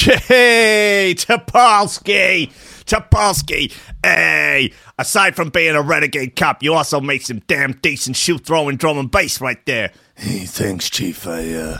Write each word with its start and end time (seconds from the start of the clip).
Hey, 0.00 1.14
Topolsky! 1.14 2.48
Topolsky! 2.86 3.70
Hey! 4.02 4.72
Aside 4.98 5.36
from 5.36 5.50
being 5.50 5.74
a 5.74 5.82
renegade 5.82 6.36
cop, 6.36 6.62
you 6.62 6.72
also 6.72 7.00
make 7.00 7.20
some 7.22 7.40
damn 7.40 7.72
decent 7.72 8.16
shoe 8.16 8.38
throwing 8.38 8.76
drum 8.76 8.96
and 8.96 9.10
bass 9.10 9.42
right 9.42 9.64
there. 9.66 9.92
Hey, 10.14 10.46
thanks, 10.46 10.88
Chief. 10.88 11.26
I, 11.26 11.52
uh, 11.52 11.78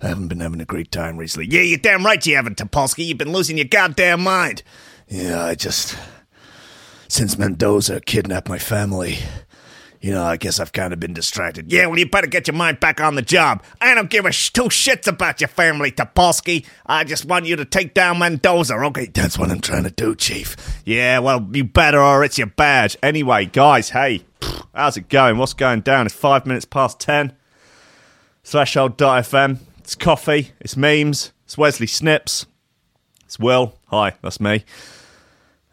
I 0.00 0.08
haven't 0.08 0.28
been 0.28 0.40
having 0.40 0.62
a 0.62 0.64
great 0.64 0.90
time 0.90 1.18
recently. 1.18 1.48
Yeah, 1.50 1.62
you're 1.62 1.78
damn 1.78 2.04
right 2.04 2.24
you 2.24 2.34
haven't, 2.36 2.56
Topolsky. 2.56 3.04
You've 3.04 3.18
been 3.18 3.32
losing 3.32 3.58
your 3.58 3.66
goddamn 3.66 4.22
mind. 4.22 4.62
Yeah, 5.08 5.44
I 5.44 5.54
just. 5.54 5.98
Since 7.08 7.36
Mendoza 7.36 8.00
kidnapped 8.00 8.48
my 8.48 8.58
family, 8.58 9.18
you 10.04 10.12
know, 10.12 10.22
I 10.22 10.36
guess 10.36 10.60
I've 10.60 10.74
kind 10.74 10.92
of 10.92 11.00
been 11.00 11.14
distracted. 11.14 11.72
Yeah, 11.72 11.86
well, 11.86 11.98
you 11.98 12.06
better 12.06 12.26
get 12.26 12.46
your 12.46 12.54
mind 12.54 12.78
back 12.78 13.00
on 13.00 13.14
the 13.14 13.22
job. 13.22 13.62
I 13.80 13.94
don't 13.94 14.10
give 14.10 14.26
a 14.26 14.32
sh- 14.32 14.50
two 14.50 14.64
shits 14.64 15.06
about 15.06 15.40
your 15.40 15.48
family, 15.48 15.90
Topolsky. 15.92 16.66
I 16.84 17.04
just 17.04 17.24
want 17.24 17.46
you 17.46 17.56
to 17.56 17.64
take 17.64 17.94
down 17.94 18.18
Mendoza, 18.18 18.74
okay? 18.74 19.06
That's 19.06 19.38
what 19.38 19.50
I'm 19.50 19.62
trying 19.62 19.84
to 19.84 19.90
do, 19.90 20.14
Chief. 20.14 20.56
Yeah, 20.84 21.20
well, 21.20 21.48
you 21.54 21.64
better 21.64 22.02
or 22.02 22.22
it's 22.22 22.36
your 22.36 22.48
badge. 22.48 22.98
Anyway, 23.02 23.46
guys, 23.46 23.88
hey, 23.88 24.26
how's 24.74 24.98
it 24.98 25.08
going? 25.08 25.38
What's 25.38 25.54
going 25.54 25.80
down? 25.80 26.04
It's 26.04 26.14
five 26.14 26.44
minutes 26.44 26.66
past 26.66 27.00
ten. 27.00 27.32
Slash 28.42 28.76
old 28.76 28.98
Threshold.fm. 28.98 29.60
It's 29.78 29.94
coffee. 29.94 30.50
It's 30.60 30.76
memes. 30.76 31.32
It's 31.46 31.56
Wesley 31.56 31.86
Snips. 31.86 32.44
It's 33.24 33.38
Will. 33.38 33.78
Hi, 33.86 34.12
that's 34.20 34.38
me. 34.38 34.66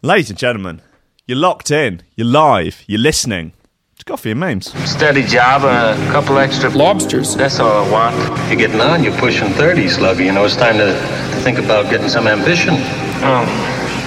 Ladies 0.00 0.30
and 0.30 0.38
gentlemen, 0.38 0.80
you're 1.26 1.36
locked 1.36 1.70
in. 1.70 2.00
You're 2.16 2.28
live. 2.28 2.82
You're 2.86 2.98
listening. 2.98 3.52
It's 4.02 4.08
coffee 4.08 4.32
and 4.32 4.40
memes. 4.40 4.72
Steady 4.90 5.22
job 5.22 5.62
and 5.62 6.02
a 6.02 6.12
couple 6.12 6.36
extra 6.36 6.68
Lobsters. 6.70 7.36
That's 7.36 7.60
all 7.60 7.86
I 7.86 7.88
want. 7.88 8.48
You're 8.48 8.58
getting 8.58 8.80
on, 8.80 9.04
you're 9.04 9.16
pushing 9.16 9.50
30, 9.50 9.88
Slugger. 9.88 10.24
You 10.24 10.32
know, 10.32 10.44
it's 10.44 10.56
time 10.56 10.76
to, 10.78 10.86
to 10.86 11.40
think 11.44 11.60
about 11.60 11.88
getting 11.88 12.08
some 12.08 12.26
ambition. 12.26 12.74
Oh, 13.22 13.46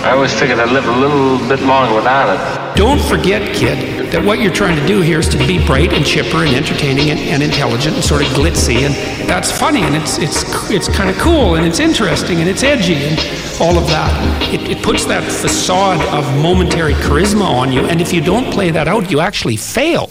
I 0.03 0.11
always 0.11 0.37
figured 0.37 0.59
I'd 0.59 0.73
live 0.73 0.83
a 0.83 0.91
little 0.91 1.37
bit 1.47 1.61
longer 1.61 1.95
without 1.95 2.27
it. 2.35 2.64
Don't 2.75 3.01
forget, 3.01 3.55
kid, 3.55 4.11
that 4.11 4.23
what 4.23 4.39
you're 4.39 4.53
trying 4.53 4.75
to 4.77 4.85
do 4.85 4.99
here 5.01 5.19
is 5.19 5.29
to 5.29 5.37
be 5.37 5.65
bright 5.65 5.93
and 5.93 6.05
chipper 6.05 6.43
and 6.43 6.53
entertaining 6.53 7.09
and, 7.09 7.19
and 7.19 7.41
intelligent 7.41 7.95
and 7.95 8.03
sort 8.03 8.21
of 8.21 8.27
glitzy, 8.29 8.85
and 8.85 8.93
that's 9.29 9.49
funny 9.49 9.81
and 9.81 9.95
it's 9.95 10.17
it's 10.19 10.43
it's 10.69 10.89
kind 10.89 11.09
of 11.09 11.17
cool 11.17 11.55
and 11.55 11.65
it's 11.65 11.79
interesting 11.79 12.39
and 12.41 12.49
it's 12.49 12.63
edgy 12.63 12.95
and 12.95 13.17
all 13.61 13.77
of 13.77 13.87
that. 13.87 14.11
It, 14.53 14.69
it 14.69 14.83
puts 14.83 15.05
that 15.05 15.23
facade 15.23 16.01
of 16.13 16.25
momentary 16.43 16.93
charisma 16.95 17.45
on 17.47 17.71
you, 17.71 17.85
and 17.85 18.01
if 18.01 18.11
you 18.11 18.19
don't 18.19 18.51
play 18.51 18.71
that 18.71 18.89
out, 18.89 19.09
you 19.09 19.21
actually 19.21 19.55
fail. 19.55 20.07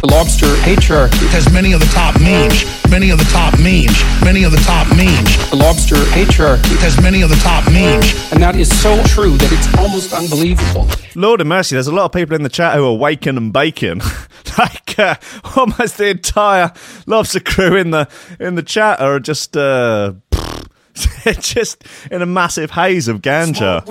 The 0.00 0.06
lobster 0.12 0.46
patriarchy. 0.64 1.28
has 1.28 1.52
many 1.52 1.72
of 1.72 1.80
the 1.80 1.86
top 1.86 2.18
memes, 2.20 2.64
many 2.88 3.10
of 3.10 3.18
the 3.18 3.24
top 3.24 3.58
memes, 3.58 4.00
many 4.24 4.44
of 4.44 4.52
the 4.52 4.62
top 4.64 4.88
memes, 4.96 5.50
The 5.50 5.56
lobster 5.56 5.96
patriarchy. 6.16 6.74
has 6.78 6.98
many 7.02 7.20
of 7.20 7.28
the 7.28 7.36
top 7.36 7.70
memes. 7.70 8.14
And 8.32 8.42
that 8.42 8.56
is 8.56 8.70
so 8.80 9.02
true 9.04 9.36
that 9.36 9.52
it's 9.52 9.68
almost 9.76 10.14
unbelievable. 10.14 10.88
Lord 11.14 11.42
of 11.42 11.48
mercy, 11.48 11.76
there's 11.80 11.86
a 11.86 11.94
lot 11.94 12.04
of 12.04 12.12
people 12.12 12.36
in 12.36 12.42
the 12.42 12.50
chat 12.50 12.76
who 12.76 12.84
are 12.84 12.94
waking 12.94 13.38
and 13.38 13.54
bacon. 13.54 14.02
like 14.58 14.98
uh, 14.98 15.14
almost 15.56 15.96
the 15.96 16.10
entire 16.10 16.70
lobster 17.06 17.40
crew 17.40 17.74
in 17.74 17.90
the 17.90 18.06
in 18.38 18.54
the 18.54 18.62
chat 18.62 19.00
are 19.00 19.18
just 19.18 19.56
uh, 19.56 20.12
just 21.40 21.82
in 22.10 22.20
a 22.20 22.26
massive 22.26 22.72
haze 22.72 23.08
of 23.08 23.22
ganja. 23.22 23.82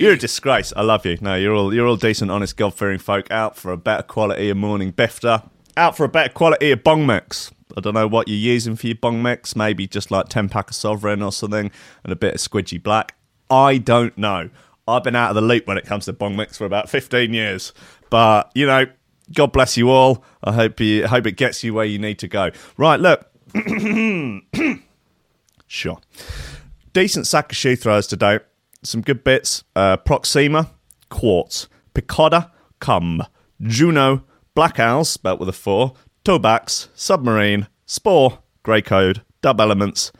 You're 0.00 0.14
a 0.14 0.18
disgrace. 0.18 0.72
I 0.74 0.82
love 0.82 1.06
you. 1.06 1.18
No, 1.20 1.36
you're 1.36 1.54
all 1.54 1.72
you're 1.72 1.86
all 1.86 1.94
decent, 1.94 2.32
honest, 2.32 2.56
God 2.56 2.74
fearing 2.74 2.98
folk 2.98 3.30
out 3.30 3.56
for 3.56 3.70
a 3.70 3.76
better 3.76 4.02
quality 4.02 4.50
of 4.50 4.56
morning 4.56 4.92
bifter. 4.92 5.48
Out 5.76 5.96
for 5.96 6.02
a 6.02 6.08
better 6.08 6.32
quality 6.32 6.72
of 6.72 6.82
bong 6.82 7.06
mix. 7.06 7.52
I 7.76 7.80
don't 7.80 7.94
know 7.94 8.08
what 8.08 8.26
you're 8.26 8.36
using 8.36 8.74
for 8.74 8.88
your 8.88 8.96
bong 8.96 9.22
mix. 9.22 9.54
Maybe 9.54 9.86
just 9.86 10.10
like 10.10 10.30
ten 10.30 10.48
pack 10.48 10.70
of 10.70 10.74
sovereign 10.74 11.22
or 11.22 11.30
something, 11.30 11.70
and 12.02 12.12
a 12.12 12.16
bit 12.16 12.34
of 12.34 12.40
squidgy 12.40 12.82
black. 12.82 13.14
I 13.48 13.78
don't 13.78 14.18
know. 14.18 14.50
I've 14.88 15.04
been 15.04 15.16
out 15.16 15.30
of 15.30 15.34
the 15.34 15.42
loop 15.42 15.66
when 15.66 15.78
it 15.78 15.84
comes 15.84 16.06
to 16.06 16.12
bong 16.12 16.36
mix 16.36 16.58
for 16.58 16.64
about 16.64 16.88
15 16.88 17.32
years. 17.32 17.72
But 18.10 18.50
you 18.54 18.66
know, 18.66 18.86
God 19.34 19.52
bless 19.52 19.76
you 19.76 19.90
all. 19.90 20.24
I 20.42 20.52
hope 20.52 20.80
you 20.80 21.06
hope 21.06 21.26
it 21.26 21.32
gets 21.32 21.62
you 21.62 21.74
where 21.74 21.84
you 21.84 21.98
need 21.98 22.18
to 22.20 22.28
go. 22.28 22.50
Right, 22.76 22.98
look. 22.98 23.30
Sure. 25.68 25.98
Decent 26.94 27.26
sack 27.26 27.52
of 27.52 27.56
shoe 27.56 27.76
throwers 27.76 28.06
today. 28.06 28.40
Some 28.82 29.02
good 29.02 29.22
bits. 29.22 29.62
Uh, 29.76 29.98
Proxima, 29.98 30.70
Quartz, 31.10 31.68
Picoda, 31.94 32.50
Cum, 32.80 33.22
Juno, 33.60 34.24
Black 34.54 34.80
Owls, 34.80 35.10
spelt 35.10 35.38
with 35.38 35.48
a 35.48 35.52
four, 35.52 35.92
Tobax, 36.24 36.88
Submarine, 36.94 37.68
Spore, 37.86 38.38
Grey 38.62 38.82
Code, 38.82 39.22
Dub 39.42 39.60
Elements. 39.60 40.10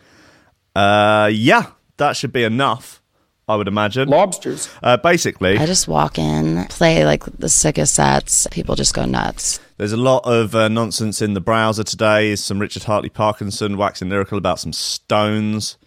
Uh, 0.77 1.31
yeah, 1.33 1.73
that 1.97 2.15
should 2.15 2.33
be 2.33 2.45
enough, 2.45 3.03
I 3.49 3.57
would 3.57 3.69
imagine. 3.69 4.09
Lobsters. 4.09 4.69
Uh, 4.83 4.97
basically, 4.99 5.59
I 5.59 5.67
just 5.67 5.89
walk 5.89 6.19
in, 6.19 6.65
play 6.67 7.05
like 7.05 7.25
the 7.25 7.49
sickest 7.49 7.95
sets. 7.95 8.47
People 8.51 8.75
just 8.75 8.95
go 8.95 9.05
nuts. 9.05 9.61
There's 9.79 9.93
a 9.93 9.97
lot 9.97 10.27
of 10.27 10.55
uh, 10.55 10.69
nonsense 10.69 11.23
in 11.23 11.35
the 11.35 11.41
browser 11.41 11.85
today. 11.85 12.37
Some 12.37 12.59
Richard 12.59 12.85
Hartley 12.85 13.09
Parkinson 13.09 13.77
waxing 13.77 14.09
lyrical 14.11 14.37
about 14.37 14.61
some 14.61 14.73
stones. 14.73 15.79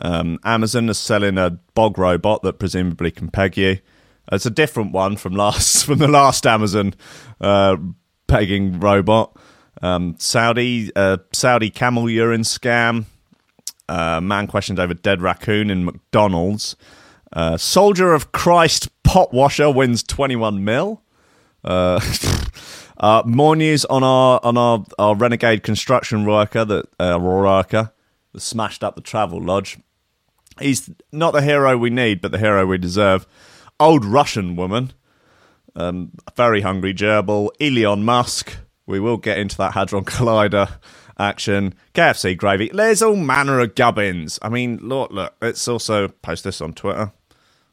Um, 0.00 0.38
Amazon 0.44 0.88
is 0.88 0.98
selling 0.98 1.36
a 1.36 1.50
bog 1.74 1.98
robot 1.98 2.42
that 2.42 2.58
presumably 2.58 3.10
can 3.10 3.28
peg 3.28 3.56
you. 3.58 3.78
It's 4.32 4.46
a 4.46 4.50
different 4.50 4.92
one 4.92 5.16
from 5.16 5.34
last 5.34 5.84
from 5.86 5.98
the 5.98 6.08
last 6.08 6.46
Amazon 6.46 6.94
uh, 7.40 7.76
pegging 8.26 8.80
robot. 8.80 9.36
Um, 9.82 10.16
Saudi 10.18 10.90
uh, 10.96 11.18
Saudi 11.32 11.70
camel 11.70 12.08
urine 12.08 12.42
scam. 12.42 13.04
Uh, 13.88 14.20
man 14.20 14.46
questioned 14.46 14.78
over 14.78 14.94
dead 14.94 15.20
raccoon 15.20 15.70
in 15.70 15.84
McDonald's. 15.84 16.76
Uh, 17.32 17.56
Soldier 17.56 18.12
of 18.12 18.32
Christ 18.32 18.88
pot 19.04 19.32
washer 19.32 19.70
wins 19.70 20.02
21 20.02 20.64
mil. 20.64 21.02
Uh, 21.62 22.00
uh, 22.98 23.22
more 23.24 23.54
news 23.54 23.84
on 23.84 24.02
our 24.02 24.40
on 24.42 24.56
our, 24.56 24.84
our 24.98 25.14
renegade 25.14 25.62
construction 25.62 26.24
worker 26.24 26.64
that 26.64 26.86
uh, 26.98 27.18
worker 27.20 27.92
that 28.32 28.40
smashed 28.40 28.82
up 28.82 28.94
the 28.94 29.00
travel 29.00 29.40
lodge. 29.40 29.78
He's 30.60 30.90
not 31.12 31.32
the 31.32 31.42
hero 31.42 31.76
we 31.76 31.90
need, 31.90 32.20
but 32.20 32.32
the 32.32 32.38
hero 32.38 32.66
we 32.66 32.78
deserve. 32.78 33.26
Old 33.78 34.04
Russian 34.04 34.56
woman, 34.56 34.92
um, 35.74 36.12
very 36.36 36.60
hungry 36.60 36.94
gerbil. 36.94 37.50
Elon 37.60 38.04
Musk. 38.04 38.56
We 38.86 38.98
will 38.98 39.18
get 39.18 39.38
into 39.38 39.56
that 39.58 39.74
hadron 39.74 40.04
collider 40.06 40.78
action. 41.18 41.74
KFC 41.94 42.36
gravy. 42.36 42.70
There's 42.72 43.02
all 43.02 43.14
manner 43.16 43.60
of 43.60 43.76
gubbins. 43.76 44.38
I 44.42 44.48
mean, 44.48 44.78
look, 44.82 45.12
look. 45.12 45.34
Let's 45.40 45.66
also 45.68 46.08
post 46.08 46.44
this 46.44 46.60
on 46.60 46.72
Twitter. 46.72 47.12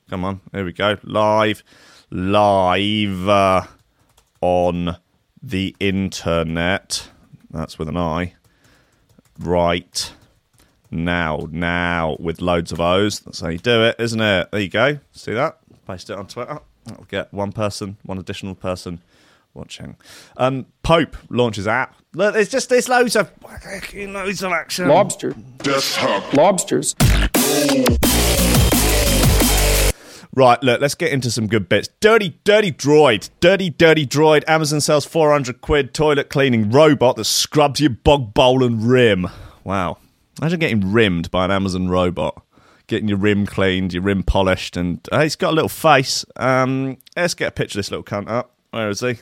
Come 0.09 0.23
on, 0.23 0.39
here 0.53 0.63
we 0.63 0.71
go. 0.71 0.97
Live, 1.03 1.63
live 2.09 3.27
uh, 3.27 3.63
on 4.39 4.97
the 5.43 5.75
internet. 5.79 7.09
That's 7.51 7.77
with 7.77 7.89
an 7.89 7.97
I. 7.97 8.33
Right 9.37 10.13
now, 10.89 11.47
now 11.51 12.15
with 12.19 12.41
loads 12.41 12.71
of 12.71 12.79
O's. 12.79 13.19
That's 13.19 13.41
how 13.41 13.49
you 13.49 13.57
do 13.57 13.83
it, 13.83 13.97
isn't 13.99 14.21
it? 14.21 14.49
There 14.51 14.61
you 14.61 14.69
go. 14.69 14.99
See 15.11 15.33
that? 15.33 15.59
Paste 15.85 16.09
it 16.09 16.17
on 16.17 16.27
Twitter. 16.27 16.59
That'll 16.85 17.05
get 17.05 17.33
one 17.33 17.51
person, 17.51 17.97
one 18.03 18.17
additional 18.17 18.55
person 18.55 19.01
watching. 19.53 19.97
Um, 20.37 20.67
Pope 20.83 21.17
launches 21.29 21.67
app. 21.67 21.95
Look, 22.13 22.33
there's 22.33 22.49
just 22.49 22.69
there's 22.69 22.87
loads 22.87 23.17
of 23.17 23.29
fucking 23.41 24.13
loads 24.13 24.41
of 24.41 24.53
action. 24.53 24.87
Lobster. 24.87 25.35
Lobsters. 26.33 26.95
Right, 30.37 30.61
look, 30.61 30.81
let's 30.81 30.93
get 30.93 31.11
into 31.11 31.31
some 31.31 31.47
good 31.47 31.67
bits. 31.67 31.89
Dirty, 31.99 32.37
dirty 32.43 32.71
droid. 32.71 33.31
Dirty, 33.39 33.71
dirty 33.71 34.05
droid. 34.05 34.43
Amazon 34.47 34.79
sells 34.81 35.03
400 35.03 35.61
quid 35.61 35.95
toilet 35.95 36.29
cleaning 36.29 36.69
robot 36.69 37.15
that 37.15 37.25
scrubs 37.25 37.79
your 37.79 37.89
bog 37.89 38.35
bowl 38.35 38.63
and 38.63 38.87
rim. 38.87 39.27
Wow. 39.63 39.97
Imagine 40.39 40.59
getting 40.59 40.91
rimmed 40.91 41.31
by 41.31 41.45
an 41.45 41.49
Amazon 41.49 41.87
robot. 41.87 42.39
Getting 42.85 43.07
your 43.09 43.17
rim 43.17 43.47
cleaned, 43.47 43.93
your 43.93 44.03
rim 44.03 44.21
polished, 44.21 44.77
and 44.77 44.99
uh, 45.11 45.23
he's 45.23 45.35
got 45.35 45.53
a 45.53 45.55
little 45.55 45.69
face. 45.69 46.23
Um, 46.35 46.97
let's 47.15 47.33
get 47.33 47.47
a 47.47 47.51
picture 47.51 47.79
of 47.79 47.85
this 47.85 47.89
little 47.89 48.03
cunt 48.03 48.29
up. 48.29 48.53
Where 48.69 48.89
is 48.89 48.99
he? 48.99 49.15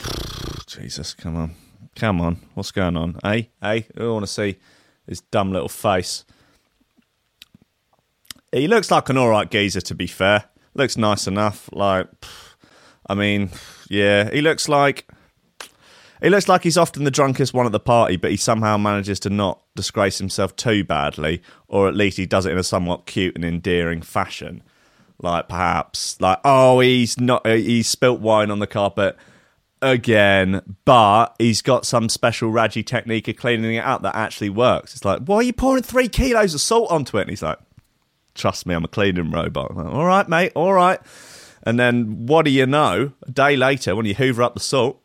Jesus, 0.66 1.12
come 1.12 1.36
on. 1.36 1.54
Come 1.96 2.22
on. 2.22 2.40
What's 2.54 2.70
going 2.70 2.96
on? 2.96 3.18
Hey, 3.22 3.50
hey, 3.60 3.88
I 3.94 4.04
want 4.04 4.24
to 4.24 4.32
see 4.32 4.56
his 5.06 5.20
dumb 5.20 5.52
little 5.52 5.68
face. 5.68 6.24
He 8.54 8.68
looks 8.68 8.90
like 8.90 9.08
an 9.08 9.18
alright 9.18 9.50
geezer, 9.50 9.80
to 9.80 9.94
be 9.96 10.06
fair. 10.06 10.44
Looks 10.74 10.96
nice 10.96 11.26
enough. 11.26 11.68
Like, 11.72 12.06
I 13.08 13.14
mean, 13.14 13.50
yeah, 13.88 14.30
he 14.30 14.40
looks 14.40 14.68
like 14.68 15.08
he 16.22 16.30
looks 16.30 16.48
like 16.48 16.62
he's 16.62 16.78
often 16.78 17.02
the 17.02 17.10
drunkest 17.10 17.52
one 17.52 17.66
at 17.66 17.72
the 17.72 17.80
party, 17.80 18.16
but 18.16 18.30
he 18.30 18.36
somehow 18.36 18.76
manages 18.76 19.18
to 19.20 19.30
not 19.30 19.60
disgrace 19.74 20.18
himself 20.18 20.54
too 20.54 20.84
badly, 20.84 21.42
or 21.68 21.88
at 21.88 21.96
least 21.96 22.16
he 22.16 22.26
does 22.26 22.46
it 22.46 22.52
in 22.52 22.58
a 22.58 22.62
somewhat 22.62 23.06
cute 23.06 23.34
and 23.34 23.44
endearing 23.44 24.00
fashion. 24.02 24.62
Like 25.20 25.48
perhaps, 25.48 26.20
like, 26.20 26.38
oh, 26.44 26.80
he's 26.80 27.18
not, 27.18 27.44
uh, 27.44 27.54
he's 27.54 27.88
spilt 27.88 28.20
wine 28.20 28.50
on 28.50 28.60
the 28.60 28.66
carpet. 28.66 29.16
again, 29.84 30.62
but 30.84 31.34
he's 31.38 31.62
got 31.62 31.86
some 31.86 32.08
special 32.08 32.50
Raji 32.50 32.82
technique 32.82 33.28
of 33.28 33.36
cleaning 33.36 33.74
it 33.74 33.84
up 33.84 34.02
that 34.02 34.16
actually 34.16 34.50
works. 34.50 34.94
It's 34.94 35.04
like, 35.04 35.20
why 35.24 35.36
are 35.36 35.42
you 35.42 35.52
pouring 35.52 35.82
three 35.82 36.08
kilos 36.08 36.54
of 36.54 36.60
salt 36.60 36.90
onto 36.90 37.18
it? 37.18 37.22
And 37.22 37.30
he's 37.30 37.42
like, 37.42 37.58
trust 38.34 38.66
me, 38.66 38.74
I'm 38.74 38.84
a 38.84 38.88
cleaning 38.88 39.30
robot. 39.30 39.76
Like, 39.76 39.86
all 39.86 40.04
right, 40.04 40.28
mate, 40.28 40.52
all 40.54 40.72
right. 40.72 41.00
And 41.66 41.78
then 41.78 42.26
what 42.26 42.44
do 42.44 42.50
you 42.50 42.66
know? 42.66 43.12
A 43.26 43.30
day 43.30 43.56
later, 43.56 43.96
when 43.96 44.06
you 44.06 44.14
hoover 44.14 44.42
up 44.42 44.54
the 44.54 44.60
salt, 44.60 45.00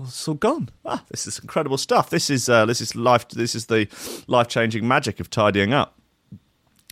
it's 0.00 0.28
all- 0.28 0.34
gone. 0.34 0.68
Ah, 0.84 1.04
this 1.10 1.26
is 1.26 1.38
incredible 1.38 1.78
stuff. 1.78 2.10
This 2.10 2.28
is 2.28 2.48
uh, 2.48 2.66
this 2.66 2.80
is 2.80 2.94
life. 2.96 3.28
This 3.28 3.54
is 3.54 3.66
the 3.66 3.88
life 4.26 4.48
changing 4.48 4.86
magic 4.86 5.20
of 5.20 5.30
tidying 5.30 5.72
up. 5.72 5.98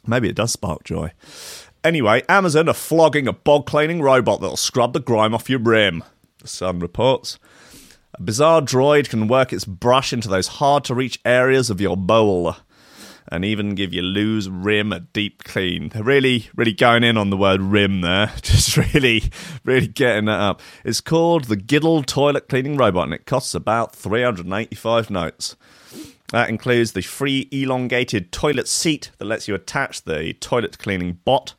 Maybe 0.07 0.29
it 0.29 0.37
does 0.37 0.53
spark 0.53 0.85
joy. 0.85 1.13
Anyway, 1.85 2.23
Amazon 2.29 2.69
are 2.69 2.75
flogging 2.75 3.27
a 3.27 3.33
bog 3.33 3.67
cleaning 3.67 4.01
robot 4.01 4.41
that'll 4.41 4.57
scrub 4.57 4.93
the 4.93 5.01
grime 5.01 5.35
off 5.35 5.51
your 5.51 5.59
rim. 5.59 6.05
The 6.39 6.49
Sun 6.49 6.79
reports. 6.79 7.39
A 8.15 8.23
bizarre 8.23 8.61
droid 8.61 9.09
can 9.09 9.27
work 9.27 9.53
its 9.53 9.65
brush 9.65 10.13
into 10.13 10.29
those 10.29 10.47
hard 10.47 10.85
to 10.85 10.95
reach 10.95 11.21
areas 11.25 11.71
of 11.71 11.81
your 11.81 11.97
bowl 11.97 12.57
and 13.33 13.47
even 13.47 13.75
give 13.75 13.95
your 13.95 14.05
loose 14.05 14.47
rim 14.47 14.93
a 14.93 15.01
deep 15.01 15.43
clean. 15.43 15.89
They're 15.89 16.03
really, 16.03 16.51
really 16.55 16.75
going 16.75 17.03
in 17.03 17.17
on 17.17 17.31
the 17.31 17.37
word 17.37 17.63
rim 17.63 18.03
there. 18.03 18.31
Just 18.43 18.77
really, 18.77 19.33
really 19.65 19.87
getting 19.87 20.27
that 20.27 20.39
up. 20.39 20.61
It's 20.85 21.01
called 21.01 21.45
the 21.45 21.57
Giddle 21.57 22.03
Toilet 22.03 22.51
Cleaning 22.51 22.77
Robot 22.77 23.05
and 23.05 23.15
it 23.15 23.25
costs 23.25 23.55
about 23.55 23.97
385 23.97 25.09
notes. 25.09 25.57
That 26.31 26.51
includes 26.51 26.93
the 26.93 27.01
free 27.01 27.49
elongated 27.51 28.33
toilet 28.33 28.69
seat 28.69 29.11
that 29.17 29.25
lets 29.25 29.49
you 29.49 29.55
attach 29.55 30.03
the 30.03 30.35
toilet 30.35 30.79
cleaning 30.79 31.19
bot. 31.25 31.55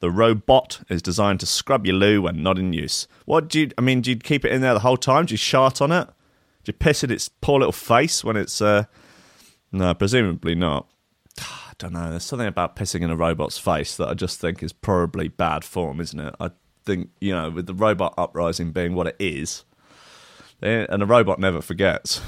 The 0.00 0.10
robot 0.10 0.82
is 0.90 1.00
designed 1.00 1.40
to 1.40 1.46
scrub 1.46 1.86
your 1.86 1.96
loo 1.96 2.20
when 2.20 2.42
not 2.42 2.58
in 2.58 2.74
use. 2.74 3.08
What 3.24 3.48
do 3.48 3.60
you? 3.60 3.70
I 3.78 3.80
mean, 3.80 4.02
do 4.02 4.10
you 4.10 4.16
keep 4.16 4.44
it 4.44 4.52
in 4.52 4.60
there 4.60 4.74
the 4.74 4.80
whole 4.80 4.98
time? 4.98 5.24
Do 5.24 5.32
you 5.32 5.38
shart 5.38 5.80
on 5.80 5.90
it? 5.90 6.04
Do 6.04 6.70
you 6.70 6.74
piss 6.74 7.02
in 7.02 7.10
its 7.10 7.30
poor 7.30 7.60
little 7.60 7.72
face 7.72 8.22
when 8.22 8.36
it's? 8.36 8.60
Uh... 8.60 8.84
No, 9.72 9.92
presumably 9.94 10.54
not. 10.54 10.86
I 11.40 11.72
don't 11.78 11.92
know. 11.92 12.10
There's 12.10 12.24
something 12.24 12.46
about 12.46 12.76
pissing 12.76 13.02
in 13.02 13.10
a 13.10 13.16
robot's 13.16 13.58
face 13.58 13.96
that 13.96 14.08
I 14.08 14.14
just 14.14 14.40
think 14.40 14.62
is 14.62 14.72
probably 14.72 15.28
bad 15.28 15.64
form, 15.64 16.00
isn't 16.00 16.20
it? 16.20 16.34
I 16.38 16.50
think 16.84 17.10
you 17.20 17.32
know, 17.32 17.50
with 17.50 17.66
the 17.66 17.74
robot 17.74 18.14
uprising 18.16 18.72
being 18.72 18.94
what 18.94 19.06
it 19.06 19.16
is, 19.18 19.64
eh, 20.62 20.86
and 20.88 21.02
a 21.02 21.06
robot 21.06 21.38
never 21.38 21.60
forgets. 21.60 22.20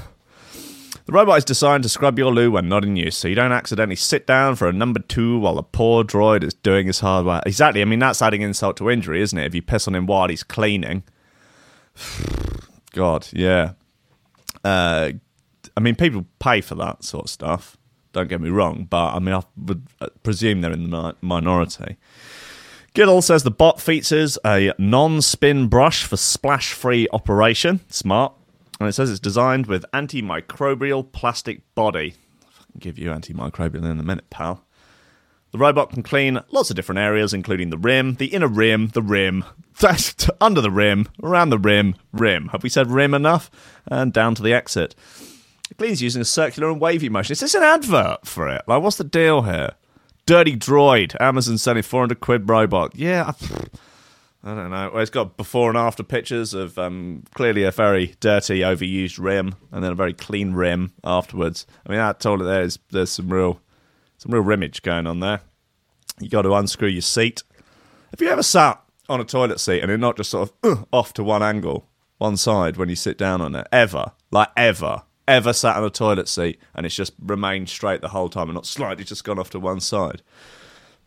The 1.05 1.13
robot 1.13 1.37
is 1.37 1.45
designed 1.45 1.83
to 1.83 1.89
scrub 1.89 2.19
your 2.19 2.33
loo 2.33 2.51
when 2.51 2.67
not 2.67 2.83
in 2.83 2.97
use, 2.97 3.17
so 3.17 3.29
you 3.29 3.35
don't 3.35 3.53
accidentally 3.53 3.95
sit 3.95 4.27
down 4.27 4.57
for 4.57 4.67
a 4.67 4.73
number 4.73 4.99
two 4.99 5.39
while 5.39 5.55
the 5.55 5.63
poor 5.63 6.03
droid 6.03 6.43
is 6.43 6.53
doing 6.53 6.87
his 6.87 6.99
hard 6.99 7.25
work. 7.25 7.43
Exactly. 7.45 7.81
I 7.81 7.85
mean, 7.85 7.99
that's 7.99 8.21
adding 8.21 8.41
insult 8.41 8.75
to 8.77 8.89
injury, 8.89 9.21
isn't 9.21 9.37
it? 9.37 9.45
If 9.45 9.55
you 9.55 9.61
piss 9.61 9.87
on 9.87 9.95
him 9.95 10.05
while 10.05 10.27
he's 10.27 10.43
cleaning. 10.43 11.03
God, 12.91 13.27
yeah. 13.31 13.73
Uh, 14.65 15.11
I 15.77 15.79
mean, 15.79 15.95
people 15.95 16.25
pay 16.39 16.59
for 16.59 16.75
that 16.75 17.05
sort 17.05 17.25
of 17.25 17.29
stuff. 17.29 17.77
Don't 18.13 18.29
get 18.29 18.41
me 18.41 18.49
wrong, 18.49 18.87
but 18.89 19.13
I 19.13 19.19
mean, 19.19 19.35
I 19.35 19.43
would 19.57 19.87
uh, 20.01 20.07
presume 20.23 20.61
they're 20.61 20.71
in 20.71 20.89
the 20.89 21.03
mi- 21.03 21.13
minority. 21.21 21.97
Giddle 22.93 23.21
says 23.21 23.43
the 23.43 23.51
bot 23.51 23.79
features 23.79 24.39
a 24.43 24.73
non-spin 24.79 25.67
brush 25.67 26.03
for 26.03 26.17
splash-free 26.17 27.07
operation. 27.13 27.81
Smart. 27.89 28.33
And 28.79 28.89
it 28.89 28.93
says 28.93 29.11
it's 29.11 29.19
designed 29.19 29.67
with 29.67 29.85
antimicrobial 29.93 31.11
plastic 31.11 31.61
body. 31.75 32.15
I 32.43 32.71
can 32.71 32.79
give 32.79 32.97
you 32.97 33.09
antimicrobial 33.09 33.85
in 33.85 33.99
a 33.99 34.03
minute, 34.03 34.29
pal. 34.29 34.63
The 35.51 35.57
robot 35.57 35.91
can 35.91 36.03
clean 36.03 36.39
lots 36.51 36.69
of 36.69 36.75
different 36.75 36.99
areas, 36.99 37.33
including 37.33 37.69
the 37.69 37.77
rim, 37.77 38.15
the 38.15 38.27
inner 38.27 38.47
rim, 38.47 38.89
the 38.89 39.01
rim, 39.01 39.45
under 40.41 40.61
the 40.61 40.71
rim, 40.71 41.07
around 41.23 41.49
the 41.49 41.57
rim, 41.57 41.95
rim. 42.11 42.49
Have 42.49 42.63
we 42.63 42.69
said 42.69 42.91
rim 42.91 43.13
enough? 43.13 43.49
And 43.85 44.11
down 44.11 44.35
to 44.35 44.43
the 44.43 44.53
exit. 44.53 44.93
Cleans 45.77 46.01
using 46.01 46.21
a 46.21 46.25
circular 46.25 46.71
and 46.71 46.81
wavy 46.81 47.09
motion. 47.09 47.33
Is 47.33 47.39
this 47.39 47.53
an 47.53 47.63
advert 47.63 48.25
for 48.25 48.49
it? 48.49 48.63
Like, 48.67 48.81
what's 48.81 48.97
the 48.97 49.03
deal 49.03 49.43
here? 49.43 49.71
Dirty 50.25 50.57
Droid, 50.57 51.15
Amazon 51.21 51.57
selling 51.57 51.83
400 51.83 52.19
quid 52.19 52.49
robot. 52.49 52.95
Yeah, 52.95 53.31
I, 54.43 54.51
I 54.51 54.55
don't 54.55 54.71
know. 54.71 54.91
Well, 54.91 55.01
it's 55.01 55.11
got 55.11 55.37
before 55.37 55.69
and 55.69 55.77
after 55.77 56.03
pictures 56.03 56.53
of 56.53 56.77
um, 56.77 57.23
clearly 57.33 57.63
a 57.63 57.71
very 57.71 58.15
dirty, 58.19 58.59
overused 58.59 59.19
rim, 59.19 59.55
and 59.71 59.83
then 59.83 59.91
a 59.91 59.95
very 59.95 60.13
clean 60.13 60.53
rim 60.53 60.93
afterwards. 61.03 61.65
I 61.85 61.89
mean, 61.89 61.99
that 61.99 62.19
told 62.19 62.41
it 62.41 62.45
there's 62.45 62.79
there's 62.89 63.11
some 63.11 63.31
real 63.31 63.61
some 64.17 64.33
real 64.33 64.43
rimmage 64.43 64.81
going 64.81 65.05
on 65.05 65.19
there. 65.19 65.41
You 66.19 66.29
got 66.29 66.41
to 66.41 66.53
unscrew 66.55 66.87
your 66.89 67.01
seat. 67.01 67.43
Have 68.11 68.21
you 68.21 68.29
ever 68.29 68.43
sat 68.43 68.81
on 69.07 69.21
a 69.21 69.25
toilet 69.25 69.59
seat 69.59 69.81
and 69.81 69.91
it 69.91 69.97
not 69.97 70.17
just 70.17 70.31
sort 70.31 70.49
of 70.63 70.79
uh, 70.79 70.83
off 70.91 71.13
to 71.13 71.23
one 71.23 71.43
angle, 71.43 71.87
one 72.17 72.35
side 72.35 72.77
when 72.77 72.89
you 72.89 72.95
sit 72.95 73.17
down 73.17 73.41
on 73.41 73.53
it? 73.55 73.67
Ever, 73.71 74.11
like 74.31 74.49
ever, 74.57 75.03
ever 75.27 75.53
sat 75.53 75.75
on 75.75 75.83
a 75.83 75.89
toilet 75.89 76.27
seat 76.27 76.59
and 76.73 76.85
it's 76.85 76.95
just 76.95 77.13
remained 77.21 77.69
straight 77.69 78.01
the 78.01 78.09
whole 78.09 78.29
time 78.29 78.49
and 78.49 78.55
not 78.55 78.65
slightly 78.65 79.03
just 79.03 79.23
gone 79.23 79.39
off 79.39 79.49
to 79.51 79.59
one 79.59 79.79
side? 79.79 80.21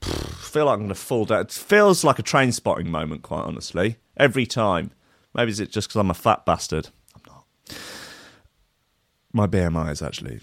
feel 0.03 0.65
like 0.65 0.75
I'm 0.75 0.81
going 0.81 0.89
to 0.89 0.95
fall 0.95 1.27
down. 1.27 1.43
It 1.43 1.53
feels 1.53 2.05
like 2.05 2.19
a 2.19 2.23
train 2.23 2.53
spotting 2.53 2.91
moment, 2.91 3.23
quite 3.23 3.43
honestly. 3.43 3.97
Every 4.17 4.47
time. 4.47 4.93
Maybe 5.35 5.51
is 5.51 5.61
it 5.61 5.71
just 5.71 5.89
because 5.89 6.01
I'm 6.01 6.11
a 6.11 6.15
fat 6.15 6.45
bastard? 6.45 6.89
I'm 7.15 7.23
not. 7.27 7.45
My 9.33 9.47
BMI 9.47 9.93
is 9.93 10.03
actually 10.03 10.41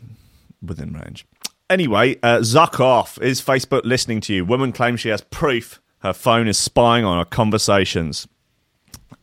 within 0.62 0.94
range. 0.94 1.26
Anyway, 1.70 2.18
uh, 2.24 2.38
Zuck 2.38 2.80
off. 2.80 3.20
Is 3.22 3.42
Facebook 3.42 3.82
listening 3.84 4.22
to 4.22 4.34
you? 4.34 4.46
Woman 4.46 4.72
claims 4.72 5.02
she 5.02 5.10
has 5.10 5.22
proof 5.22 5.82
her 6.00 6.14
phone 6.14 6.48
is 6.48 6.58
spying 6.58 7.06
on 7.06 7.18
her 7.18 7.26
conversations. 7.26 8.28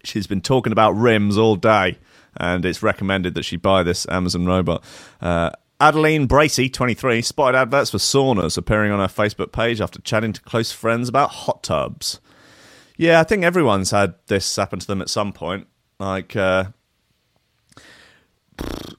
She's 0.03 0.27
been 0.27 0.41
talking 0.41 0.73
about 0.73 0.93
rims 0.93 1.39
all 1.39 1.57
day, 1.57 1.99
and 2.37 2.65
it's 2.65 2.83
recommended 2.83 3.35
that 3.35 3.45
she 3.45 3.57
buy 3.57 3.83
this 3.83 4.07
Amazon 4.09 4.47
robot. 4.47 4.85
Uh, 5.21 5.51
Adeline 5.81 6.29
Bracey, 6.29 6.73
23, 6.73 7.21
spotted 7.23 7.59
adverts 7.59 7.91
for 7.91 7.99
saunas 7.99 8.57
appearing 8.57 8.93
on 8.93 9.01
her 9.01 9.07
Facebook 9.07 9.53
page 9.53 9.81
after 9.81 10.01
chatting 10.01 10.33
to 10.33 10.41
close 10.43 10.73
friends 10.73 11.09
about 11.09 11.31
hot 11.31 11.63
tubs. 11.63 12.21
Yeah, 12.97 13.21
I 13.21 13.25
think 13.25 13.43
everyone's 13.43 13.91
had 13.91 14.15
this 14.29 14.55
happen 14.55 14.79
to 14.79 14.87
them 14.87 15.03
at 15.03 15.11
some 15.11 15.33
point. 15.33 15.67
Like, 15.99 16.37
uh, 16.37 16.67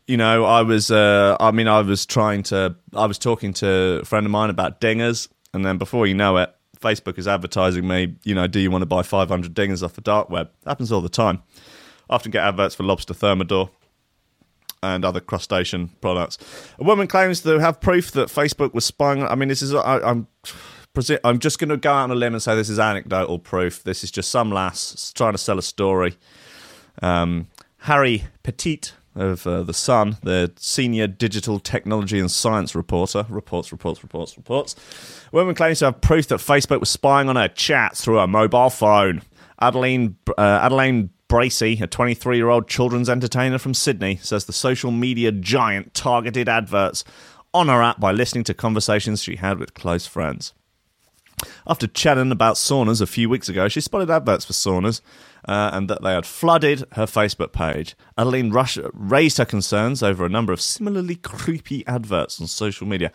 you 0.05 0.17
know, 0.17 0.43
I 0.43 0.61
was, 0.63 0.91
uh, 0.91 1.37
I 1.39 1.51
mean, 1.51 1.67
I 1.67 1.81
was 1.81 2.05
trying 2.05 2.43
to, 2.43 2.75
I 2.93 3.05
was 3.05 3.17
talking 3.17 3.53
to 3.53 3.99
a 4.01 4.05
friend 4.05 4.25
of 4.25 4.31
mine 4.31 4.49
about 4.49 4.81
dingers, 4.81 5.29
and 5.53 5.65
then 5.65 5.77
before 5.77 6.07
you 6.07 6.13
know 6.13 6.37
it, 6.37 6.53
Facebook 6.79 7.17
is 7.17 7.27
advertising 7.27 7.87
me, 7.87 8.15
you 8.23 8.35
know, 8.35 8.47
do 8.47 8.59
you 8.59 8.69
want 8.69 8.81
to 8.81 8.85
buy 8.85 9.01
500 9.01 9.53
dingers 9.53 9.81
off 9.81 9.93
the 9.93 10.01
dark 10.01 10.29
web? 10.29 10.51
Happens 10.65 10.91
all 10.91 11.01
the 11.01 11.09
time. 11.09 11.41
Often 12.09 12.31
get 12.31 12.43
adverts 12.43 12.75
for 12.75 12.83
lobster 12.83 13.13
thermidor 13.13 13.69
and 14.83 15.03
other 15.03 15.19
crustacean 15.19 15.89
products. 16.01 16.37
A 16.79 16.83
woman 16.83 17.07
claims 17.07 17.41
to 17.41 17.59
have 17.59 17.81
proof 17.81 18.11
that 18.11 18.29
Facebook 18.29 18.73
was 18.73 18.85
spying. 18.85 19.23
I 19.23 19.35
mean, 19.35 19.49
this 19.49 19.61
is 19.61 19.73
I, 19.73 19.99
I'm. 19.99 20.27
I'm 21.25 21.39
just 21.39 21.59
going 21.59 21.67
to 21.67 21.75
go 21.75 21.91
out 21.91 22.03
on 22.03 22.11
a 22.11 22.15
limb 22.15 22.33
and 22.33 22.41
say 22.41 22.55
this 22.55 22.69
is 22.69 22.79
anecdotal 22.79 23.37
proof. 23.37 23.83
This 23.83 24.01
is 24.01 24.11
just 24.11 24.31
some 24.31 24.49
lass 24.49 25.11
trying 25.11 25.33
to 25.33 25.37
sell 25.37 25.59
a 25.59 25.61
story. 25.61 26.15
Um, 27.01 27.47
Harry 27.79 28.23
Pettit 28.43 28.93
of 29.13 29.45
uh, 29.45 29.63
The 29.63 29.73
Sun, 29.73 30.17
the 30.23 30.53
senior 30.57 31.07
digital 31.07 31.59
technology 31.59 32.19
and 32.19 32.31
science 32.31 32.75
reporter, 32.75 33.25
reports, 33.29 33.71
reports, 33.71 34.03
reports, 34.03 34.37
reports. 34.37 34.75
Woman 35.31 35.55
claims 35.55 35.79
to 35.79 35.85
have 35.85 36.01
proof 36.01 36.27
that 36.27 36.39
Facebook 36.39 36.79
was 36.79 36.89
spying 36.89 37.27
on 37.27 37.35
her 37.35 37.47
chats 37.47 38.03
through 38.03 38.17
her 38.17 38.27
mobile 38.27 38.69
phone. 38.69 39.21
Adeline, 39.59 40.15
uh, 40.37 40.59
Adeline 40.63 41.09
Bracey, 41.29 41.81
a 41.81 41.87
23 41.87 42.37
year 42.37 42.49
old 42.49 42.67
children's 42.67 43.09
entertainer 43.09 43.57
from 43.57 43.73
Sydney, 43.73 44.17
says 44.21 44.45
the 44.45 44.53
social 44.53 44.91
media 44.91 45.31
giant 45.31 45.93
targeted 45.93 46.47
adverts 46.47 47.03
on 47.53 47.67
her 47.67 47.81
app 47.81 47.99
by 47.99 48.11
listening 48.11 48.43
to 48.43 48.53
conversations 48.53 49.23
she 49.23 49.37
had 49.37 49.57
with 49.57 49.73
close 49.73 50.05
friends. 50.05 50.53
After 51.67 51.87
chatting 51.87 52.31
about 52.31 52.55
saunas 52.55 53.01
a 53.01 53.07
few 53.07 53.29
weeks 53.29 53.49
ago, 53.49 53.67
she 53.67 53.81
spotted 53.81 54.09
adverts 54.09 54.45
for 54.45 54.53
saunas 54.53 55.01
uh, 55.47 55.71
and 55.73 55.89
that 55.89 56.01
they 56.01 56.13
had 56.13 56.25
flooded 56.25 56.83
her 56.93 57.05
Facebook 57.05 57.51
page. 57.51 57.95
Adeline 58.17 58.51
Rush 58.51 58.77
raised 58.93 59.37
her 59.37 59.45
concerns 59.45 60.01
over 60.01 60.25
a 60.25 60.29
number 60.29 60.53
of 60.53 60.61
similarly 60.61 61.15
creepy 61.15 61.85
adverts 61.87 62.39
on 62.39 62.47
social 62.47 62.87
media. 62.87 63.11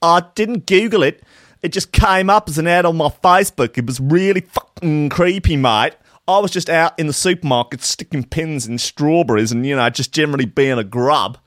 I 0.00 0.24
didn't 0.34 0.66
Google 0.66 1.02
it. 1.02 1.22
It 1.62 1.72
just 1.72 1.92
came 1.92 2.30
up 2.30 2.48
as 2.48 2.58
an 2.58 2.66
ad 2.66 2.86
on 2.86 2.96
my 2.96 3.08
Facebook. 3.08 3.76
It 3.78 3.86
was 3.86 3.98
really 3.98 4.42
fucking 4.42 5.08
creepy, 5.08 5.56
mate. 5.56 5.94
I 6.28 6.38
was 6.38 6.50
just 6.50 6.68
out 6.68 6.98
in 6.98 7.06
the 7.06 7.12
supermarket 7.12 7.82
sticking 7.82 8.24
pins 8.24 8.66
in 8.66 8.78
strawberries 8.78 9.52
and, 9.52 9.64
you 9.64 9.76
know, 9.76 9.88
just 9.90 10.12
generally 10.12 10.46
being 10.46 10.78
a 10.78 10.84
grub. 10.84 11.38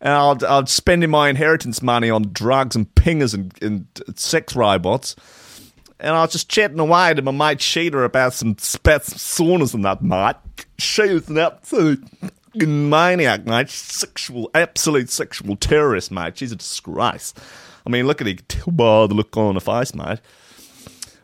And 0.00 0.12
I'd, 0.12 0.44
I'd 0.44 0.68
spending 0.68 1.10
my 1.10 1.28
inheritance 1.28 1.80
money 1.80 2.10
on 2.10 2.32
drugs 2.32 2.76
and 2.76 2.92
pingers 2.94 3.34
and, 3.34 3.52
and 3.62 3.86
sex 4.18 4.54
robots 4.54 5.16
and 5.98 6.14
I 6.14 6.22
was 6.22 6.32
just 6.32 6.48
chatting 6.48 6.78
away 6.78 7.14
to 7.14 7.22
my 7.22 7.32
mate 7.32 7.60
Sheeta 7.60 8.00
about 8.02 8.34
some 8.34 8.56
spats 8.58 9.14
saunas 9.14 9.74
and 9.74 9.84
that, 9.84 10.02
mate. 10.02 10.36
She 10.78 11.02
was 11.02 11.28
an 11.28 11.38
absolute 11.38 12.04
maniac, 12.54 13.46
mate. 13.46 13.70
Sexual, 13.70 14.50
absolute 14.54 15.10
sexual 15.10 15.56
terrorist, 15.56 16.10
mate. 16.10 16.36
She's 16.36 16.52
a 16.52 16.56
disgrace. 16.56 17.32
I 17.86 17.90
mean, 17.90 18.06
look 18.06 18.20
at 18.20 18.26
it. 18.26 18.56
By 18.66 19.06
the 19.06 19.14
look 19.14 19.36
on 19.36 19.54
her 19.54 19.60
face, 19.60 19.94
mate. 19.94 20.20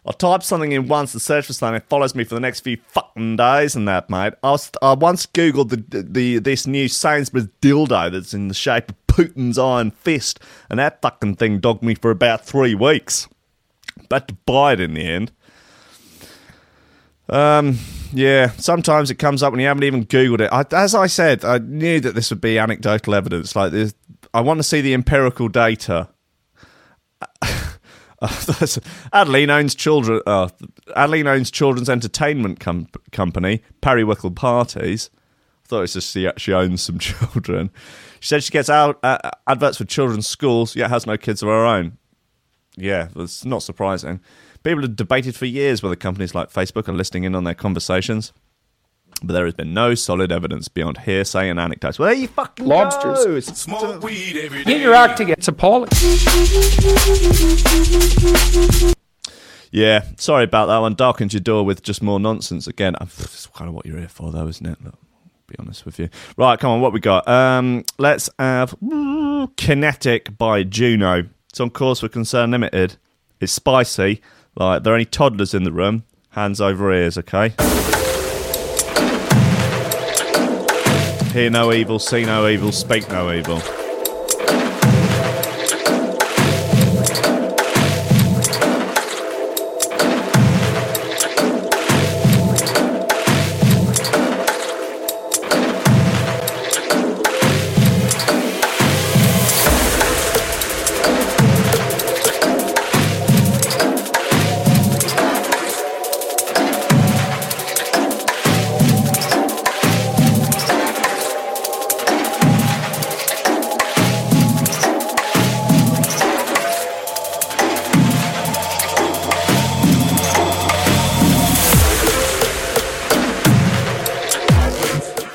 I 0.05 0.11
type 0.13 0.43
something 0.43 0.73
in 0.73 0.89
once 0.89 1.13
to 1.13 1.21
search 1.21 1.47
for 1.47 1.53
something, 1.53 1.81
follows 1.89 2.15
me 2.17 2.25
for 2.25 2.35
the 2.35 2.41
next 2.41 2.61
few 2.61 2.77
fucking 2.89 3.37
days 3.37 3.77
and 3.77 3.87
that, 3.87 4.11
mate. 4.11 4.35
I, 4.43 4.51
was, 4.51 4.71
I 4.83 4.95
once 4.95 5.27
googled 5.27 5.69
the, 5.69 6.03
the 6.03 6.39
this 6.39 6.67
new 6.67 6.89
Sainsbury's 6.89 7.47
dildo 7.61 8.11
that's 8.11 8.35
in 8.35 8.49
the 8.49 8.55
shape 8.55 8.91
of 8.91 9.07
Putin's 9.07 9.59
iron 9.59 9.93
fist, 9.93 10.41
and 10.69 10.81
that 10.81 11.01
fucking 11.03 11.37
thing 11.37 11.61
dogged 11.61 11.85
me 11.85 11.95
for 11.95 12.11
about 12.11 12.45
three 12.45 12.75
weeks. 12.75 13.29
But 14.09 14.27
to 14.29 14.35
buy 14.45 14.73
it 14.73 14.81
in 14.81 14.95
the 14.95 15.07
end. 15.07 15.33
Um, 17.29 17.79
yeah, 18.13 18.51
sometimes 18.53 19.11
it 19.11 19.15
comes 19.17 19.43
up 19.43 19.53
when 19.53 19.61
you 19.61 19.67
haven't 19.67 19.85
even 19.85 20.05
googled 20.05 20.41
it. 20.41 20.51
I, 20.53 20.65
as 20.73 20.95
I 20.95 21.07
said, 21.07 21.45
I 21.45 21.59
knew 21.59 22.01
that 22.01 22.15
this 22.15 22.31
would 22.31 22.41
be 22.41 22.59
anecdotal 22.59 23.15
evidence. 23.15 23.55
Like 23.55 23.73
I 24.35 24.41
want 24.41 24.59
to 24.59 24.65
see 24.65 24.81
the 24.81 24.95
empirical 24.95 25.49
data. 25.49 26.09
Adeline 29.13 29.51
owns 29.51 29.75
children. 29.75 30.21
Uh, 30.27 30.49
Adeline 30.97 31.27
owns 31.27 31.51
children's 31.51 31.91
entertainment 31.91 32.61
com- 32.61 32.89
company, 33.11 33.63
Periwinkle 33.81 34.33
Parties. 34.33 35.11
I 35.65 35.69
thought 35.69 35.79
it 35.79 35.81
was 35.83 35.93
just 35.95 36.13
she, 36.13 36.31
she 36.37 36.53
owns 36.53 36.83
some 36.83 36.99
children. 37.01 37.71
She 38.21 38.29
said 38.29 38.45
she 38.45 38.51
gets 38.51 38.71
out 38.71 38.99
uh, 39.03 39.19
adverts 39.47 39.79
for 39.79 39.85
children's 39.85 40.27
schools, 40.27 40.77
yet 40.77 40.91
has 40.91 41.07
no 41.07 41.17
kids 41.17 41.43
of 41.43 41.49
her 41.49 41.65
own. 41.65 41.99
Yeah, 42.77 43.09
that's 43.15 43.45
not 43.45 43.63
surprising. 43.63 44.21
People 44.63 44.83
have 44.83 44.97
debated 44.97 45.35
for 45.35 45.47
years 45.47 45.83
whether 45.83 45.97
companies 45.97 46.35
like 46.35 46.53
Facebook 46.53 46.89
are 46.89 46.93
listening 46.93 47.25
in 47.25 47.35
on 47.35 47.45
their 47.45 47.55
conversations. 47.55 48.33
But 49.25 49.35
there 49.35 49.45
has 49.45 49.55
been 49.55 49.73
no 49.73 49.95
solid 49.95 50.33
evidence 50.33 50.67
beyond 50.69 50.99
hearsay 50.99 51.49
and 51.49 51.61
anecdotes. 51.61 51.99
Well, 51.99 52.09
there 52.09 52.19
you 52.19 52.29
fucking 52.29 52.67
Lobsters. 52.67 53.25
go. 53.25 53.37
It's- 53.37 54.65
Get 54.65 54.81
your 54.81 54.95
act 54.95 55.17
together. 55.19 55.37
It's 55.39 55.49
appalling. 55.49 55.89
Yeah, 59.71 60.05
sorry 60.19 60.45
about 60.45 60.67
that 60.67 60.79
one. 60.79 60.95
Darkened 60.95 61.33
your 61.33 61.41
door 61.41 61.65
with 61.65 61.83
just 61.83 62.03
more 62.03 62.21
nonsense 62.21 62.67
again. 62.67 62.95
That's 63.01 63.47
kind 63.47 63.69
of 63.69 63.75
what 63.75 63.87
you're 63.87 63.99
here 63.99 64.09
for, 64.09 64.31
though, 64.31 64.47
isn't 64.47 64.67
it? 64.67 64.83
Look, 64.85 64.95
I'll 64.95 65.31
be 65.47 65.55
honest 65.59 65.87
with 65.87 65.99
you. 65.99 66.11
Right, 66.37 66.59
come 66.59 66.71
on, 66.73 66.81
what 66.83 66.93
we 66.93 67.01
got? 67.01 67.27
Um, 67.27 67.85
let's 67.99 68.29
have 68.39 68.75
Kinetic 69.57 70.37
by 70.37 70.63
Juno. 70.65 71.29
It's 71.49 71.61
on 71.61 71.71
Cause 71.71 72.01
for 72.01 72.09
Concern 72.09 72.51
Limited. 72.51 72.97
It's 73.41 73.53
spicy. 73.53 74.21
Like, 74.57 74.83
there 74.83 74.93
are 74.93 74.97
any 74.97 75.07
toddlers 75.07 75.55
in 75.55 75.63
the 75.65 75.73
room. 75.73 76.05
Hands 76.31 76.61
over 76.61 76.93
ears, 76.93 77.17
okay? 77.17 77.55
Hear 81.33 81.49
no 81.49 81.73
evil, 81.73 81.99
see 81.99 82.27
no 82.27 82.47
evil, 82.47 82.73
speak 82.73 83.09
no 83.09 83.33
evil. 83.33 83.82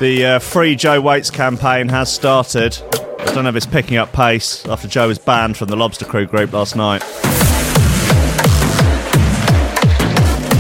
The 0.08 0.26
uh, 0.26 0.40
Free 0.40 0.78
Joe 0.78 1.02
Waits 1.02 1.30
campaign 1.30 1.90
has 1.90 2.10
started. 2.10 2.82
I 3.20 3.26
don't 3.34 3.44
know 3.44 3.50
if 3.50 3.58
it's 3.58 3.66
picking 3.66 3.98
up 3.98 4.14
pace 4.14 4.66
after 4.66 4.88
Joe 4.88 5.10
was 5.10 5.20
banned 5.20 5.58
from 5.58 5.68
the 5.68 5.76
Lobster 5.76 6.06
Crew 6.06 6.26
group 6.26 6.54
last 6.54 6.78
night. 6.78 7.02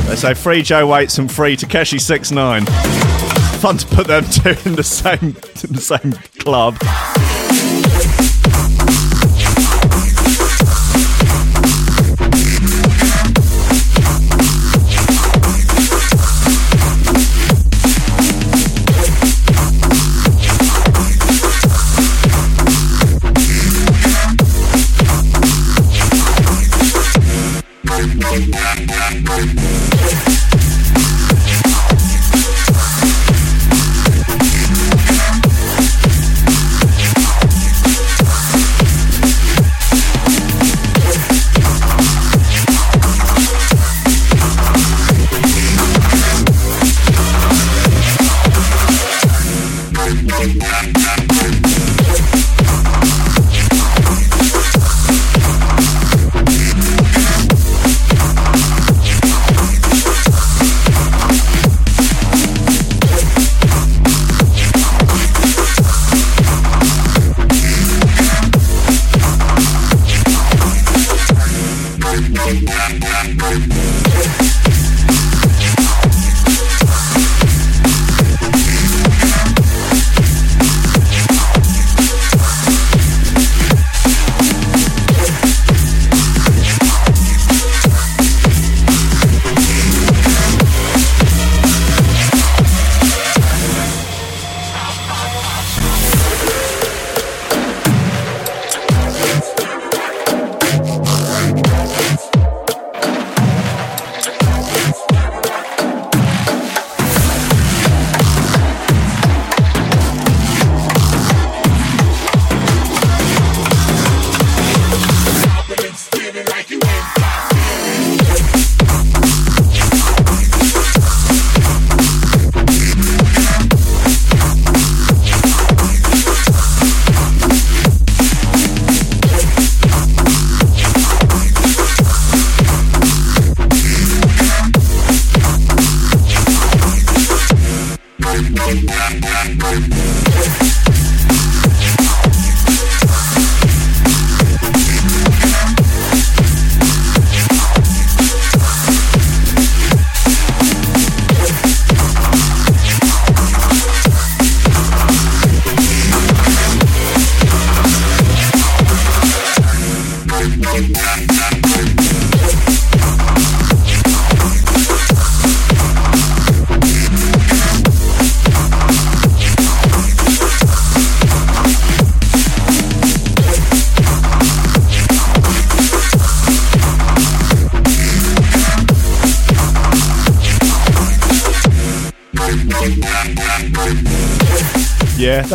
They 0.10 0.18
say 0.18 0.34
free 0.34 0.63
Joe 0.63 0.86
Waits 0.88 1.18
and 1.18 1.32
free 1.32 1.56
Tekashi 1.56 2.01
Six 2.01 2.30
Nine. 2.30 2.66
Fun 3.62 3.77
to 3.77 3.88
put 3.88 4.08
them 4.08 4.25
two 4.32 4.54
in 4.70 4.75
the 4.75 4.84
same 4.84 5.27
in 5.27 5.72
the 5.72 5.80
same 5.80 6.12
club. 6.39 6.75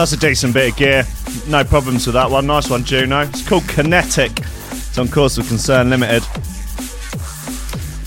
That's 0.02 0.14
a 0.14 0.16
decent 0.16 0.52
bit 0.52 0.73
of 0.73 0.76
gear. 0.76 1.06
No 1.47 1.62
problems 1.62 2.06
with 2.09 2.14
that 2.14 2.28
one. 2.28 2.49
Nice 2.49 2.68
one, 2.68 2.82
Juno. 2.82 3.21
It's 3.21 3.49
called 3.49 3.62
Kinetic. 3.68 4.32
It's 4.40 4.99
on 4.99 5.06
Cause 5.06 5.37
for 5.37 5.44
Concern 5.44 5.90
Limited. 5.90 6.25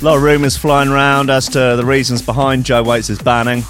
A 0.01 0.03
lot 0.03 0.17
of 0.17 0.21
rumours 0.21 0.57
flying 0.57 0.89
around 0.89 1.29
as 1.29 1.47
to 1.47 1.77
the 1.77 1.85
reasons 1.85 2.21
behind 2.21 2.65
Joe 2.65 2.83
Waits' 2.83 3.21
banning. 3.21 3.63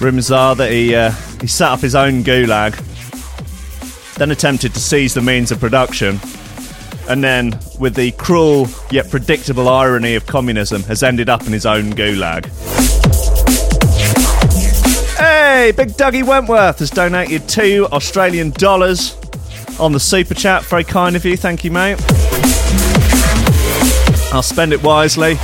Rumours 0.00 0.32
are 0.32 0.56
that 0.56 0.72
he 0.72 0.92
uh, 0.92 1.12
he 1.40 1.46
set 1.46 1.68
up 1.68 1.78
his 1.78 1.94
own 1.94 2.24
gulag, 2.24 2.74
then 4.16 4.32
attempted 4.32 4.74
to 4.74 4.80
seize 4.80 5.14
the 5.14 5.22
means 5.22 5.52
of 5.52 5.60
production, 5.60 6.18
and 7.08 7.22
then, 7.22 7.56
with 7.78 7.94
the 7.94 8.10
cruel 8.10 8.66
yet 8.90 9.08
predictable 9.08 9.68
irony 9.68 10.16
of 10.16 10.26
communism, 10.26 10.82
has 10.82 11.04
ended 11.04 11.28
up 11.28 11.46
in 11.46 11.52
his 11.52 11.64
own 11.64 11.92
gulag. 11.92 12.50
Hey, 15.54 15.70
Big 15.70 15.90
Dougie 15.90 16.26
Wentworth 16.26 16.78
has 16.78 16.88
donated 16.88 17.46
two 17.46 17.86
Australian 17.92 18.52
dollars 18.52 19.14
on 19.78 19.92
the 19.92 20.00
super 20.00 20.32
chat. 20.32 20.64
Very 20.64 20.82
kind 20.82 21.14
of 21.14 21.26
you. 21.26 21.36
Thank 21.36 21.62
you, 21.62 21.70
mate. 21.70 22.00
I'll 24.32 24.42
spend 24.42 24.72
it 24.72 24.82
wisely. 24.82 25.36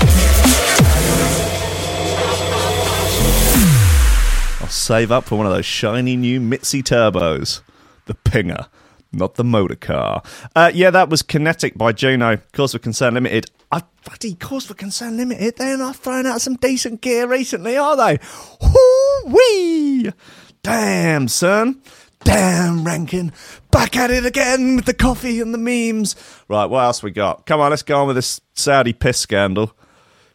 I'll 4.62 4.68
save 4.70 5.12
up 5.12 5.24
for 5.24 5.36
one 5.36 5.44
of 5.44 5.52
those 5.52 5.66
shiny 5.66 6.16
new 6.16 6.40
Mitzi 6.40 6.82
turbos. 6.82 7.60
The 8.06 8.14
Pinger, 8.14 8.66
not 9.12 9.34
the 9.34 9.44
motor 9.44 9.76
car. 9.76 10.22
Uh, 10.54 10.70
yeah, 10.74 10.90
that 10.90 11.08
was 11.08 11.22
Kinetic 11.22 11.76
by 11.76 11.92
Juno. 11.92 12.38
Cause 12.52 12.72
for 12.72 12.78
Concern 12.78 13.14
Limited. 13.14 13.50
I 13.72 13.82
bloody 14.04 14.34
Cause 14.34 14.66
for 14.66 14.74
Concern 14.74 15.16
Limited. 15.16 15.56
They're 15.56 15.78
not 15.78 15.96
throwing 15.96 16.26
out 16.26 16.40
some 16.40 16.56
decent 16.56 17.00
gear 17.00 17.26
recently, 17.26 17.76
are 17.76 17.96
they? 17.96 18.18
Whoo-wee! 18.60 20.12
Damn, 20.62 21.28
son. 21.28 21.82
Damn, 22.24 22.84
Rankin. 22.84 23.32
Back 23.70 23.96
at 23.96 24.10
it 24.10 24.26
again 24.26 24.76
with 24.76 24.84
the 24.86 24.94
coffee 24.94 25.40
and 25.40 25.54
the 25.54 25.58
memes. 25.58 26.16
Right, 26.48 26.66
what 26.66 26.84
else 26.84 27.02
we 27.02 27.10
got? 27.10 27.46
Come 27.46 27.60
on, 27.60 27.70
let's 27.70 27.82
go 27.82 28.00
on 28.00 28.06
with 28.08 28.16
this 28.16 28.40
Saudi 28.54 28.92
piss 28.92 29.18
scandal. 29.18 29.72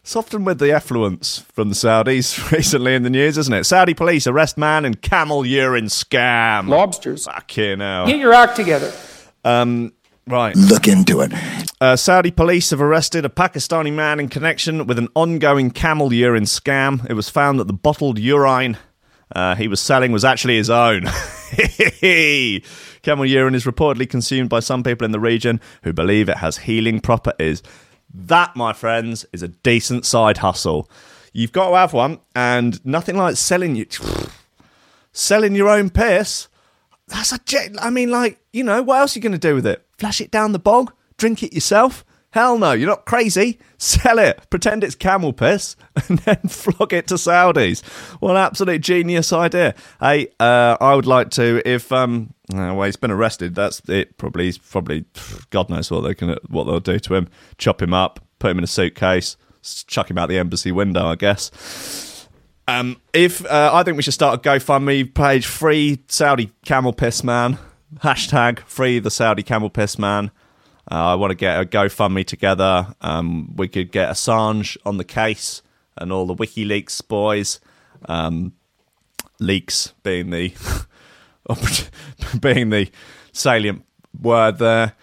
It's 0.04 0.18
often 0.18 0.44
with 0.44 0.60
the 0.60 0.70
effluence 0.70 1.40
from 1.54 1.70
the 1.70 1.76
Saudis 1.76 2.52
recently 2.52 2.94
in 2.94 3.04
the 3.04 3.10
news, 3.10 3.38
isn't 3.38 3.54
it? 3.54 3.64
Saudi 3.64 3.94
police 3.94 4.28
arrest 4.28 4.58
man 4.58 4.84
in 4.84 4.96
camel 4.96 5.46
urine 5.46 5.86
scam. 5.86 6.68
Lobsters. 6.68 7.24
Fuck 7.24 7.50
here 7.50 7.78
now. 7.78 8.06
Get 8.06 8.20
your 8.20 8.34
act 8.34 8.58
together. 8.58 8.92
Right. 10.28 10.56
Look 10.58 10.90
into 10.90 11.22
it. 11.22 11.32
Uh, 11.80 11.96
Saudi 11.96 12.32
police 12.32 12.72
have 12.72 12.82
arrested 12.82 13.24
a 13.24 13.30
Pakistani 13.30 13.94
man 13.94 14.20
in 14.20 14.28
connection 14.28 14.88
with 14.88 15.00
an 15.00 15.08
ongoing 15.16 15.72
camel 15.72 16.12
urine 16.12 16.44
scam. 16.44 17.10
It 17.10 17.14
was 17.14 17.30
found 17.30 17.58
that 17.62 17.68
the 17.68 17.74
bottled 17.74 18.20
urine 18.20 18.78
uh, 19.36 19.56
he 19.56 19.68
was 19.68 19.82
selling 19.82 20.12
was 20.12 20.24
actually 20.24 20.58
his 20.58 20.70
own. 20.70 21.04
camel 23.02 23.26
urine 23.26 23.56
is 23.56 23.66
reportedly 23.66 24.08
consumed 24.10 24.50
by 24.50 24.60
some 24.60 24.84
people 24.84 25.06
in 25.06 25.12
the 25.12 25.20
region 25.20 25.60
who 25.84 25.92
believe 25.92 26.30
it 26.30 26.38
has 26.38 26.58
healing 26.58 27.00
properties. 27.00 27.64
That, 28.14 28.56
my 28.56 28.74
friends, 28.74 29.26
is 29.34 29.42
a 29.42 29.48
decent 29.48 30.06
side 30.06 30.38
hustle. 30.38 30.90
You've 31.34 31.52
got 31.52 31.70
to 31.70 31.76
have 31.76 31.94
one, 31.94 32.20
and 32.36 32.84
nothing 32.86 33.18
like 33.18 33.38
selling 33.38 33.76
you 33.76 33.88
selling 35.12 35.56
your 35.56 35.70
own 35.70 35.90
piss. 35.90 36.48
That's 37.08 37.32
a. 37.32 37.40
I 37.82 37.90
mean, 37.90 38.12
like, 38.12 38.40
you 38.52 38.64
know, 38.64 38.82
what 38.82 39.00
else 39.00 39.16
are 39.16 39.20
you 39.20 39.24
going 39.24 39.34
to 39.34 39.38
do 39.38 39.56
with 39.56 39.66
it? 39.66 39.86
Flash 39.98 40.22
it 40.22 40.32
down 40.32 40.52
the 40.52 40.60
bog? 40.60 40.94
Drink 41.18 41.44
it 41.44 41.54
yourself? 41.54 42.06
Hell 42.34 42.58
no, 42.58 42.72
you're 42.72 42.90
not 42.90 43.06
crazy. 43.06 43.60
Sell 43.78 44.18
it. 44.18 44.50
Pretend 44.50 44.84
it's 44.84 44.96
camel 44.96 45.34
piss 45.34 45.76
and 46.10 46.18
then 46.20 46.38
flog 46.48 46.92
it 46.92 47.06
to 47.10 47.14
Saudis. 47.14 47.86
What 48.20 48.32
an 48.32 48.38
absolute 48.38 48.82
genius 48.82 49.32
idea. 49.32 49.76
Hey, 50.00 50.30
uh, 50.40 50.76
I 50.82 50.96
would 50.96 51.06
like 51.06 51.30
to, 51.32 51.62
if, 51.64 51.92
um, 51.92 52.34
uh, 52.52 52.74
well, 52.74 52.86
he's 52.86 52.96
been 52.96 53.12
arrested. 53.12 53.54
That's 53.54 53.88
it. 53.88 54.18
Probably, 54.18 54.46
he's 54.46 54.58
probably, 54.58 55.06
God 55.52 55.70
knows 55.70 55.92
what 55.92 56.02
they 56.02 56.16
can, 56.16 56.36
what 56.48 56.64
they'll 56.64 56.80
do 56.80 56.98
to 56.98 57.14
him. 57.14 57.30
Chop 57.60 57.80
him 57.84 57.94
up, 57.94 58.20
put 58.40 58.50
him 58.50 58.58
in 58.58 58.64
a 58.64 58.68
suitcase, 58.68 59.38
chuck 59.86 60.10
him 60.10 60.18
out 60.18 60.28
the 60.28 60.40
embassy 60.40 60.72
window, 60.72 61.06
I 61.06 61.16
guess. 61.16 62.28
Um, 62.68 63.00
if 63.14 63.46
uh, 63.46 63.70
I 63.72 63.84
think 63.84 63.96
we 63.96 64.02
should 64.02 64.16
start 64.16 64.44
a 64.44 64.50
GoFundMe 64.50 65.14
page, 65.14 65.46
free 65.46 66.02
Saudi 66.08 66.52
camel 66.66 66.94
piss 66.94 67.24
man. 67.24 67.60
Hashtag 67.98 68.58
free 68.62 68.98
the 68.98 69.12
Saudi 69.12 69.44
camel 69.44 69.70
piss 69.70 70.00
man. 70.00 70.32
Uh, 70.90 70.96
I 70.96 71.16
want 71.16 71.32
to 71.32 71.36
get 71.36 71.60
a 71.60 71.66
GoFundMe 71.66 72.26
together. 72.26 72.94
Um, 73.02 73.56
we 73.56 73.68
could 73.68 73.92
get 73.92 74.10
Assange 74.10 74.78
on 74.86 74.98
the 74.98 75.04
case 75.04 75.62
and 75.98 76.12
all 76.12 76.26
the 76.26 76.36
WikiLeaks 76.36 77.08
boys. 77.08 77.60
Um, 78.06 78.54
leaks 79.40 79.94
being 80.04 80.30
the 80.30 80.54
being 82.40 82.70
the 82.70 82.90
salient 83.32 83.86
word 84.20 84.58
there. 84.58 84.94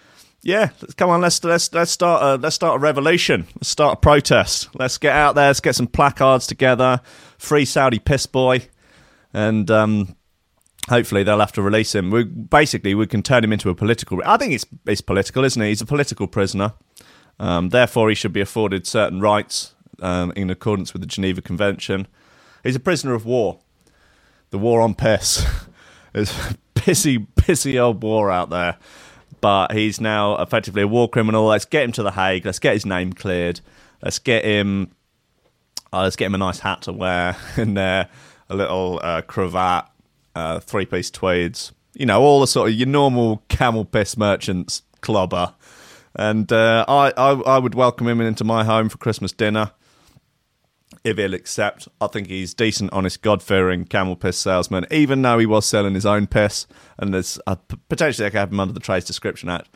Yeah, 0.43 0.69
come 0.97 1.11
on, 1.11 1.21
let's 1.21 1.43
let's 1.43 1.71
let's 1.73 1.91
start 1.91 2.23
a 2.23 2.41
let's 2.41 2.55
start 2.55 2.77
a 2.77 2.79
revolution. 2.79 3.47
Let's 3.55 3.69
start 3.69 3.97
a 3.97 4.01
protest. 4.01 4.69
Let's 4.73 4.97
get 4.97 5.15
out 5.15 5.35
there. 5.35 5.47
Let's 5.47 5.59
get 5.59 5.75
some 5.75 5.87
placards 5.87 6.47
together. 6.47 7.01
Free 7.37 7.65
Saudi 7.65 7.99
piss 7.99 8.25
boy, 8.25 8.67
and 9.33 9.69
um, 9.69 10.15
hopefully 10.89 11.23
they'll 11.23 11.39
have 11.39 11.51
to 11.53 11.61
release 11.61 11.93
him. 11.95 12.11
We 12.11 12.23
basically 12.23 12.95
we 12.95 13.07
can 13.07 13.23
turn 13.23 13.43
him 13.43 13.53
into 13.53 13.69
a 13.69 13.75
political. 13.75 14.21
I 14.25 14.37
think 14.37 14.53
it's 14.53 14.65
it's 14.85 15.01
political, 15.01 15.43
isn't 15.43 15.61
he? 15.61 15.69
He's 15.69 15.81
a 15.81 15.85
political 15.85 16.27
prisoner. 16.27 16.73
Um, 17.39 17.69
therefore, 17.69 18.09
he 18.09 18.15
should 18.15 18.33
be 18.33 18.41
afforded 18.41 18.85
certain 18.85 19.19
rights 19.19 19.73
um, 20.01 20.31
in 20.35 20.49
accordance 20.49 20.93
with 20.93 21.01
the 21.01 21.07
Geneva 21.07 21.41
Convention. 21.41 22.07
He's 22.63 22.75
a 22.75 22.79
prisoner 22.79 23.13
of 23.13 23.25
war. 23.25 23.59
The 24.51 24.59
war 24.59 24.81
on 24.81 24.93
piss. 24.93 25.45
There's 26.13 26.31
pissy, 26.75 27.25
pissy 27.35 27.79
old 27.79 28.03
war 28.03 28.29
out 28.29 28.49
there. 28.49 28.77
But 29.39 29.71
he's 29.71 29.99
now 29.99 30.39
effectively 30.39 30.83
a 30.83 30.87
war 30.87 31.09
criminal. 31.09 31.45
Let's 31.45 31.65
get 31.65 31.83
him 31.83 31.91
to 31.93 32.03
The 32.03 32.11
Hague. 32.11 32.45
Let's 32.45 32.59
get 32.59 32.73
his 32.73 32.85
name 32.85 33.13
cleared. 33.13 33.61
Let's 34.03 34.19
get 34.19 34.45
him. 34.45 34.91
Uh, 35.91 36.03
let's 36.03 36.15
get 36.15 36.27
him 36.27 36.35
a 36.35 36.37
nice 36.37 36.59
hat 36.59 36.83
to 36.83 36.93
wear 36.93 37.35
in 37.57 37.73
there, 37.73 38.07
a 38.49 38.55
little 38.55 38.99
uh, 39.01 39.21
cravat, 39.21 39.89
uh, 40.35 40.59
three 40.59 40.85
piece 40.85 41.11
tweeds. 41.11 41.71
You 41.93 42.05
know, 42.05 42.21
all 42.21 42.39
the 42.39 42.47
sort 42.47 42.69
of 42.69 42.75
your 42.75 42.87
normal 42.87 43.43
camel 43.49 43.85
piss 43.85 44.17
merchants 44.17 44.83
clobber. 45.01 45.53
And 46.15 46.51
uh, 46.51 46.85
I, 46.87 47.13
I, 47.17 47.31
I 47.31 47.57
would 47.57 47.75
welcome 47.75 48.07
him 48.07 48.21
into 48.21 48.43
my 48.43 48.63
home 48.63 48.89
for 48.89 48.97
Christmas 48.97 49.31
dinner 49.31 49.71
if 51.03 51.17
he'll 51.17 51.33
accept. 51.33 51.87
I 51.99 52.07
think 52.07 52.27
he's 52.27 52.53
decent, 52.53 52.93
honest, 52.93 53.21
God 53.21 53.41
fearing 53.41 53.85
camel 53.85 54.15
piss 54.15 54.37
salesman, 54.37 54.85
even 54.91 55.21
though 55.21 55.39
he 55.39 55.45
was 55.45 55.65
selling 55.65 55.95
his 55.95 56.05
own 56.05 56.27
piss. 56.27 56.67
And 56.97 57.13
there's 57.13 57.39
p- 57.45 57.77
potentially 57.89 58.25
I 58.25 58.29
could 58.29 58.39
have 58.39 58.51
him 58.51 58.59
under 58.59 58.73
the 58.73 58.79
Trades 58.79 59.05
Description 59.05 59.49
Act. 59.49 59.69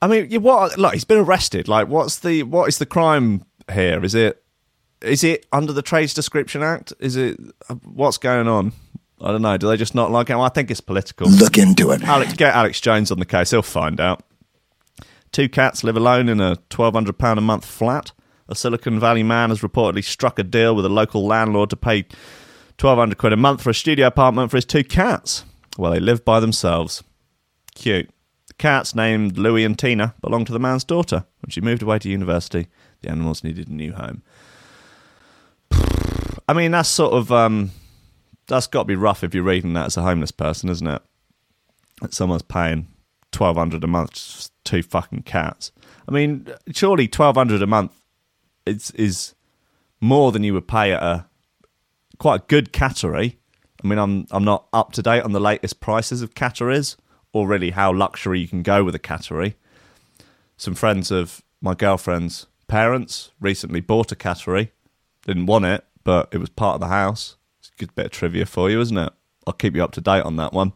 I 0.00 0.06
mean, 0.06 0.30
what? 0.42 0.78
Look, 0.78 0.94
he's 0.94 1.04
been 1.04 1.18
arrested. 1.18 1.68
Like, 1.68 1.88
what's 1.88 2.18
the 2.20 2.44
what 2.44 2.68
is 2.68 2.78
the 2.78 2.86
crime 2.86 3.44
here? 3.72 4.04
Is 4.04 4.14
it 4.14 4.42
is 5.02 5.24
it 5.24 5.46
under 5.52 5.72
the 5.72 5.82
Trades 5.82 6.14
Description 6.14 6.62
Act? 6.62 6.92
Is 7.00 7.16
it 7.16 7.38
uh, 7.68 7.74
what's 7.84 8.18
going 8.18 8.48
on? 8.48 8.72
I 9.20 9.32
don't 9.32 9.42
know. 9.42 9.56
Do 9.56 9.68
they 9.68 9.76
just 9.76 9.94
not 9.94 10.10
like 10.10 10.30
it? 10.30 10.34
Well, 10.34 10.44
I 10.44 10.48
think 10.48 10.70
it's 10.70 10.80
political. 10.80 11.28
Look 11.28 11.58
into 11.58 11.90
it. 11.90 12.02
Alex, 12.02 12.34
get 12.34 12.54
Alex 12.54 12.80
Jones 12.80 13.10
on 13.10 13.18
the 13.18 13.26
case. 13.26 13.50
He'll 13.50 13.62
find 13.62 14.00
out. 14.00 14.22
Two 15.32 15.48
cats 15.48 15.84
live 15.84 15.96
alone 15.96 16.28
in 16.28 16.40
a 16.40 16.56
twelve 16.70 16.94
hundred 16.94 17.18
pound 17.18 17.38
a 17.38 17.42
month 17.42 17.64
flat. 17.64 18.12
A 18.48 18.54
Silicon 18.54 18.98
Valley 18.98 19.22
man 19.22 19.50
has 19.50 19.60
reportedly 19.60 20.02
struck 20.02 20.38
a 20.38 20.42
deal 20.42 20.74
with 20.74 20.86
a 20.86 20.88
local 20.88 21.26
landlord 21.26 21.70
to 21.70 21.76
pay 21.76 22.06
twelve 22.78 22.98
hundred 22.98 23.18
quid 23.18 23.32
a 23.32 23.36
month 23.36 23.62
for 23.62 23.70
a 23.70 23.74
studio 23.74 24.06
apartment 24.06 24.50
for 24.50 24.56
his 24.56 24.64
two 24.64 24.84
cats. 24.84 25.44
Well, 25.76 25.92
they 25.92 26.00
live 26.00 26.24
by 26.24 26.40
themselves. 26.40 27.02
Cute. 27.74 28.10
The 28.46 28.54
cats, 28.54 28.94
named 28.94 29.36
Louie 29.36 29.64
and 29.64 29.78
Tina, 29.78 30.14
belong 30.20 30.44
to 30.46 30.52
the 30.52 30.58
man's 30.58 30.84
daughter. 30.84 31.24
When 31.42 31.50
she 31.50 31.60
moved 31.60 31.82
away 31.82 31.98
to 32.00 32.08
university, 32.08 32.68
the 33.02 33.10
animals 33.10 33.44
needed 33.44 33.68
a 33.68 33.72
new 33.72 33.92
home. 33.92 34.22
I 36.48 36.54
mean, 36.54 36.70
that's 36.70 36.88
sort 36.88 37.12
of 37.12 37.30
um, 37.30 37.70
that's 38.48 38.66
got 38.66 38.82
to 38.82 38.86
be 38.86 38.96
rough 38.96 39.22
if 39.22 39.34
you're 39.34 39.44
reading 39.44 39.74
that 39.74 39.86
as 39.86 39.96
a 39.96 40.02
homeless 40.02 40.32
person, 40.32 40.68
isn't 40.68 40.86
it? 40.86 41.02
That 42.00 42.14
someone's 42.14 42.42
paying 42.42 42.88
twelve 43.30 43.56
hundred 43.56 43.84
a 43.84 43.86
month 43.86 44.18
for 44.18 44.48
two 44.64 44.82
fucking 44.82 45.22
cats. 45.22 45.70
I 46.08 46.12
mean, 46.12 46.48
surely 46.72 47.06
twelve 47.06 47.36
hundred 47.36 47.62
a 47.62 47.66
month 47.66 47.92
is 48.66 48.90
is 48.92 49.34
more 50.00 50.32
than 50.32 50.42
you 50.42 50.54
would 50.54 50.68
pay 50.68 50.92
at 50.92 51.02
a 51.02 51.26
quite 52.18 52.40
a 52.42 52.44
good 52.46 52.72
cattery. 52.72 53.36
I 53.82 53.86
mean, 53.86 53.98
I'm 53.98 54.26
I'm 54.30 54.44
not 54.44 54.66
up 54.72 54.92
to 54.92 55.02
date 55.02 55.22
on 55.22 55.32
the 55.32 55.40
latest 55.40 55.80
prices 55.80 56.22
of 56.22 56.34
catteries 56.34 56.96
or 57.32 57.46
really 57.46 57.70
how 57.70 57.92
luxury 57.92 58.40
you 58.40 58.48
can 58.48 58.62
go 58.62 58.82
with 58.82 58.94
a 58.94 58.98
cattery. 58.98 59.54
Some 60.56 60.74
friends 60.74 61.10
of 61.10 61.42
my 61.60 61.74
girlfriend's 61.74 62.46
parents 62.66 63.30
recently 63.40 63.80
bought 63.80 64.12
a 64.12 64.16
cattery. 64.16 64.70
Didn't 65.26 65.46
want 65.46 65.64
it, 65.66 65.84
but 66.04 66.28
it 66.32 66.38
was 66.38 66.48
part 66.48 66.74
of 66.74 66.80
the 66.80 66.88
house. 66.88 67.36
Good 67.78 67.94
bit 67.94 68.06
of 68.06 68.12
trivia 68.12 68.44
for 68.44 68.68
you, 68.70 68.80
isn't 68.80 68.98
it? 68.98 69.12
I'll 69.46 69.52
keep 69.52 69.74
you 69.76 69.84
up 69.84 69.92
to 69.92 70.00
date 70.00 70.22
on 70.22 70.36
that 70.36 70.52
one. 70.52 70.72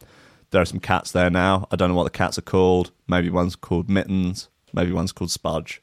There 0.51 0.61
are 0.61 0.65
some 0.65 0.79
cats 0.79 1.11
there 1.11 1.29
now. 1.29 1.67
I 1.71 1.75
don't 1.75 1.89
know 1.89 1.95
what 1.95 2.05
the 2.05 2.09
cats 2.17 2.37
are 2.37 2.43
called. 2.43 2.91
Maybe 3.07 3.29
one's 3.29 3.55
called 3.55 3.89
Mittens. 3.89 4.49
Maybe 4.71 4.91
one's 4.91 5.11
called 5.11 5.29
Spudge. 5.29 5.79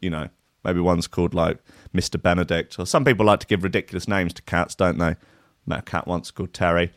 You 0.00 0.10
know, 0.10 0.28
maybe 0.62 0.80
one's 0.80 1.06
called 1.06 1.34
like 1.34 1.58
Mr. 1.94 2.20
Benedict. 2.20 2.78
Or 2.78 2.86
some 2.86 3.04
people 3.04 3.26
like 3.26 3.40
to 3.40 3.46
give 3.46 3.64
ridiculous 3.64 4.06
names 4.06 4.32
to 4.34 4.42
cats, 4.42 4.74
don't 4.74 4.98
they? 4.98 5.16
Met 5.66 5.80
a 5.80 5.82
cat 5.82 6.06
once 6.06 6.30
called 6.30 6.52
Terry. 6.52 6.92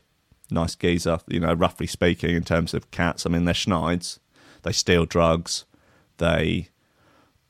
Nice 0.51 0.75
geezer, 0.75 1.19
you 1.27 1.39
know, 1.39 1.53
roughly 1.53 1.87
speaking, 1.87 2.35
in 2.35 2.43
terms 2.43 2.73
of 2.73 2.91
cats. 2.91 3.25
I 3.25 3.29
mean, 3.29 3.45
they're 3.45 3.53
schneids. 3.53 4.19
They 4.63 4.71
steal 4.71 5.05
drugs. 5.05 5.65
They 6.17 6.69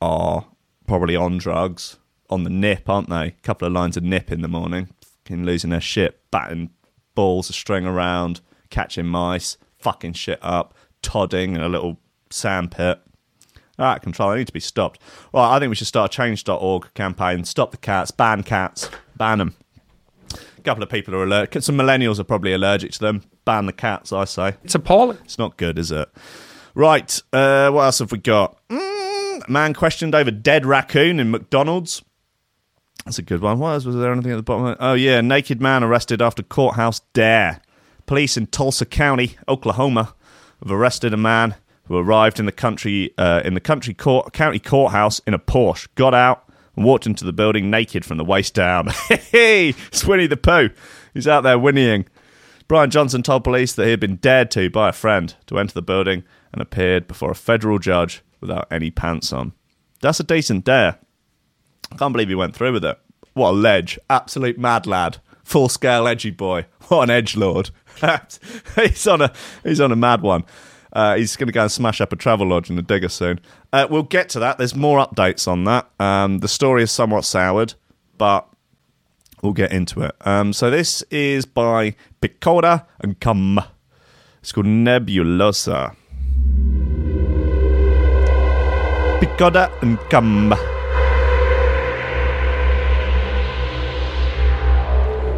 are 0.01 0.47
probably 0.87 1.15
on 1.15 1.37
drugs, 1.37 1.97
on 2.29 2.43
the 2.43 2.49
nip, 2.49 2.89
aren't 2.89 3.09
they? 3.09 3.27
A 3.27 3.31
couple 3.43 3.67
of 3.67 3.73
lines 3.73 3.97
of 3.97 4.03
nip 4.03 4.31
in 4.31 4.41
the 4.41 4.47
morning, 4.47 4.89
fucking 5.27 5.45
losing 5.45 5.71
their 5.71 5.81
shit, 5.81 6.19
batting 6.31 6.69
balls 7.13 7.49
of 7.49 7.55
string 7.55 7.85
around, 7.85 8.39
catching 8.69 9.05
mice, 9.05 9.57
fucking 9.77 10.13
shit 10.13 10.39
up, 10.41 10.73
todding 11.01 11.55
in 11.55 11.61
a 11.61 11.67
little 11.67 11.97
sandpit. 12.29 13.01
Out 13.79 13.97
of 13.97 14.01
control. 14.01 14.31
They 14.31 14.37
need 14.37 14.47
to 14.47 14.53
be 14.53 14.59
stopped. 14.59 14.99
Well, 15.31 15.43
I 15.43 15.59
think 15.59 15.69
we 15.69 15.75
should 15.75 15.85
start 15.85 16.11
a 16.11 16.15
change.org 16.15 16.93
campaign. 16.95 17.43
Stop 17.43 17.71
the 17.71 17.77
cats, 17.77 18.09
ban 18.09 18.41
cats, 18.41 18.89
ban 19.15 19.37
them. 19.37 19.55
A 20.57 20.61
couple 20.61 20.81
of 20.81 20.89
people 20.89 21.13
are 21.13 21.23
allergic. 21.23 21.61
Some 21.61 21.77
millennials 21.77 22.17
are 22.17 22.23
probably 22.23 22.53
allergic 22.53 22.93
to 22.93 22.99
them. 22.99 23.23
Ban 23.45 23.67
the 23.67 23.73
cats, 23.73 24.11
I 24.11 24.25
say. 24.25 24.55
It's 24.63 24.73
appalling. 24.73 25.19
It's 25.25 25.37
not 25.37 25.57
good, 25.57 25.77
is 25.77 25.91
it? 25.91 26.09
Right. 26.73 27.21
Uh, 27.31 27.69
what 27.69 27.83
else 27.83 27.99
have 27.99 28.11
we 28.11 28.17
got? 28.17 28.57
Mm, 28.69 29.47
man 29.47 29.75
questioned 29.75 30.15
over 30.15 30.31
dead 30.31 30.65
raccoon 30.65 31.19
in 31.19 31.29
McDonald's. 31.29 32.01
That's 33.07 33.19
a 33.19 33.21
good 33.21 33.39
one. 33.39 33.57
What 33.59 33.69
else 33.69 33.85
was 33.85 33.95
there? 33.95 34.11
Anything 34.11 34.33
at 34.33 34.35
the 34.35 34.43
bottom? 34.43 34.75
Oh 34.81 34.93
yeah, 34.93 35.21
naked 35.21 35.61
man 35.61 35.81
arrested 35.81 36.21
after 36.21 36.43
courthouse 36.43 36.99
dare. 37.13 37.61
Police 38.05 38.35
in 38.35 38.47
Tulsa 38.47 38.85
County, 38.85 39.37
Oklahoma, 39.47 40.13
have 40.61 40.69
arrested 40.69 41.13
a 41.13 41.17
man 41.17 41.55
who 41.85 41.95
arrived 41.95 42.37
in 42.37 42.45
the 42.45 42.51
country 42.51 43.13
uh, 43.17 43.41
in 43.45 43.53
the 43.53 43.61
country 43.61 43.93
court 43.93 44.33
county 44.33 44.59
courthouse 44.59 45.19
in 45.19 45.33
a 45.33 45.39
Porsche, 45.39 45.87
got 45.95 46.13
out 46.13 46.51
and 46.75 46.83
walked 46.83 47.05
into 47.05 47.23
the 47.23 47.31
building 47.31 47.69
naked 47.69 48.03
from 48.03 48.17
the 48.17 48.25
waist 48.25 48.53
down. 48.53 48.89
Hey, 49.07 49.69
it's 49.69 50.03
Winnie 50.03 50.27
the 50.27 50.35
Pooh. 50.35 50.69
He's 51.13 51.29
out 51.29 51.43
there 51.43 51.57
whinnying. 51.57 52.07
Brian 52.67 52.89
Johnson 52.89 53.23
told 53.23 53.45
police 53.45 53.71
that 53.71 53.85
he 53.85 53.91
had 53.91 54.01
been 54.01 54.17
dared 54.17 54.51
to 54.51 54.69
by 54.69 54.89
a 54.89 54.93
friend 54.93 55.33
to 55.45 55.59
enter 55.59 55.73
the 55.73 55.81
building 55.81 56.25
and 56.51 56.61
appeared 56.61 57.07
before 57.07 57.31
a 57.31 57.35
federal 57.35 57.79
judge 57.79 58.21
without 58.41 58.67
any 58.69 58.91
pants 58.91 59.31
on. 59.31 59.53
That's 60.01 60.19
a 60.19 60.25
decent 60.25 60.65
dare. 60.65 60.99
Can't 61.97 62.13
believe 62.13 62.29
he 62.29 62.35
went 62.35 62.55
through 62.55 62.73
with 62.73 62.85
it. 62.85 62.99
What 63.33 63.51
a 63.51 63.53
ledge. 63.53 63.99
Absolute 64.09 64.57
mad 64.57 64.87
lad. 64.87 65.17
Full 65.43 65.69
scale 65.69 66.07
edgy 66.07 66.31
boy. 66.31 66.65
What 66.87 67.03
an 67.03 67.09
edge 67.09 67.35
lord. 67.35 67.69
he's 68.75 69.07
on 69.07 69.21
a 69.21 69.33
he's 69.63 69.81
on 69.81 69.91
a 69.91 69.95
mad 69.95 70.21
one. 70.21 70.45
Uh, 70.93 71.15
he's 71.15 71.35
going 71.35 71.47
to 71.47 71.53
go 71.53 71.63
and 71.63 71.71
smash 71.71 71.99
up 71.99 72.13
a 72.13 72.15
travel 72.15 72.47
lodge 72.47 72.69
in 72.69 72.75
the 72.75 72.81
digger 72.81 73.09
soon. 73.09 73.39
Uh, 73.73 73.85
we'll 73.89 74.03
get 74.03 74.29
to 74.29 74.39
that. 74.39 74.57
There's 74.57 74.73
more 74.73 75.05
updates 75.05 75.47
on 75.47 75.65
that. 75.65 75.89
Um, 75.99 76.39
the 76.39 76.47
story 76.47 76.81
is 76.83 76.91
somewhat 76.91 77.25
soured, 77.25 77.73
but 78.17 78.47
we'll 79.41 79.53
get 79.53 79.71
into 79.71 80.01
it. 80.01 80.15
Um, 80.21 80.53
so 80.53 80.69
this 80.69 81.01
is 81.11 81.45
by 81.45 81.95
Picoda 82.21 82.85
and 82.99 83.19
Cum. 83.19 83.59
It's 84.39 84.51
called 84.51 84.65
Nebulosa. 84.65 85.95
Picoda 89.19 89.71
and 89.81 89.99
Cum. 90.09 90.76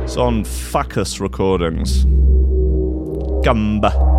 It's 0.10 0.18
on 0.18 0.44
Fokuz 0.44 1.20
Recordings. 1.20 2.04
Gumba. 3.46 4.19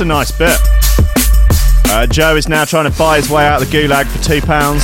A 0.00 0.04
nice 0.04 0.30
bit. 0.30 0.56
Uh, 1.90 2.06
Joe 2.06 2.34
is 2.34 2.48
now 2.48 2.64
trying 2.64 2.90
to 2.90 2.98
buy 2.98 3.16
his 3.16 3.28
way 3.28 3.44
out 3.44 3.60
of 3.60 3.70
the 3.70 3.76
gulag 3.76 4.06
for 4.06 4.22
two 4.22 4.40
pounds. 4.40 4.82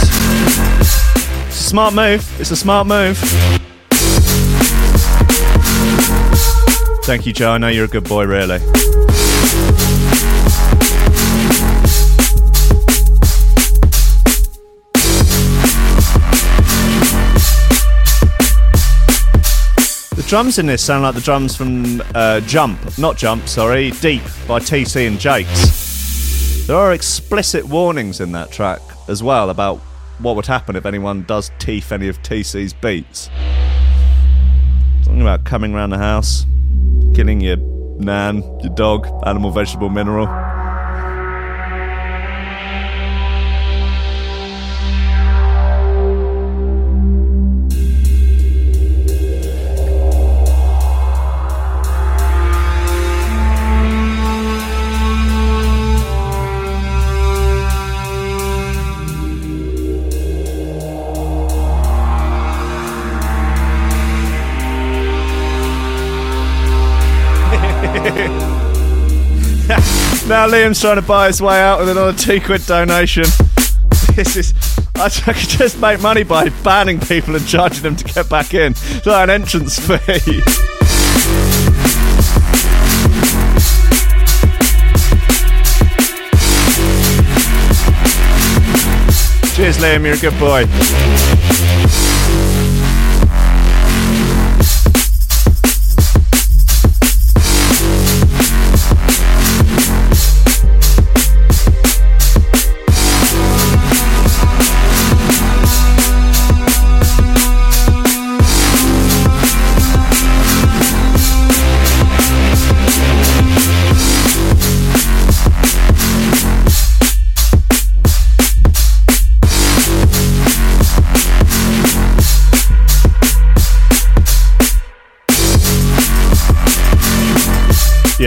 It's 1.46 1.58
a 1.58 1.62
smart 1.62 1.94
move. 1.94 2.38
It's 2.38 2.50
a 2.50 2.56
smart 2.56 2.86
move. 2.86 3.16
Thank 7.04 7.24
you, 7.24 7.32
Joe. 7.32 7.52
I 7.52 7.58
know 7.58 7.68
you're 7.68 7.86
a 7.86 7.88
good 7.88 8.04
boy, 8.06 8.26
really. 8.26 8.58
The 20.08 20.24
drums 20.28 20.58
in 20.58 20.66
this 20.66 20.84
sound 20.84 21.04
like 21.04 21.14
the 21.14 21.22
drums 21.22 21.56
from 21.56 22.02
uh, 22.14 22.40
Jump, 22.40 22.98
not 22.98 23.16
Jump, 23.16 23.48
sorry, 23.48 23.92
Deep 23.92 24.22
by 24.46 24.60
TC 24.60 25.08
and 25.08 25.18
Jakes. 25.18 26.66
There 26.66 26.76
are 26.76 26.92
explicit 26.92 27.64
warnings 27.64 28.20
in 28.20 28.30
that 28.32 28.52
track 28.52 28.80
as 29.08 29.22
well 29.22 29.50
about 29.50 29.78
what 30.18 30.36
would 30.36 30.46
happen 30.46 30.76
if 30.76 30.86
anyone 30.86 31.24
does 31.24 31.50
teeth 31.58 31.90
any 31.90 32.08
of 32.08 32.22
TC's 32.22 32.72
beats. 32.72 33.28
Something 35.02 35.20
about 35.20 35.44
coming 35.44 35.74
around 35.74 35.90
the 35.90 35.98
house, 35.98 36.46
killing 37.14 37.40
your 37.40 37.56
nan, 37.98 38.42
your 38.62 38.74
dog, 38.74 39.08
animal, 39.26 39.50
vegetable, 39.50 39.88
mineral. 39.88 40.26
Now 70.36 70.46
Liam's 70.46 70.82
trying 70.82 70.96
to 70.96 71.02
buy 71.02 71.28
his 71.28 71.40
way 71.40 71.58
out 71.62 71.78
with 71.78 71.88
another 71.88 72.12
two 72.12 72.42
quid 72.42 72.66
donation. 72.66 73.24
This 74.14 74.36
is 74.36 74.52
I 74.94 75.08
could 75.08 75.48
just 75.48 75.80
make 75.80 76.02
money 76.02 76.24
by 76.24 76.50
banning 76.62 77.00
people 77.00 77.34
and 77.36 77.48
charging 77.48 77.82
them 77.82 77.96
to 77.96 78.04
get 78.04 78.28
back 78.28 78.52
in. 78.52 78.72
It's 78.72 79.06
like 79.06 79.24
an 79.24 79.30
entrance 79.30 79.78
fee. 79.78 79.96
Cheers, 89.56 89.78
Liam. 89.78 90.04
You're 90.04 90.16
a 90.16 90.18
good 90.18 90.38
boy. 90.38 91.35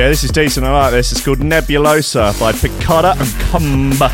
This 0.09 0.23
is 0.23 0.31
decent. 0.31 0.65
I 0.65 0.71
like 0.73 0.91
this. 0.91 1.11
It's 1.11 1.23
called 1.23 1.37
Nebulosa 1.37 2.37
by 2.39 2.51
Picotta 2.51 3.11
and 3.11 3.29
Cumba. 3.93 4.09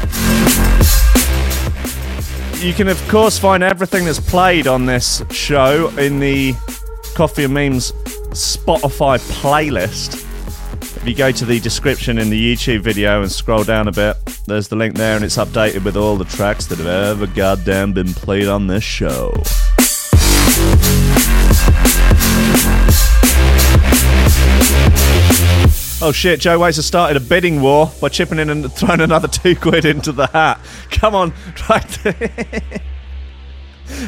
You 2.62 2.74
can, 2.74 2.90
of 2.90 3.02
course, 3.08 3.40
find 3.40 3.64
everything 3.64 4.04
that's 4.04 4.20
played 4.20 4.68
on 4.68 4.86
this 4.86 5.24
show 5.32 5.88
in 5.98 6.20
the 6.20 6.54
Coffee 7.14 7.46
and 7.46 7.54
Memes 7.54 7.94
Spotify 8.32 9.20
playlist. 9.40 10.16
If 10.98 11.08
you 11.08 11.16
go 11.16 11.32
to 11.32 11.46
the 11.46 11.62
description 11.62 12.18
in 12.18 12.30
the 12.30 12.56
YouTube 12.56 12.82
video 12.82 13.22
and 13.22 13.32
scroll 13.32 13.64
down 13.64 13.88
a 13.88 13.94
bit, 13.94 14.18
there's 14.48 14.68
the 14.68 14.76
link 14.76 14.96
there, 14.96 15.16
and 15.16 15.24
it's 15.24 15.38
updated 15.38 15.86
with 15.86 15.96
all 15.96 16.18
the 16.18 16.26
tracks 16.26 16.66
that 16.66 16.78
have 16.80 16.88
ever 16.88 17.26
goddamn 17.26 17.94
been 17.94 18.14
played 18.14 18.50
on 18.50 18.68
this 18.68 18.84
show. 18.84 19.32
Oh 26.08 26.12
shit, 26.12 26.40
Joe 26.40 26.60
Waits 26.60 26.76
has 26.76 26.86
started 26.86 27.18
a 27.18 27.20
bidding 27.20 27.64
war 27.64 27.92
by 28.00 28.10
chipping 28.10 28.38
in 28.38 28.52
and 28.52 28.72
throwing 28.72 29.02
another 29.02 29.28
two 29.28 29.56
quid 29.56 29.86
into 29.86 30.12
the 30.12 30.28
hat. 30.28 30.60
Come 30.92 31.16
on. 31.16 31.32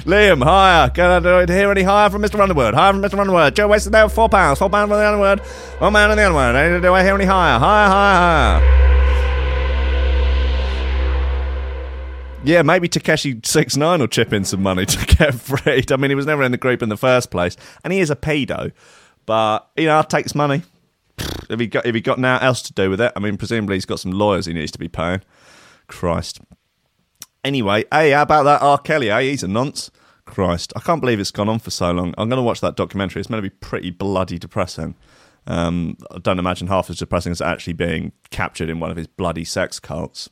Liam, 0.06 0.44
higher. 0.44 0.92
Can 0.92 1.26
I 1.26 1.46
do 1.46 1.52
hear 1.52 1.72
any 1.72 1.82
higher 1.82 2.12
from 2.12 2.22
Mr. 2.22 2.40
Underwood? 2.40 2.76
Higher 2.76 2.94
from 2.94 3.02
Mr. 3.02 3.18
Underwood. 3.18 3.56
Joe 3.56 3.68
Waits 3.68 3.86
is 3.86 3.92
now 3.92 4.08
four 4.10 4.30
pounds. 4.30 4.60
Four 4.60 4.70
pounds 4.70 4.92
from 4.92 5.00
the 5.00 5.08
Underwood. 5.08 5.40
One 5.80 5.92
man 5.92 6.12
on 6.12 6.18
the 6.18 6.28
Underwood. 6.28 6.84
Do 6.84 6.94
I 6.94 7.04
hear 7.04 7.16
any 7.16 7.26
higher? 7.26 7.58
Higher, 7.58 7.90
higher, 7.90 8.60
higher. 8.60 8.88
Yeah, 12.44 12.62
maybe 12.62 12.88
Tekashi 12.88 13.44
Six 13.44 13.76
Nine 13.76 14.02
will 14.02 14.08
chip 14.08 14.34
in 14.34 14.46
some 14.46 14.62
money 14.62 14.86
to 14.86 15.06
get 15.16 15.34
freed. 15.34 15.92
I 15.92 15.96
mean, 15.96 16.12
he 16.12 16.16
was 16.16 16.28
never 16.28 16.44
in 16.44 16.52
the 16.52 16.60
group 16.60 16.84
in 16.84 16.90
the 16.90 16.96
first 16.96 17.32
place, 17.32 17.58
and 17.84 17.92
he 17.92 18.02
is 18.02 18.12
a 18.12 18.16
pedo. 18.16 18.72
But 19.26 19.68
you 19.76 19.88
know, 19.88 19.96
I'll 19.96 20.04
take 20.04 20.26
his 20.26 20.36
money. 20.36 20.62
Have 21.50 21.60
he 21.60 21.68
got? 21.68 21.86
Have 21.86 21.96
he 21.96 22.02
got 22.02 22.20
now 22.20 22.40
else 22.40 22.62
to 22.64 22.74
do 22.74 22.90
with 22.90 23.02
it? 23.02 23.12
I 23.16 23.20
mean, 23.20 23.38
presumably 23.38 23.76
he's 23.76 23.86
got 23.86 24.00
some 24.00 24.12
lawyers 24.12 24.46
he 24.46 24.54
needs 24.54 24.72
to 24.72 24.80
be 24.80 24.88
paying. 24.88 25.22
Christ. 25.88 26.42
Anyway, 27.44 27.86
hey, 27.92 28.12
how 28.12 28.24
about 28.24 28.44
that 28.44 28.62
R. 28.62 28.78
Kelly? 28.78 29.08
Hey, 29.08 29.30
he's 29.30 29.44
a 29.44 29.48
nonce. 29.48 29.90
Christ, 30.26 30.74
I 30.76 30.82
can't 30.82 31.00
believe 31.00 31.22
it's 31.22 31.32
gone 31.32 31.48
on 31.48 31.60
for 31.60 31.72
so 31.72 31.92
long. 31.92 32.14
I'm 32.18 32.28
going 32.28 32.38
to 32.38 32.44
watch 32.44 32.60
that 32.60 32.76
documentary. 32.76 33.22
It's 33.22 33.30
going 33.30 33.42
to 33.42 33.50
be 33.50 33.56
pretty 33.56 33.92
bloody 33.92 34.38
depressing. 34.38 34.96
Um, 35.48 35.98
I 36.12 36.20
don't 36.20 36.38
imagine 36.38 36.68
half 36.68 36.90
as 36.90 36.98
depressing 36.98 37.32
as 37.32 37.42
actually 37.42 37.74
being 37.74 38.12
captured 38.30 38.70
in 38.70 38.82
one 38.82 38.92
of 38.92 38.98
his 38.98 39.08
bloody 39.08 39.46
sex 39.46 39.80
cults. 39.80 40.30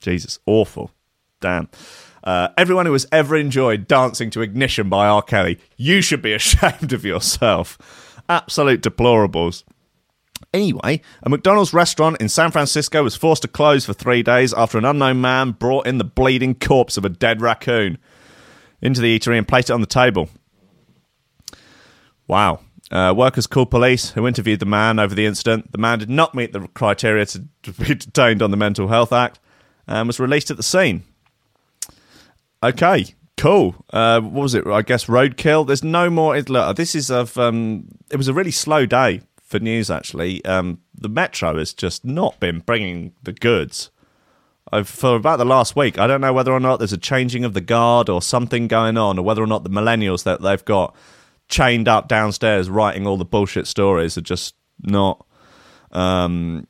Jesus, 0.00 0.38
awful. 0.46 0.90
Damn. 1.40 1.68
Uh, 2.24 2.48
everyone 2.56 2.86
who 2.86 2.92
has 2.92 3.06
ever 3.12 3.36
enjoyed 3.36 3.86
dancing 3.86 4.30
to 4.30 4.40
Ignition 4.40 4.88
by 4.88 5.06
R. 5.06 5.22
Kelly, 5.22 5.58
you 5.76 6.00
should 6.00 6.22
be 6.22 6.32
ashamed 6.34 6.92
of 6.92 7.04
yourself. 7.04 8.22
Absolute 8.28 8.82
deplorables. 8.82 9.64
Anyway, 10.52 11.00
a 11.22 11.28
McDonald's 11.28 11.72
restaurant 11.72 12.20
in 12.20 12.28
San 12.28 12.50
Francisco 12.50 13.04
was 13.04 13.14
forced 13.14 13.42
to 13.42 13.48
close 13.48 13.84
for 13.84 13.92
three 13.92 14.22
days 14.22 14.52
after 14.52 14.78
an 14.78 14.84
unknown 14.84 15.20
man 15.20 15.52
brought 15.52 15.86
in 15.86 15.98
the 15.98 16.04
bleeding 16.04 16.56
corpse 16.56 16.96
of 16.96 17.04
a 17.04 17.08
dead 17.08 17.40
raccoon 17.40 17.98
into 18.82 19.00
the 19.00 19.16
eatery 19.16 19.38
and 19.38 19.46
placed 19.46 19.70
it 19.70 19.74
on 19.74 19.80
the 19.80 19.86
table. 19.86 20.28
Wow. 22.26 22.60
Uh, 22.90 23.14
workers 23.16 23.46
called 23.46 23.70
police, 23.70 24.10
who 24.10 24.26
interviewed 24.26 24.58
the 24.58 24.66
man 24.66 24.98
over 24.98 25.14
the 25.14 25.24
incident. 25.24 25.70
The 25.70 25.78
man 25.78 26.00
did 26.00 26.10
not 26.10 26.34
meet 26.34 26.52
the 26.52 26.66
criteria 26.74 27.26
to, 27.26 27.44
to 27.62 27.72
be 27.72 27.94
detained 27.94 28.42
on 28.42 28.50
the 28.50 28.56
Mental 28.56 28.88
Health 28.88 29.12
Act 29.12 29.38
and 29.86 30.08
was 30.08 30.18
released 30.18 30.50
at 30.50 30.56
the 30.56 30.64
scene. 30.64 31.04
Okay, 32.62 33.14
cool. 33.36 33.76
Uh, 33.92 34.20
what 34.20 34.42
was 34.42 34.54
it? 34.54 34.66
I 34.66 34.82
guess 34.82 35.04
roadkill. 35.04 35.64
There's 35.64 35.84
no 35.84 36.10
more. 36.10 36.38
Look, 36.40 36.76
this 36.76 36.96
is 36.96 37.10
of. 37.10 37.38
Um, 37.38 37.86
it 38.10 38.16
was 38.16 38.26
a 38.26 38.34
really 38.34 38.50
slow 38.50 38.86
day 38.86 39.22
for 39.50 39.58
news. 39.58 39.90
Actually, 39.90 40.42
um, 40.44 40.78
the 40.94 41.08
Metro 41.08 41.58
has 41.58 41.74
just 41.74 42.04
not 42.04 42.38
been 42.38 42.60
bringing 42.60 43.12
the 43.22 43.32
goods. 43.32 43.90
I've, 44.72 44.88
for 44.88 45.16
about 45.16 45.38
the 45.38 45.44
last 45.44 45.74
week, 45.74 45.98
I 45.98 46.06
don't 46.06 46.20
know 46.20 46.32
whether 46.32 46.52
or 46.52 46.60
not 46.60 46.78
there's 46.78 46.92
a 46.92 46.98
changing 46.98 47.44
of 47.44 47.54
the 47.54 47.60
guard 47.60 48.08
or 48.08 48.22
something 48.22 48.68
going 48.68 48.96
on, 48.96 49.18
or 49.18 49.24
whether 49.24 49.42
or 49.42 49.48
not 49.48 49.64
the 49.64 49.70
millennials 49.70 50.22
that 50.22 50.40
they've 50.40 50.64
got 50.64 50.94
chained 51.48 51.88
up 51.88 52.06
downstairs 52.06 52.70
writing 52.70 53.08
all 53.08 53.16
the 53.16 53.24
bullshit 53.24 53.66
stories 53.66 54.16
are 54.16 54.20
just 54.22 54.54
not 54.82 55.26
um, 55.90 56.68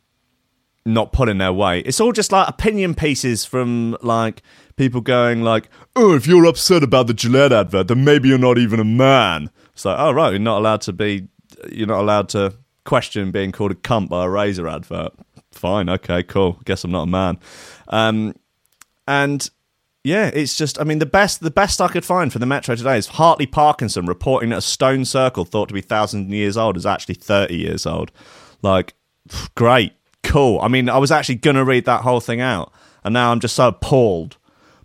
not 0.87 1.13
pulling 1.13 1.37
their 1.37 1.53
weight. 1.53 1.87
It's 1.87 2.01
all 2.01 2.13
just 2.13 2.33
like 2.33 2.49
opinion 2.49 2.95
pieces 2.95 3.45
from 3.45 3.99
like 4.01 4.43
people 4.77 5.03
going 5.03 5.43
like, 5.43 5.69
"Oh, 5.95 6.15
if 6.15 6.27
you're 6.27 6.47
upset 6.47 6.83
about 6.83 7.07
the 7.07 7.15
Gillette 7.15 7.53
advert, 7.53 7.89
then 7.89 8.05
maybe 8.05 8.31
you're 8.31 8.39
not 8.39 8.57
even 8.57 8.81
a 8.81 8.85
man." 8.85 9.51
It's 9.75 9.85
like, 9.85 9.99
"Oh 9.99 10.13
right, 10.13 10.31
you're 10.31 10.39
not 10.39 10.59
allowed 10.59 10.81
to 10.83 10.95
be, 10.95 11.29
you're 11.71 11.87
not 11.87 12.01
allowed 12.01 12.31
to 12.31 12.55
question 12.85 13.31
being 13.31 13.53
called 13.53 13.73
a 13.73 13.75
cunt 13.75 14.09
by 14.09 14.25
a 14.25 14.29
razor 14.29 14.69
advert." 14.69 15.13
Fine, 15.53 15.89
okay, 15.89 16.23
cool. 16.23 16.61
Guess 16.65 16.85
I'm 16.85 16.93
not 16.93 17.03
a 17.03 17.07
man. 17.07 17.39
Um, 17.89 18.35
and 19.09 19.51
yeah, 20.05 20.31
it's 20.33 20.57
just. 20.57 20.81
I 20.81 20.85
mean, 20.85 20.99
the 20.99 21.07
best 21.07 21.41
the 21.41 21.51
best 21.51 21.81
I 21.81 21.89
could 21.89 22.05
find 22.05 22.33
for 22.33 22.39
the 22.39 22.47
Metro 22.47 22.75
today 22.75 22.97
is 22.97 23.07
Hartley 23.07 23.47
Parkinson 23.47 24.07
reporting 24.07 24.51
that 24.51 24.59
a 24.59 24.63
stone 24.63 25.05
circle 25.05 25.45
thought 25.45 25.69
to 25.69 25.75
be 25.75 25.83
thousand 25.83 26.33
years 26.33 26.57
old 26.57 26.77
is 26.77 26.87
actually 26.87 27.17
thirty 27.17 27.57
years 27.57 27.85
old. 27.85 28.11
Like, 28.63 28.95
great, 29.55 29.93
cool. 30.23 30.61
I 30.61 30.69
mean, 30.69 30.89
I 30.89 30.99
was 30.99 31.11
actually 31.11 31.35
gonna 31.37 31.65
read 31.65 31.85
that 31.85 32.03
whole 32.03 32.21
thing 32.21 32.41
out, 32.41 32.73
and 33.05 33.13
now 33.13 33.31
I'm 33.31 33.41
just 33.41 33.57
so 33.57 33.69
appalled 33.69 34.39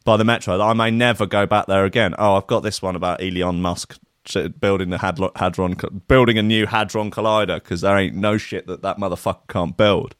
by 0.03 0.17
the 0.17 0.25
Metro 0.25 0.57
that 0.57 0.63
I 0.63 0.73
may 0.73 0.91
never 0.91 1.25
go 1.25 1.45
back 1.45 1.67
there 1.67 1.85
again. 1.85 2.13
Oh, 2.17 2.35
I've 2.35 2.47
got 2.47 2.61
this 2.61 2.81
one 2.81 2.95
about 2.95 3.23
Elon 3.23 3.61
Musk 3.61 3.97
building 4.59 4.89
the 4.89 4.97
Hadron, 4.97 5.31
Hadron 5.35 5.77
building 6.07 6.37
a 6.37 6.43
new 6.43 6.65
Hadron 6.65 7.11
Collider 7.11 7.55
because 7.55 7.81
there 7.81 7.97
ain't 7.97 8.15
no 8.15 8.37
shit 8.37 8.67
that 8.67 8.81
that 8.81 8.97
motherfucker 8.97 9.47
can't 9.47 9.75
build. 9.77 10.15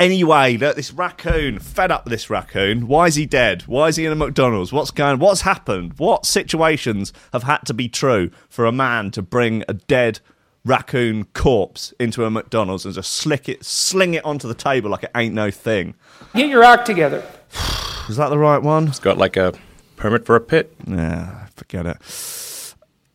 Anyway, 0.00 0.56
look, 0.56 0.76
this 0.76 0.92
raccoon, 0.92 1.58
fed 1.58 1.90
up 1.90 2.04
with 2.04 2.10
this 2.10 2.28
raccoon. 2.28 2.88
Why 2.88 3.06
is 3.06 3.14
he 3.14 3.24
dead? 3.24 3.62
Why 3.62 3.88
is 3.88 3.96
he 3.96 4.04
in 4.04 4.12
a 4.12 4.16
McDonald's? 4.16 4.72
What's 4.72 4.90
going? 4.90 5.12
On 5.12 5.18
what's 5.20 5.42
happened? 5.42 5.94
What 5.98 6.26
situations 6.26 7.12
have 7.32 7.44
had 7.44 7.58
to 7.66 7.74
be 7.74 7.88
true 7.88 8.30
for 8.48 8.66
a 8.66 8.72
man 8.72 9.10
to 9.12 9.22
bring 9.22 9.62
a 9.68 9.74
dead 9.74 10.20
raccoon 10.64 11.24
corpse 11.26 11.94
into 12.00 12.24
a 12.24 12.30
McDonald's 12.30 12.84
and 12.84 12.94
just 12.94 13.12
slick 13.12 13.48
it, 13.48 13.64
sling 13.64 14.14
it 14.14 14.24
onto 14.24 14.48
the 14.48 14.54
table 14.54 14.90
like 14.90 15.04
it 15.04 15.12
ain't 15.14 15.34
no 15.34 15.50
thing? 15.50 15.94
Get 16.34 16.48
your 16.48 16.64
act 16.64 16.86
together. 16.86 17.24
Is 18.08 18.16
that 18.16 18.28
the 18.28 18.38
right 18.38 18.62
one? 18.62 18.88
It's 18.88 18.98
got 18.98 19.18
like 19.18 19.36
a 19.36 19.54
permit 19.96 20.26
for 20.26 20.36
a 20.36 20.40
pit. 20.40 20.74
Yeah, 20.86 21.45
forget 21.56 21.86
it. 21.86 21.96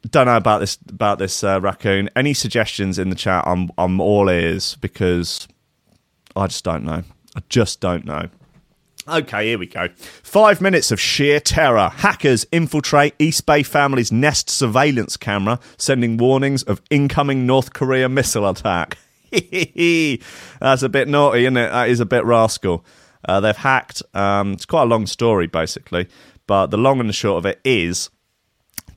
Don't 0.09 0.25
know 0.25 0.37
about 0.37 0.59
this 0.59 0.77
about 0.89 1.19
this 1.19 1.43
uh, 1.43 1.61
raccoon. 1.61 2.09
Any 2.15 2.33
suggestions 2.33 2.97
in 2.97 3.09
the 3.09 3.15
chat? 3.15 3.43
I'm 3.45 3.69
I'm 3.77 3.99
all 4.01 4.29
ears 4.29 4.75
because 4.81 5.47
I 6.35 6.47
just 6.47 6.63
don't 6.63 6.83
know. 6.83 7.03
I 7.35 7.41
just 7.49 7.79
don't 7.79 8.05
know. 8.05 8.29
Okay, 9.07 9.47
here 9.47 9.57
we 9.57 9.65
go. 9.65 9.89
Five 9.97 10.61
minutes 10.61 10.91
of 10.91 10.99
sheer 10.99 11.39
terror. 11.39 11.89
Hackers 11.89 12.45
infiltrate 12.51 13.15
East 13.17 13.45
Bay 13.45 13.63
family's 13.63 14.11
Nest 14.11 14.49
surveillance 14.49 15.17
camera, 15.17 15.59
sending 15.77 16.17
warnings 16.17 16.61
of 16.63 16.81
incoming 16.91 17.47
North 17.47 17.73
Korea 17.73 18.07
missile 18.07 18.47
attack. 18.47 18.97
That's 19.31 20.83
a 20.83 20.89
bit 20.89 21.07
naughty, 21.07 21.41
isn't 21.41 21.57
it? 21.57 21.69
That 21.69 21.89
is 21.89 21.99
a 21.99 22.05
bit 22.05 22.25
rascal. 22.25 22.85
Uh, 23.27 23.39
they've 23.39 23.57
hacked. 23.57 24.03
Um, 24.13 24.53
it's 24.53 24.65
quite 24.65 24.83
a 24.83 24.85
long 24.85 25.07
story, 25.07 25.47
basically, 25.47 26.07
but 26.45 26.67
the 26.67 26.77
long 26.77 26.99
and 26.99 27.09
the 27.09 27.13
short 27.13 27.39
of 27.39 27.45
it 27.47 27.59
is, 27.63 28.09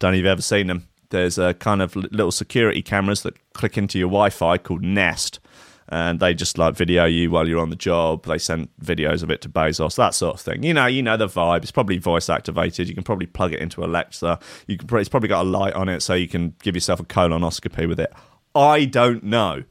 don't 0.04 0.12
know 0.12 0.18
if 0.18 0.18
you've 0.18 0.26
ever 0.26 0.42
seen 0.42 0.66
them. 0.66 0.86
There's 1.08 1.38
a 1.38 1.54
kind 1.54 1.80
of 1.80 1.96
little 1.96 2.32
security 2.32 2.82
cameras 2.82 3.22
that 3.22 3.36
click 3.54 3.78
into 3.78 3.98
your 3.98 4.08
Wi-Fi 4.08 4.58
called 4.58 4.82
Nest, 4.82 5.40
and 5.88 6.20
they 6.20 6.34
just 6.34 6.58
like 6.58 6.74
video 6.74 7.06
you 7.06 7.30
while 7.30 7.48
you're 7.48 7.60
on 7.60 7.70
the 7.70 7.76
job. 7.76 8.26
They 8.26 8.36
send 8.36 8.68
videos 8.82 9.22
of 9.22 9.30
it 9.30 9.40
to 9.42 9.48
Bezos, 9.48 9.96
that 9.96 10.14
sort 10.14 10.34
of 10.34 10.40
thing. 10.40 10.62
You 10.62 10.74
know, 10.74 10.86
you 10.86 11.02
know 11.02 11.16
the 11.16 11.26
vibe. 11.26 11.62
It's 11.62 11.70
probably 11.70 11.96
voice 11.96 12.28
activated. 12.28 12.88
You 12.88 12.94
can 12.94 13.02
probably 13.04 13.26
plug 13.26 13.54
it 13.54 13.60
into 13.60 13.82
Alexa. 13.82 14.38
You 14.66 14.76
can. 14.76 14.98
It's 14.98 15.08
probably 15.08 15.28
got 15.28 15.46
a 15.46 15.48
light 15.48 15.72
on 15.72 15.88
it, 15.88 16.00
so 16.00 16.12
you 16.12 16.28
can 16.28 16.54
give 16.62 16.74
yourself 16.74 17.00
a 17.00 17.04
colonoscopy 17.04 17.88
with 17.88 18.00
it. 18.00 18.12
I 18.54 18.84
don't 18.84 19.24
know 19.24 19.64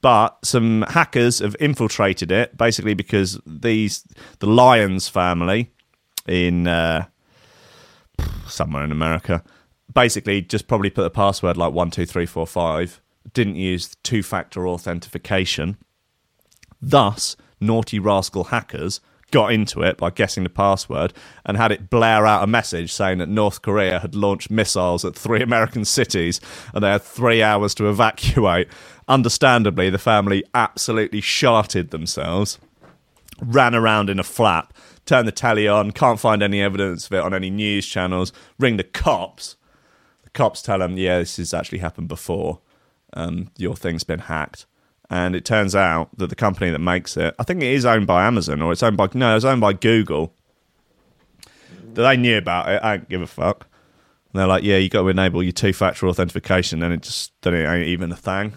but 0.00 0.36
some 0.42 0.82
hackers 0.88 1.38
have 1.38 1.54
infiltrated 1.60 2.32
it 2.32 2.56
basically 2.56 2.92
because 2.92 3.38
these 3.46 4.02
the 4.40 4.48
Lyons 4.48 5.08
family 5.08 5.70
in 6.26 6.66
uh, 6.66 7.04
somewhere 8.48 8.82
in 8.82 8.90
America 8.90 9.44
basically 9.94 10.42
just 10.42 10.68
probably 10.68 10.90
put 10.90 11.04
a 11.04 11.10
password 11.10 11.56
like 11.56 11.72
one 11.72 11.90
two 11.90 12.06
three 12.06 12.26
four 12.26 12.46
five 12.46 13.00
didn't 13.34 13.56
use 13.56 13.96
two 14.02 14.22
factor 14.22 14.66
authentication 14.66 15.76
thus 16.80 17.36
naughty 17.60 17.98
rascal 17.98 18.44
hackers 18.44 19.00
got 19.32 19.52
into 19.52 19.82
it 19.82 19.96
by 19.96 20.10
guessing 20.10 20.44
the 20.44 20.50
password 20.50 21.12
and 21.44 21.56
had 21.56 21.72
it 21.72 21.90
blare 21.90 22.24
out 22.24 22.44
a 22.44 22.46
message 22.46 22.92
saying 22.92 23.18
that 23.18 23.28
North 23.28 23.62
Korea 23.62 23.98
had 23.98 24.14
launched 24.14 24.50
missiles 24.50 25.04
at 25.04 25.16
three 25.16 25.42
American 25.42 25.84
cities 25.84 26.40
and 26.72 26.84
they 26.84 26.90
had 26.90 27.02
three 27.02 27.42
hours 27.42 27.74
to 27.74 27.88
evacuate. 27.88 28.68
Understandably, 29.08 29.90
the 29.90 29.98
family 29.98 30.44
absolutely 30.54 31.20
sharted 31.20 31.90
themselves, 31.90 32.58
ran 33.40 33.74
around 33.74 34.08
in 34.08 34.20
a 34.20 34.24
flap, 34.24 34.72
turned 35.06 35.26
the 35.26 35.32
telly 35.32 35.66
on, 35.66 35.90
can't 35.90 36.20
find 36.20 36.42
any 36.42 36.62
evidence 36.62 37.06
of 37.06 37.14
it 37.14 37.24
on 37.24 37.34
any 37.34 37.50
news 37.50 37.86
channels, 37.86 38.32
ring 38.58 38.76
the 38.76 38.84
cops. 38.84 39.56
Cops 40.34 40.62
tell 40.62 40.78
them, 40.78 40.96
yeah, 40.96 41.18
this 41.18 41.36
has 41.36 41.52
actually 41.54 41.78
happened 41.78 42.08
before. 42.08 42.60
Um, 43.14 43.50
your 43.58 43.76
thing's 43.76 44.04
been 44.04 44.20
hacked 44.20 44.66
and 45.12 45.36
it 45.36 45.44
turns 45.44 45.76
out 45.76 46.08
that 46.16 46.28
the 46.28 46.34
company 46.34 46.70
that 46.70 46.78
makes 46.78 47.18
it, 47.18 47.34
I 47.38 47.42
think 47.42 47.62
it 47.62 47.70
is 47.70 47.84
owned 47.84 48.06
by 48.06 48.26
Amazon 48.26 48.62
or 48.62 48.72
it's 48.72 48.82
owned 48.82 48.96
by 48.96 49.08
no, 49.12 49.36
it's 49.36 49.44
owned 49.44 49.60
by 49.60 49.74
Google. 49.74 50.32
That 51.92 52.02
they 52.02 52.16
knew 52.16 52.38
about 52.38 52.70
it. 52.70 52.82
I 52.82 52.96
don't 52.96 53.08
give 53.10 53.20
a 53.20 53.26
fuck. 53.26 53.66
And 54.32 54.40
they're 54.40 54.46
like, 54.46 54.64
yeah, 54.64 54.78
you 54.78 54.88
got 54.88 55.02
to 55.02 55.08
enable 55.08 55.42
your 55.42 55.52
two-factor 55.52 56.08
authentication, 56.08 56.82
and 56.82 56.94
it 56.94 57.02
just 57.02 57.32
then 57.42 57.52
it 57.52 57.66
ain't 57.66 57.88
even 57.88 58.10
a 58.10 58.16
thing. 58.16 58.54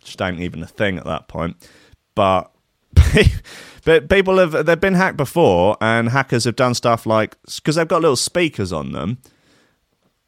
Just 0.00 0.20
ain't 0.20 0.40
even 0.40 0.64
a 0.64 0.66
thing 0.66 0.98
at 0.98 1.04
that 1.04 1.28
point. 1.28 1.56
But 2.16 2.50
but 3.84 4.08
people 4.08 4.38
have 4.38 4.66
they've 4.66 4.80
been 4.80 4.94
hacked 4.94 5.16
before, 5.16 5.76
and 5.80 6.08
hackers 6.08 6.42
have 6.42 6.56
done 6.56 6.74
stuff 6.74 7.06
like 7.06 7.36
because 7.54 7.76
they've 7.76 7.86
got 7.86 8.02
little 8.02 8.16
speakers 8.16 8.72
on 8.72 8.90
them. 8.90 9.18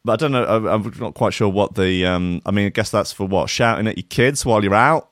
But 0.07 0.13
I 0.13 0.15
don't 0.15 0.31
know. 0.31 0.45
I'm 0.45 0.65
I'm 0.65 0.93
not 0.99 1.15
quite 1.15 1.33
sure 1.33 1.49
what 1.49 1.75
the. 1.75 2.05
Um, 2.05 2.41
I 2.45 2.51
mean, 2.51 2.67
I 2.67 2.69
guess 2.69 2.89
that's 2.89 3.11
for 3.11 3.27
what 3.27 3.49
shouting 3.49 3.87
at 3.87 3.97
your 3.97 4.07
kids 4.09 4.45
while 4.45 4.63
you're 4.63 4.73
out 4.73 5.09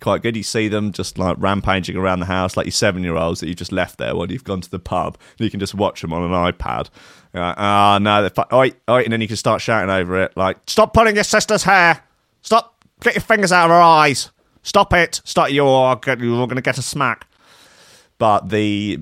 quite 0.00 0.22
good. 0.22 0.36
You 0.36 0.42
see 0.42 0.68
them 0.68 0.92
just 0.92 1.18
like 1.18 1.36
rampaging 1.40 1.96
around 1.96 2.20
the 2.20 2.26
house, 2.26 2.56
like 2.56 2.66
your 2.66 2.72
seven 2.72 3.02
year 3.02 3.16
olds 3.16 3.40
that 3.40 3.48
you've 3.48 3.56
just 3.56 3.72
left 3.72 3.98
there 3.98 4.14
while 4.14 4.30
you've 4.30 4.44
gone 4.44 4.60
to 4.60 4.70
the 4.70 4.78
pub. 4.78 5.18
You 5.38 5.50
can 5.50 5.58
just 5.60 5.74
watch 5.74 6.00
them 6.00 6.12
on 6.12 6.22
an 6.22 6.52
iPad. 6.52 6.90
Like, 7.32 7.56
oh, 7.58 7.98
no, 7.98 8.22
they're 8.22 8.44
oi, 8.52 8.72
oi, 8.88 9.02
and 9.02 9.12
then 9.12 9.20
you 9.20 9.26
can 9.26 9.36
start 9.36 9.60
shouting 9.60 9.90
over 9.90 10.22
it, 10.22 10.36
like, 10.36 10.58
stop 10.66 10.94
pulling 10.94 11.16
your 11.16 11.24
sister's 11.24 11.62
hair. 11.62 12.02
Stop, 12.42 12.84
get 13.00 13.14
your 13.14 13.22
fingers 13.22 13.52
out 13.52 13.64
of 13.64 13.70
her 13.70 13.80
eyes. 13.80 14.30
Stop 14.62 14.92
it. 14.92 15.20
Stop, 15.24 15.50
you're, 15.50 16.00
you're 16.06 16.46
going 16.46 16.56
to 16.56 16.62
get 16.62 16.78
a 16.78 16.82
smack. 16.82 17.26
But 18.18 18.48
the, 18.48 19.00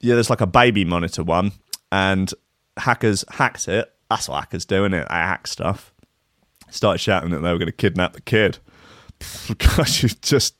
yeah, 0.00 0.14
there's 0.14 0.30
like 0.30 0.40
a 0.40 0.46
baby 0.46 0.84
monitor 0.84 1.22
one, 1.22 1.52
and 1.92 2.32
hackers 2.76 3.24
hacked 3.28 3.68
it. 3.68 3.92
That's 4.10 4.28
what 4.28 4.40
hackers 4.40 4.64
do, 4.64 4.84
it? 4.84 4.90
They 4.90 5.04
hack 5.08 5.46
stuff. 5.46 5.92
Started 6.70 6.98
shouting 6.98 7.30
that 7.30 7.40
they 7.40 7.52
were 7.52 7.58
going 7.58 7.66
to 7.66 7.72
kidnap 7.72 8.12
the 8.12 8.20
kid. 8.20 8.58
Gosh, 9.58 10.02
you 10.02 10.08
just. 10.20 10.54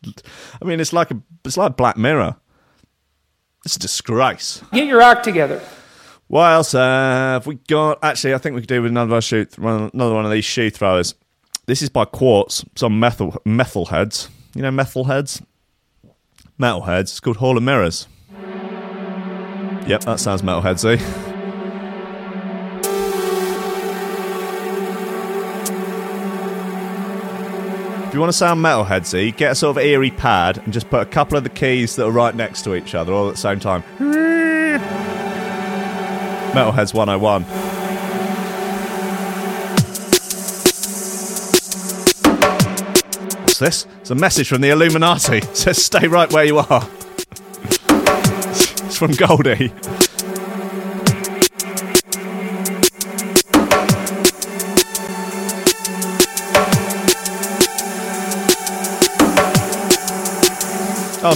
I 0.60 0.64
mean, 0.64 0.80
it's 0.80 0.92
like 0.92 1.10
a, 1.10 1.20
it's 1.44 1.56
like 1.56 1.76
Black 1.76 1.96
Mirror. 1.96 2.36
It's 3.64 3.76
a 3.76 3.80
disgrace. 3.80 4.62
Get 4.72 4.86
your 4.86 5.02
act 5.02 5.24
together. 5.24 5.60
What 6.28 6.52
else 6.52 6.72
have 6.72 7.46
we 7.46 7.56
got? 7.68 8.02
Actually, 8.02 8.34
I 8.34 8.38
think 8.38 8.54
we 8.54 8.62
could 8.62 8.68
do 8.68 8.82
with 8.82 8.90
another 8.90 9.12
one, 9.12 9.20
shoot, 9.20 9.56
another 9.58 10.14
one 10.14 10.24
of 10.24 10.30
these 10.30 10.44
shoe 10.44 10.70
throwers. 10.70 11.14
This 11.66 11.82
is 11.82 11.88
by 11.88 12.04
Quartz. 12.04 12.64
Some 12.76 12.98
methyl 12.98 13.40
methyl 13.44 13.86
heads. 13.86 14.28
You 14.54 14.62
know 14.62 14.70
methyl 14.70 15.04
heads, 15.04 15.42
metal 16.58 16.82
heads. 16.82 17.10
It's 17.10 17.20
called 17.20 17.36
Hall 17.36 17.56
of 17.56 17.62
Mirrors. 17.62 18.08
Yep, 19.86 20.00
that 20.02 20.18
sounds 20.18 20.42
metal 20.42 20.62
headsy. 20.62 21.24
You 28.16 28.20
want 28.20 28.32
to 28.32 28.38
sound 28.38 28.64
metalheadsy, 28.64 29.36
get 29.36 29.52
a 29.52 29.54
sort 29.54 29.76
of 29.76 29.82
eerie 29.84 30.10
pad 30.10 30.56
and 30.56 30.72
just 30.72 30.88
put 30.88 31.02
a 31.02 31.04
couple 31.04 31.36
of 31.36 31.44
the 31.44 31.50
keys 31.50 31.96
that 31.96 32.06
are 32.06 32.10
right 32.10 32.34
next 32.34 32.62
to 32.62 32.74
each 32.74 32.94
other 32.94 33.12
all 33.12 33.28
at 33.28 33.34
the 33.34 33.38
same 33.38 33.60
time. 33.60 33.82
Metalheads 36.54 36.94
101. 36.94 37.42
What's 43.42 43.58
this? 43.58 43.86
It's 44.00 44.10
a 44.10 44.14
message 44.14 44.48
from 44.48 44.62
the 44.62 44.70
Illuminati. 44.70 45.36
It 45.42 45.54
says 45.54 45.84
stay 45.84 46.08
right 46.08 46.32
where 46.32 46.44
you 46.44 46.56
are. 46.56 46.88
It's 48.88 48.96
from 48.96 49.10
Goldie. 49.10 49.72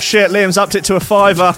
Shit, 0.01 0.31
Liam's 0.31 0.59
upped 0.59 0.75
it 0.75 0.85
to 0.85 0.97
a 0.97 1.01
fiver. 1.01 1.55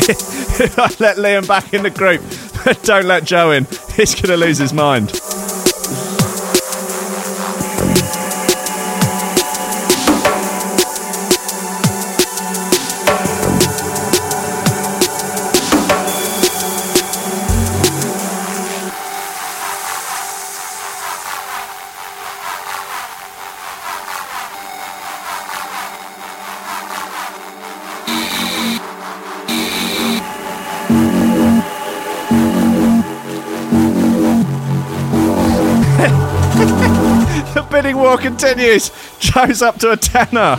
Let 1.00 1.16
Liam 1.16 1.48
back 1.48 1.72
in 1.72 1.82
the 1.82 1.90
group. 1.90 2.22
Don't 2.82 3.06
let 3.06 3.24
Joe 3.24 3.52
in. 3.52 3.64
He's 3.94 4.14
going 4.14 4.28
to 4.28 4.36
lose 4.36 4.58
his 4.58 4.72
mind. 4.72 5.08
Continues. 38.40 38.90
Joe's 39.18 39.62
up 39.62 39.78
to 39.78 39.90
a 39.90 39.96
tenner. 39.96 40.56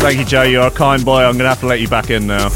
Thank 0.00 0.18
you, 0.18 0.24
Joe. 0.24 0.44
You're 0.44 0.66
a 0.66 0.70
kind 0.70 1.04
boy. 1.04 1.18
I'm 1.18 1.32
going 1.36 1.44
to 1.44 1.50
have 1.50 1.60
to 1.60 1.66
let 1.66 1.78
you 1.78 1.86
back 1.86 2.08
in 2.08 2.26
now. 2.26 2.48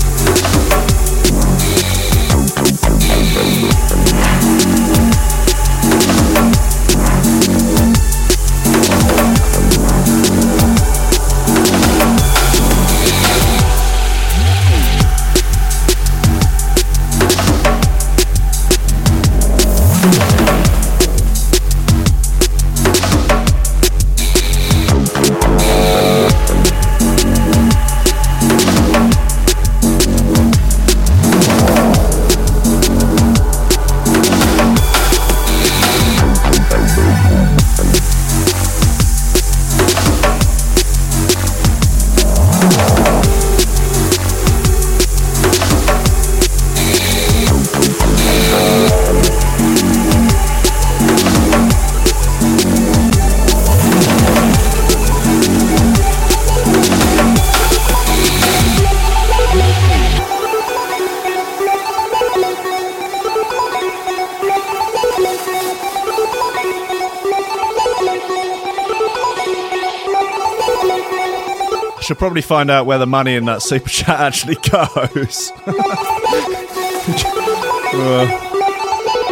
Probably 72.35 72.43
find 72.43 72.68
out 72.68 72.85
where 72.85 72.99
the 72.99 73.07
money 73.07 73.37
in 73.37 73.45
that 73.45 73.62
super 73.62 73.89
chat 73.89 74.18
actually 74.18 74.57
goes. 74.57 75.53
Uh, 77.97 78.26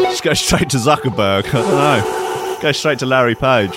just 0.02 0.22
go 0.22 0.32
straight 0.34 0.70
to 0.70 0.76
Zuckerberg. 0.76 1.46
I 1.46 1.50
don't 1.50 1.68
know. 1.68 2.58
Go 2.62 2.70
straight 2.70 3.00
to 3.00 3.06
Larry 3.06 3.34
Page. 3.34 3.72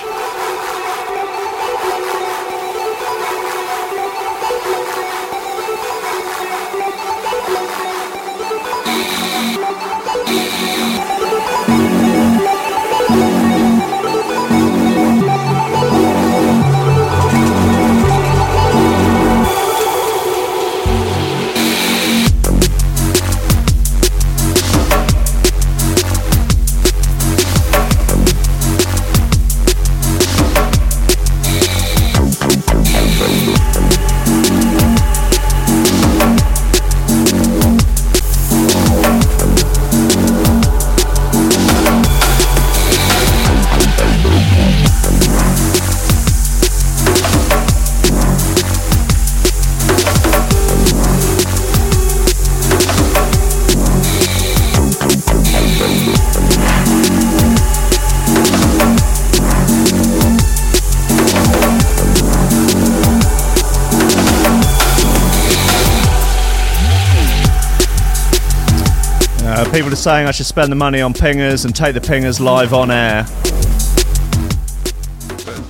Saying 70.05 70.27
I 70.27 70.31
should 70.31 70.45
spend 70.45 70.71
the 70.71 70.75
money 70.75 71.01
on 71.01 71.13
pingers 71.13 71.65
and 71.65 71.75
take 71.75 71.95
the 71.95 71.99
pingers 71.99 72.39
live 72.39 72.75
on 72.75 72.91
air. 72.91 73.25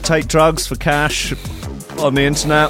Take 0.04 0.28
drugs 0.28 0.68
for 0.68 0.76
cash 0.76 1.32
on 2.00 2.16
the 2.16 2.24
internet. 2.24 2.70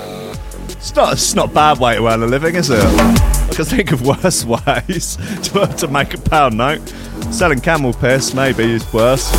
It's 0.70 0.95
not, 0.95 1.13
it's 1.13 1.34
not 1.34 1.49
a 1.49 1.53
bad 1.55 1.80
way 1.80 1.95
to 1.95 2.07
earn 2.07 2.22
a 2.22 2.28
living, 2.28 2.53
is 2.53 2.70
it? 2.70 2.84
I 2.84 3.49
can 3.51 3.66
think 3.66 3.91
of 3.91 4.05
worse 4.05 4.45
ways 4.68 5.16
to, 5.41 5.66
to 5.80 5.88
make 5.88 6.13
a 6.13 6.20
pound 6.20 6.55
note. 6.55 6.88
Selling 7.32 7.61
camel 7.61 7.93
piss 7.93 8.36
maybe 8.36 8.66
is 8.66 8.93
worse. 8.93 9.34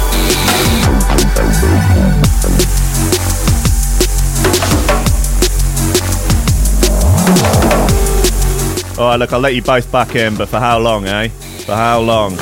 All 8.99 9.11
right, 9.11 9.17
look, 9.17 9.33
I'll 9.33 9.39
let 9.39 9.55
you 9.55 9.63
both 9.63 9.93
back 9.93 10.17
in, 10.17 10.37
but 10.37 10.49
for 10.49 10.59
how 10.59 10.81
long, 10.81 11.07
eh? 11.07 11.29
For 11.67 11.75
how 11.75 12.01
long? 12.01 12.39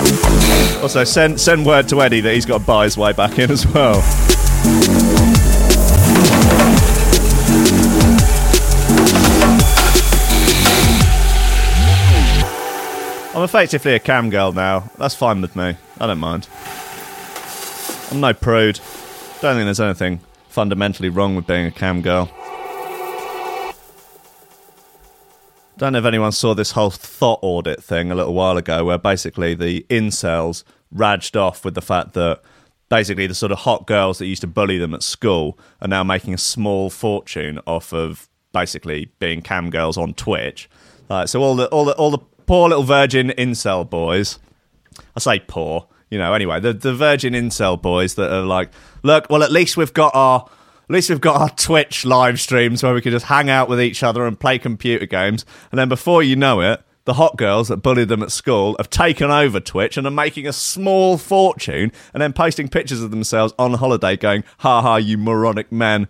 Also, 0.82 1.02
send 1.02 1.40
send 1.40 1.64
word 1.64 1.88
to 1.88 2.02
Eddie 2.02 2.20
that 2.20 2.34
he's 2.34 2.44
got 2.44 2.58
to 2.58 2.64
buy 2.66 2.84
his 2.84 2.98
way 2.98 3.14
back 3.14 3.38
in 3.38 3.50
as 3.50 3.66
well. 3.66 4.02
I'm 13.34 13.42
effectively 13.42 13.94
a 13.94 13.98
cam 13.98 14.28
girl 14.28 14.52
now. 14.52 14.90
That's 14.98 15.14
fine 15.14 15.40
with 15.40 15.56
me. 15.56 15.78
I 15.98 16.06
don't 16.06 16.18
mind. 16.18 16.46
I'm 18.10 18.20
no 18.20 18.34
prude. 18.34 18.78
Don't 19.40 19.56
think 19.56 19.64
there's 19.64 19.80
anything 19.80 20.20
fundamentally 20.50 21.08
wrong 21.08 21.34
with 21.34 21.46
being 21.46 21.64
a 21.64 21.70
cam 21.70 22.02
girl. 22.02 22.30
Don't 25.84 25.92
know 25.92 25.98
if 25.98 26.06
anyone 26.06 26.32
saw 26.32 26.54
this 26.54 26.70
whole 26.70 26.88
thot 26.88 27.40
audit 27.42 27.84
thing 27.84 28.10
a 28.10 28.14
little 28.14 28.32
while 28.32 28.56
ago, 28.56 28.86
where 28.86 28.96
basically 28.96 29.52
the 29.52 29.84
incels 29.90 30.64
raged 30.90 31.36
off 31.36 31.62
with 31.62 31.74
the 31.74 31.82
fact 31.82 32.14
that 32.14 32.40
basically 32.88 33.26
the 33.26 33.34
sort 33.34 33.52
of 33.52 33.58
hot 33.58 33.86
girls 33.86 34.16
that 34.16 34.24
used 34.24 34.40
to 34.40 34.46
bully 34.46 34.78
them 34.78 34.94
at 34.94 35.02
school 35.02 35.58
are 35.82 35.88
now 35.88 36.02
making 36.02 36.32
a 36.32 36.38
small 36.38 36.88
fortune 36.88 37.60
off 37.66 37.92
of 37.92 38.30
basically 38.54 39.10
being 39.18 39.42
cam 39.42 39.68
girls 39.68 39.98
on 39.98 40.14
Twitch. 40.14 40.70
Like, 41.10 41.28
so 41.28 41.42
all 41.42 41.54
the 41.54 41.66
all 41.66 41.84
the 41.84 41.92
all 41.96 42.10
the 42.10 42.24
poor 42.46 42.70
little 42.70 42.84
virgin 42.84 43.28
incel 43.36 43.86
boys. 43.86 44.38
I 45.14 45.20
say 45.20 45.40
poor, 45.40 45.86
you 46.08 46.16
know. 46.16 46.32
Anyway, 46.32 46.60
the 46.60 46.72
the 46.72 46.94
virgin 46.94 47.34
incel 47.34 47.78
boys 47.78 48.14
that 48.14 48.32
are 48.32 48.46
like, 48.46 48.70
look, 49.02 49.28
well, 49.28 49.42
at 49.42 49.52
least 49.52 49.76
we've 49.76 49.92
got 49.92 50.14
our 50.14 50.48
at 50.84 50.90
least 50.90 51.08
we've 51.08 51.20
got 51.20 51.40
our 51.40 51.50
Twitch 51.50 52.04
live 52.04 52.38
streams 52.38 52.82
where 52.82 52.92
we 52.92 53.00
can 53.00 53.12
just 53.12 53.26
hang 53.26 53.48
out 53.48 53.68
with 53.68 53.80
each 53.80 54.02
other 54.02 54.26
and 54.26 54.38
play 54.38 54.58
computer 54.58 55.06
games. 55.06 55.46
And 55.72 55.78
then 55.78 55.88
before 55.88 56.22
you 56.22 56.36
know 56.36 56.60
it, 56.60 56.82
the 57.04 57.14
hot 57.14 57.36
girls 57.36 57.68
that 57.68 57.78
bullied 57.78 58.08
them 58.08 58.22
at 58.22 58.32
school 58.32 58.76
have 58.78 58.90
taken 58.90 59.30
over 59.30 59.60
Twitch 59.60 59.96
and 59.96 60.06
are 60.06 60.10
making 60.10 60.46
a 60.46 60.52
small 60.52 61.18
fortune 61.18 61.92
and 62.12 62.22
then 62.22 62.32
posting 62.32 62.68
pictures 62.68 63.02
of 63.02 63.10
themselves 63.10 63.54
on 63.58 63.74
holiday 63.74 64.16
going, 64.16 64.44
ha 64.58 64.82
ha, 64.82 64.96
you 64.96 65.18
moronic 65.18 65.70
men 65.72 66.08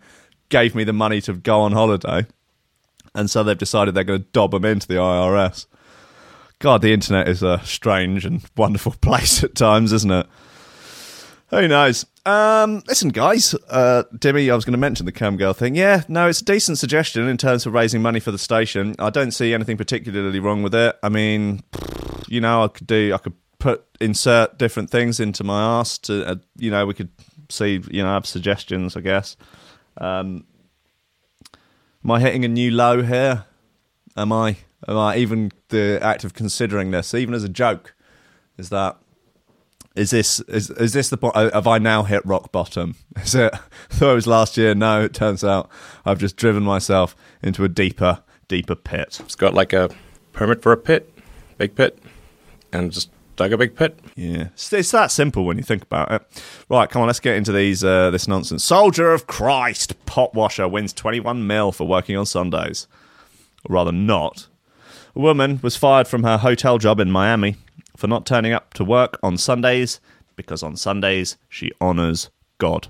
gave 0.48 0.74
me 0.74 0.84
the 0.84 0.92
money 0.92 1.20
to 1.20 1.34
go 1.34 1.60
on 1.60 1.72
holiday. 1.72 2.26
And 3.14 3.30
so 3.30 3.42
they've 3.42 3.56
decided 3.56 3.94
they're 3.94 4.04
going 4.04 4.22
to 4.22 4.28
dob 4.32 4.52
them 4.52 4.64
into 4.64 4.88
the 4.88 4.94
IRS. 4.94 5.66
God, 6.58 6.82
the 6.82 6.92
internet 6.92 7.28
is 7.28 7.42
a 7.42 7.60
strange 7.64 8.24
and 8.24 8.44
wonderful 8.56 8.94
place 9.00 9.42
at 9.44 9.54
times, 9.54 9.92
isn't 9.92 10.10
it? 10.10 10.26
Who 11.54 11.68
knows? 11.68 12.04
Um, 12.26 12.82
listen, 12.88 13.10
guys, 13.10 13.54
uh, 13.68 14.02
Dimmy, 14.14 14.50
I 14.50 14.56
was 14.56 14.64
going 14.64 14.72
to 14.72 14.78
mention 14.78 15.06
the 15.06 15.12
cam 15.12 15.36
girl 15.36 15.52
thing. 15.52 15.76
Yeah, 15.76 16.02
no, 16.08 16.26
it's 16.26 16.40
a 16.40 16.44
decent 16.44 16.78
suggestion 16.78 17.28
in 17.28 17.36
terms 17.36 17.64
of 17.64 17.72
raising 17.72 18.02
money 18.02 18.18
for 18.18 18.32
the 18.32 18.38
station. 18.38 18.96
I 18.98 19.10
don't 19.10 19.30
see 19.30 19.54
anything 19.54 19.76
particularly 19.76 20.40
wrong 20.40 20.64
with 20.64 20.74
it. 20.74 20.98
I 21.02 21.10
mean, 21.10 21.62
you 22.26 22.40
know, 22.40 22.64
I 22.64 22.68
could 22.68 22.88
do, 22.88 23.12
I 23.14 23.18
could 23.18 23.34
put 23.60 23.84
insert 24.00 24.58
different 24.58 24.90
things 24.90 25.20
into 25.20 25.44
my 25.44 25.78
ass 25.78 25.96
to, 25.98 26.26
uh, 26.26 26.34
you 26.56 26.72
know, 26.72 26.86
we 26.86 26.94
could 26.94 27.10
see, 27.48 27.80
you 27.88 28.02
know, 28.02 28.08
have 28.08 28.26
suggestions, 28.26 28.96
I 28.96 29.00
guess. 29.00 29.36
Um, 29.98 30.46
am 32.04 32.10
I 32.10 32.18
hitting 32.18 32.44
a 32.44 32.48
new 32.48 32.72
low 32.72 33.02
here? 33.02 33.44
Am 34.16 34.32
I? 34.32 34.56
Am 34.88 34.98
I 34.98 35.18
even 35.18 35.52
the 35.68 36.00
act 36.02 36.24
of 36.24 36.34
considering 36.34 36.90
this, 36.90 37.14
even 37.14 37.32
as 37.32 37.44
a 37.44 37.48
joke? 37.48 37.94
Is 38.58 38.70
that 38.70 38.98
is 39.94 40.10
this 40.10 40.40
is 40.40 40.70
is 40.70 40.92
this 40.92 41.08
the 41.08 41.16
point? 41.16 41.36
Have 41.36 41.66
I 41.66 41.78
now 41.78 42.02
hit 42.02 42.24
rock 42.26 42.50
bottom? 42.50 42.96
Is 43.22 43.34
it? 43.34 43.54
I 43.90 43.94
thought 43.94 44.12
it 44.12 44.14
was 44.14 44.26
last 44.26 44.56
year. 44.56 44.74
No, 44.74 45.02
it 45.02 45.14
turns 45.14 45.44
out 45.44 45.70
I've 46.04 46.18
just 46.18 46.36
driven 46.36 46.64
myself 46.64 47.14
into 47.42 47.64
a 47.64 47.68
deeper, 47.68 48.22
deeper 48.48 48.74
pit. 48.74 49.20
It's 49.24 49.36
got 49.36 49.54
like 49.54 49.72
a 49.72 49.90
permit 50.32 50.62
for 50.62 50.72
a 50.72 50.76
pit, 50.76 51.16
big 51.58 51.76
pit, 51.76 51.98
and 52.72 52.90
just 52.90 53.10
dug 53.36 53.52
a 53.52 53.58
big 53.58 53.76
pit. 53.76 53.98
Yeah, 54.16 54.48
it's, 54.54 54.72
it's 54.72 54.90
that 54.90 55.12
simple 55.12 55.44
when 55.44 55.58
you 55.58 55.62
think 55.62 55.82
about 55.82 56.10
it. 56.10 56.42
Right, 56.68 56.90
come 56.90 57.02
on, 57.02 57.06
let's 57.06 57.20
get 57.20 57.36
into 57.36 57.52
these 57.52 57.84
uh, 57.84 58.10
this 58.10 58.26
nonsense. 58.26 58.64
Soldier 58.64 59.12
of 59.12 59.28
Christ, 59.28 60.04
pot 60.06 60.34
washer 60.34 60.66
wins 60.66 60.92
twenty 60.92 61.20
one 61.20 61.46
mil 61.46 61.70
for 61.70 61.86
working 61.86 62.16
on 62.16 62.26
Sundays, 62.26 62.88
or 63.68 63.74
rather 63.74 63.92
not. 63.92 64.48
A 65.14 65.20
woman 65.20 65.60
was 65.62 65.76
fired 65.76 66.08
from 66.08 66.24
her 66.24 66.38
hotel 66.38 66.78
job 66.78 66.98
in 66.98 67.12
Miami 67.12 67.54
for 67.96 68.06
not 68.06 68.26
turning 68.26 68.52
up 68.52 68.74
to 68.74 68.84
work 68.84 69.18
on 69.22 69.36
Sundays 69.36 70.00
because 70.36 70.62
on 70.62 70.76
Sundays 70.76 71.36
she 71.48 71.70
honours 71.80 72.30
God. 72.58 72.88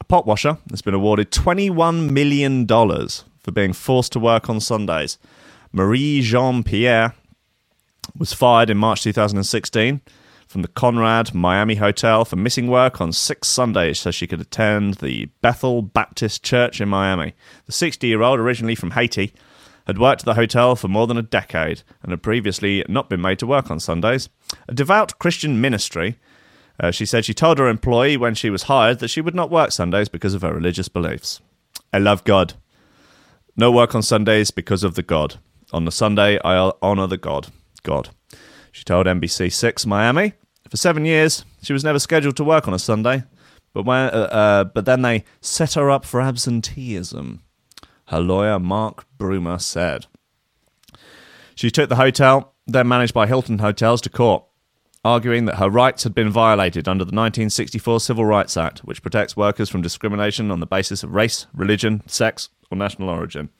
A 0.00 0.04
pot 0.04 0.26
washer 0.26 0.58
has 0.70 0.82
been 0.82 0.94
awarded 0.94 1.30
$21 1.30 2.10
million 2.10 2.66
for 2.66 3.52
being 3.52 3.72
forced 3.72 4.12
to 4.12 4.20
work 4.20 4.48
on 4.48 4.60
Sundays. 4.60 5.18
Marie 5.72 6.20
Jean 6.20 6.62
Pierre 6.62 7.14
was 8.16 8.32
fired 8.32 8.70
in 8.70 8.76
March 8.76 9.02
2016 9.02 10.00
from 10.46 10.62
the 10.62 10.68
Conrad 10.68 11.34
Miami 11.34 11.76
Hotel 11.76 12.24
for 12.24 12.36
missing 12.36 12.68
work 12.68 13.00
on 13.00 13.12
six 13.12 13.48
Sundays 13.48 13.98
so 13.98 14.10
she 14.10 14.26
could 14.26 14.40
attend 14.40 14.94
the 14.94 15.26
Bethel 15.40 15.82
Baptist 15.82 16.42
Church 16.42 16.80
in 16.80 16.88
Miami. 16.88 17.34
The 17.66 17.72
60 17.72 18.06
year 18.06 18.22
old, 18.22 18.38
originally 18.38 18.74
from 18.74 18.92
Haiti, 18.92 19.32
had 19.86 19.98
worked 19.98 20.22
at 20.22 20.24
the 20.24 20.34
hotel 20.34 20.76
for 20.76 20.88
more 20.88 21.06
than 21.06 21.16
a 21.16 21.22
decade 21.22 21.82
and 22.02 22.10
had 22.10 22.22
previously 22.22 22.84
not 22.88 23.08
been 23.08 23.20
made 23.20 23.38
to 23.38 23.46
work 23.46 23.70
on 23.70 23.80
Sundays. 23.80 24.28
A 24.68 24.74
devout 24.74 25.18
Christian 25.18 25.60
ministry, 25.60 26.18
uh, 26.80 26.90
she 26.90 27.06
said 27.06 27.24
she 27.24 27.34
told 27.34 27.58
her 27.58 27.68
employee 27.68 28.16
when 28.16 28.34
she 28.34 28.50
was 28.50 28.64
hired 28.64 28.98
that 29.00 29.08
she 29.08 29.20
would 29.20 29.34
not 29.34 29.50
work 29.50 29.72
Sundays 29.72 30.08
because 30.08 30.34
of 30.34 30.42
her 30.42 30.54
religious 30.54 30.88
beliefs. 30.88 31.40
I 31.92 31.98
love 31.98 32.24
God. 32.24 32.54
No 33.56 33.70
work 33.70 33.94
on 33.94 34.02
Sundays 34.02 34.50
because 34.50 34.82
of 34.82 34.94
the 34.94 35.02
God. 35.02 35.36
On 35.72 35.84
the 35.84 35.92
Sunday, 35.92 36.40
I'll 36.44 36.76
honour 36.82 37.06
the 37.06 37.16
God. 37.16 37.48
God. 37.82 38.10
She 38.72 38.82
told 38.82 39.06
NBC 39.06 39.52
6 39.52 39.86
Miami. 39.86 40.32
For 40.68 40.76
seven 40.76 41.04
years, 41.04 41.44
she 41.62 41.72
was 41.72 41.84
never 41.84 42.00
scheduled 42.00 42.36
to 42.38 42.44
work 42.44 42.66
on 42.66 42.74
a 42.74 42.78
Sunday, 42.80 43.22
but, 43.72 43.84
when, 43.84 44.08
uh, 44.08 44.28
uh, 44.32 44.64
but 44.64 44.86
then 44.86 45.02
they 45.02 45.24
set 45.40 45.74
her 45.74 45.90
up 45.90 46.04
for 46.04 46.20
absenteeism. 46.20 47.43
Her 48.06 48.20
lawyer 48.20 48.58
Marc 48.58 49.06
Brumer 49.18 49.60
said. 49.60 50.06
She 51.54 51.70
took 51.70 51.88
the 51.88 51.96
hotel, 51.96 52.54
then 52.66 52.88
managed 52.88 53.14
by 53.14 53.26
Hilton 53.26 53.58
Hotels, 53.58 54.00
to 54.02 54.10
court, 54.10 54.44
arguing 55.04 55.44
that 55.44 55.56
her 55.56 55.70
rights 55.70 56.02
had 56.02 56.14
been 56.14 56.30
violated 56.30 56.88
under 56.88 57.04
the 57.04 57.14
1964 57.14 58.00
Civil 58.00 58.24
Rights 58.24 58.56
Act, 58.56 58.80
which 58.80 59.02
protects 59.02 59.36
workers 59.36 59.68
from 59.68 59.82
discrimination 59.82 60.50
on 60.50 60.60
the 60.60 60.66
basis 60.66 61.02
of 61.02 61.14
race, 61.14 61.46
religion, 61.54 62.02
sex, 62.06 62.48
or 62.70 62.76
national 62.76 63.08
origin. 63.08 63.50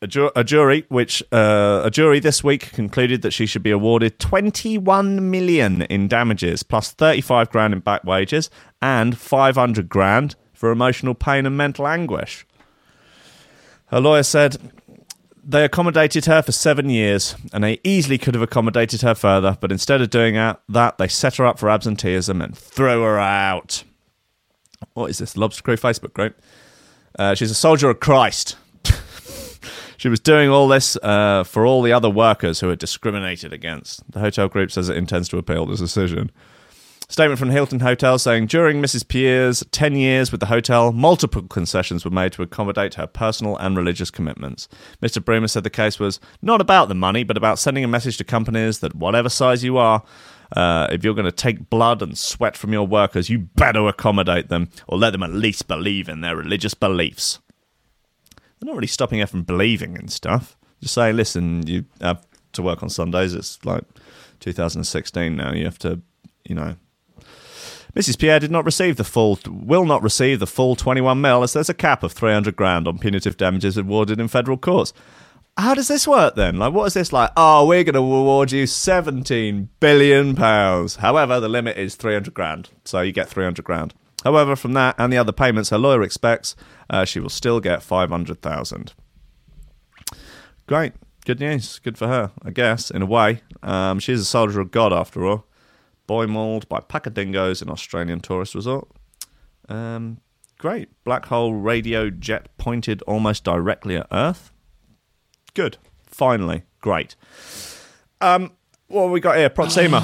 A, 0.00 0.06
ju- 0.06 0.30
a 0.36 0.44
jury, 0.44 0.84
which 0.88 1.22
uh, 1.32 1.82
a 1.84 1.90
jury 1.90 2.20
this 2.20 2.44
week 2.44 2.72
concluded 2.72 3.22
that 3.22 3.32
she 3.32 3.46
should 3.46 3.64
be 3.64 3.72
awarded 3.72 4.18
21 4.20 5.30
million 5.30 5.82
in 5.82 6.06
damages, 6.06 6.62
plus 6.62 6.92
35 6.92 7.50
grand 7.50 7.74
in 7.74 7.80
back 7.80 8.04
wages, 8.04 8.48
and 8.80 9.18
500 9.18 9.88
grand 9.88 10.36
for 10.52 10.70
emotional 10.70 11.14
pain 11.14 11.46
and 11.46 11.56
mental 11.56 11.86
anguish. 11.86 12.46
Her 13.90 14.00
lawyer 14.00 14.22
said 14.22 14.58
they 15.42 15.64
accommodated 15.64 16.26
her 16.26 16.42
for 16.42 16.52
seven 16.52 16.90
years, 16.90 17.34
and 17.52 17.64
they 17.64 17.80
easily 17.82 18.18
could 18.18 18.34
have 18.34 18.42
accommodated 18.42 19.00
her 19.00 19.14
further, 19.14 19.56
but 19.60 19.72
instead 19.72 20.02
of 20.02 20.10
doing 20.10 20.34
that, 20.34 20.98
they 20.98 21.08
set 21.08 21.36
her 21.36 21.46
up 21.46 21.58
for 21.58 21.70
absenteeism 21.70 22.42
and 22.42 22.56
threw 22.56 23.02
her 23.02 23.18
out. 23.18 23.84
What 24.92 25.08
is 25.10 25.18
this? 25.18 25.36
Lobster 25.36 25.62
Crew 25.62 25.76
Facebook 25.76 26.12
group. 26.12 26.38
Uh, 27.18 27.34
she's 27.34 27.50
a 27.50 27.54
soldier 27.54 27.88
of 27.88 27.98
Christ. 27.98 28.56
she 29.96 30.10
was 30.10 30.20
doing 30.20 30.50
all 30.50 30.68
this 30.68 30.96
uh, 31.02 31.44
for 31.44 31.64
all 31.64 31.80
the 31.80 31.92
other 31.92 32.10
workers 32.10 32.60
who 32.60 32.66
were 32.66 32.76
discriminated 32.76 33.52
against. 33.52 34.10
The 34.12 34.20
hotel 34.20 34.48
group 34.48 34.70
says 34.70 34.90
it 34.90 34.96
intends 34.98 35.30
to 35.30 35.38
appeal 35.38 35.64
this 35.64 35.80
decision. 35.80 36.30
Statement 37.10 37.38
from 37.38 37.48
Hilton 37.48 37.80
Hotel 37.80 38.18
saying 38.18 38.48
during 38.48 38.82
Mrs. 38.82 39.08
Pierre's 39.08 39.64
10 39.70 39.96
years 39.96 40.30
with 40.30 40.40
the 40.40 40.46
hotel, 40.46 40.92
multiple 40.92 41.40
concessions 41.40 42.04
were 42.04 42.10
made 42.10 42.32
to 42.32 42.42
accommodate 42.42 42.94
her 42.94 43.06
personal 43.06 43.56
and 43.56 43.78
religious 43.78 44.10
commitments. 44.10 44.68
Mr. 45.02 45.24
Brumer 45.24 45.48
said 45.48 45.64
the 45.64 45.70
case 45.70 45.98
was 45.98 46.20
not 46.42 46.60
about 46.60 46.88
the 46.88 46.94
money, 46.94 47.24
but 47.24 47.38
about 47.38 47.58
sending 47.58 47.82
a 47.82 47.88
message 47.88 48.18
to 48.18 48.24
companies 48.24 48.80
that 48.80 48.94
whatever 48.94 49.30
size 49.30 49.64
you 49.64 49.78
are, 49.78 50.02
uh, 50.54 50.86
if 50.90 51.02
you're 51.02 51.14
going 51.14 51.24
to 51.24 51.32
take 51.32 51.70
blood 51.70 52.02
and 52.02 52.18
sweat 52.18 52.58
from 52.58 52.74
your 52.74 52.86
workers, 52.86 53.30
you 53.30 53.38
better 53.38 53.88
accommodate 53.88 54.50
them 54.50 54.68
or 54.86 54.98
let 54.98 55.12
them 55.12 55.22
at 55.22 55.32
least 55.32 55.66
believe 55.66 56.10
in 56.10 56.20
their 56.20 56.36
religious 56.36 56.74
beliefs. 56.74 57.38
They're 58.36 58.66
not 58.66 58.74
really 58.74 58.86
stopping 58.86 59.20
her 59.20 59.26
from 59.26 59.44
believing 59.44 59.96
in 59.96 60.08
stuff. 60.08 60.58
Just 60.82 60.92
say, 60.92 61.10
listen, 61.14 61.66
you 61.66 61.86
have 62.02 62.26
to 62.52 62.60
work 62.62 62.82
on 62.82 62.90
Sundays. 62.90 63.32
It's 63.34 63.64
like 63.64 63.84
2016 64.40 65.34
now. 65.34 65.54
You 65.54 65.64
have 65.64 65.78
to, 65.78 66.02
you 66.44 66.54
know. 66.54 66.76
Mrs. 67.94 68.18
Pierre 68.18 68.40
did 68.40 68.50
not 68.50 68.64
receive 68.64 68.96
the 68.96 69.04
full, 69.04 69.38
will 69.48 69.84
not 69.84 70.02
receive 70.02 70.40
the 70.40 70.46
full 70.46 70.76
21 70.76 71.20
mil 71.20 71.42
as 71.42 71.52
there's 71.52 71.68
a 71.68 71.74
cap 71.74 72.02
of 72.02 72.12
300 72.12 72.54
grand 72.54 72.86
on 72.86 72.98
punitive 72.98 73.36
damages 73.36 73.76
awarded 73.76 74.20
in 74.20 74.28
federal 74.28 74.56
courts. 74.56 74.92
How 75.56 75.74
does 75.74 75.88
this 75.88 76.06
work 76.06 76.36
then? 76.36 76.56
Like, 76.58 76.72
what 76.72 76.84
is 76.84 76.94
this 76.94 77.12
like? 77.12 77.32
Oh, 77.36 77.66
we're 77.66 77.82
going 77.82 77.94
to 77.94 77.98
award 77.98 78.52
you 78.52 78.66
17 78.66 79.68
billion 79.80 80.36
pounds. 80.36 80.96
However, 80.96 81.40
the 81.40 81.48
limit 81.48 81.76
is 81.76 81.96
300 81.96 82.32
grand, 82.32 82.70
so 82.84 83.00
you 83.00 83.10
get 83.10 83.28
300 83.28 83.64
grand. 83.64 83.92
However, 84.22 84.54
from 84.54 84.74
that 84.74 84.94
and 84.98 85.12
the 85.12 85.18
other 85.18 85.32
payments 85.32 85.70
her 85.70 85.78
lawyer 85.78 86.02
expects, 86.02 86.54
uh, 86.88 87.04
she 87.04 87.18
will 87.18 87.28
still 87.28 87.58
get 87.58 87.82
500,000. 87.82 88.94
Great. 90.68 90.92
Good 91.24 91.40
news. 91.40 91.80
Good 91.80 91.98
for 91.98 92.06
her, 92.06 92.30
I 92.42 92.50
guess, 92.50 92.90
in 92.90 93.02
a 93.02 93.06
way. 93.06 93.42
Um, 93.62 93.98
she's 93.98 94.20
a 94.20 94.24
soldier 94.24 94.60
of 94.60 94.70
God, 94.70 94.92
after 94.92 95.26
all. 95.26 95.44
Boy 96.08 96.26
mauled 96.26 96.68
by 96.70 96.80
pack 96.80 97.06
of 97.06 97.12
dingoes 97.12 97.60
in 97.60 97.68
Australian 97.68 98.20
tourist 98.20 98.54
resort. 98.54 98.88
Um, 99.68 100.18
great. 100.56 100.88
Black 101.04 101.26
hole 101.26 101.52
radio 101.52 102.08
jet 102.08 102.48
pointed 102.56 103.02
almost 103.02 103.44
directly 103.44 103.96
at 103.96 104.06
Earth. 104.10 104.50
Good. 105.52 105.76
Finally. 106.06 106.62
Great. 106.80 107.14
Um, 108.22 108.52
what 108.86 109.02
have 109.02 109.10
we 109.10 109.20
got 109.20 109.36
here? 109.36 109.50
Proxima. 109.50 110.00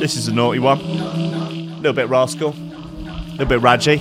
This 0.00 0.16
is 0.16 0.26
a 0.26 0.34
naughty 0.34 0.58
one. 0.58 0.80
A 0.80 1.76
little 1.76 1.92
bit 1.92 2.08
rascal. 2.08 2.50
A 2.50 3.30
little 3.30 3.46
bit 3.46 3.60
radgy. 3.60 4.00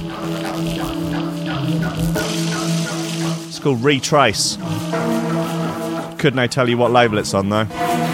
It's 3.48 3.60
called 3.60 3.84
Retrace. 3.84 4.58
Couldn't 6.24 6.40
I 6.40 6.48
tell 6.48 6.70
you 6.70 6.78
what 6.78 6.90
label 6.90 7.18
it's 7.18 7.34
on 7.34 7.50
though? 7.50 8.13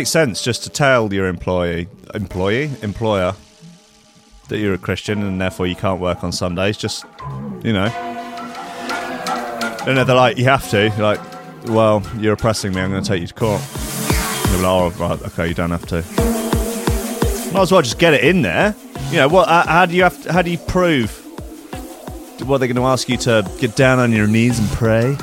It 0.00 0.04
would 0.04 0.06
make 0.06 0.06
sense 0.06 0.42
just 0.42 0.62
to 0.62 0.70
tell 0.70 1.12
your 1.12 1.26
employee, 1.26 1.86
employee, 2.14 2.70
employer 2.80 3.34
that 4.48 4.58
you're 4.58 4.72
a 4.72 4.78
Christian 4.78 5.22
and 5.22 5.38
therefore 5.38 5.66
you 5.66 5.76
can't 5.76 6.00
work 6.00 6.24
on 6.24 6.32
Sundays. 6.32 6.78
Just, 6.78 7.04
you 7.62 7.74
know. 7.74 7.84
And 9.86 9.98
they're 9.98 10.16
like, 10.16 10.38
you 10.38 10.46
have 10.46 10.70
to. 10.70 10.88
You're 10.88 10.96
like, 10.96 11.20
well, 11.66 12.02
you're 12.16 12.32
oppressing 12.32 12.72
me. 12.72 12.80
I'm 12.80 12.90
going 12.90 13.02
to 13.02 13.06
take 13.06 13.20
you 13.20 13.26
to 13.26 13.34
court. 13.34 13.60
Like, 13.60 14.64
oh, 14.64 14.90
right, 14.98 15.20
okay, 15.20 15.48
you 15.48 15.54
don't 15.54 15.70
have 15.70 15.84
to. 15.88 15.96
Might 17.52 17.60
as 17.60 17.70
well 17.70 17.82
just 17.82 17.98
get 17.98 18.14
it 18.14 18.24
in 18.24 18.40
there. 18.40 18.74
You 19.10 19.18
know, 19.18 19.28
what? 19.28 19.48
How, 19.48 19.66
how 19.66 19.84
do 19.84 19.94
you 19.94 20.04
have? 20.04 20.22
To, 20.22 20.32
how 20.32 20.40
do 20.40 20.50
you 20.50 20.56
prove? 20.56 21.14
What 22.46 22.56
they're 22.56 22.68
going 22.68 22.76
to 22.76 22.84
ask 22.84 23.06
you 23.10 23.18
to 23.18 23.46
get 23.58 23.76
down 23.76 23.98
on 23.98 24.12
your 24.12 24.26
knees 24.26 24.58
and 24.58 24.68
pray? 24.70 25.18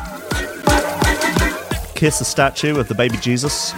Kiss 1.95 2.19
the 2.19 2.25
statue 2.25 2.77
of 2.79 2.87
the 2.87 2.93
baby 2.93 3.17
Jesus? 3.17 3.73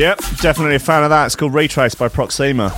Yep, 0.00 0.18
definitely 0.40 0.76
a 0.76 0.78
fan 0.78 1.04
of 1.04 1.10
that. 1.10 1.26
It's 1.26 1.36
called 1.36 1.52
Retrace 1.52 1.94
by 1.94 2.08
Proxima. 2.08 2.72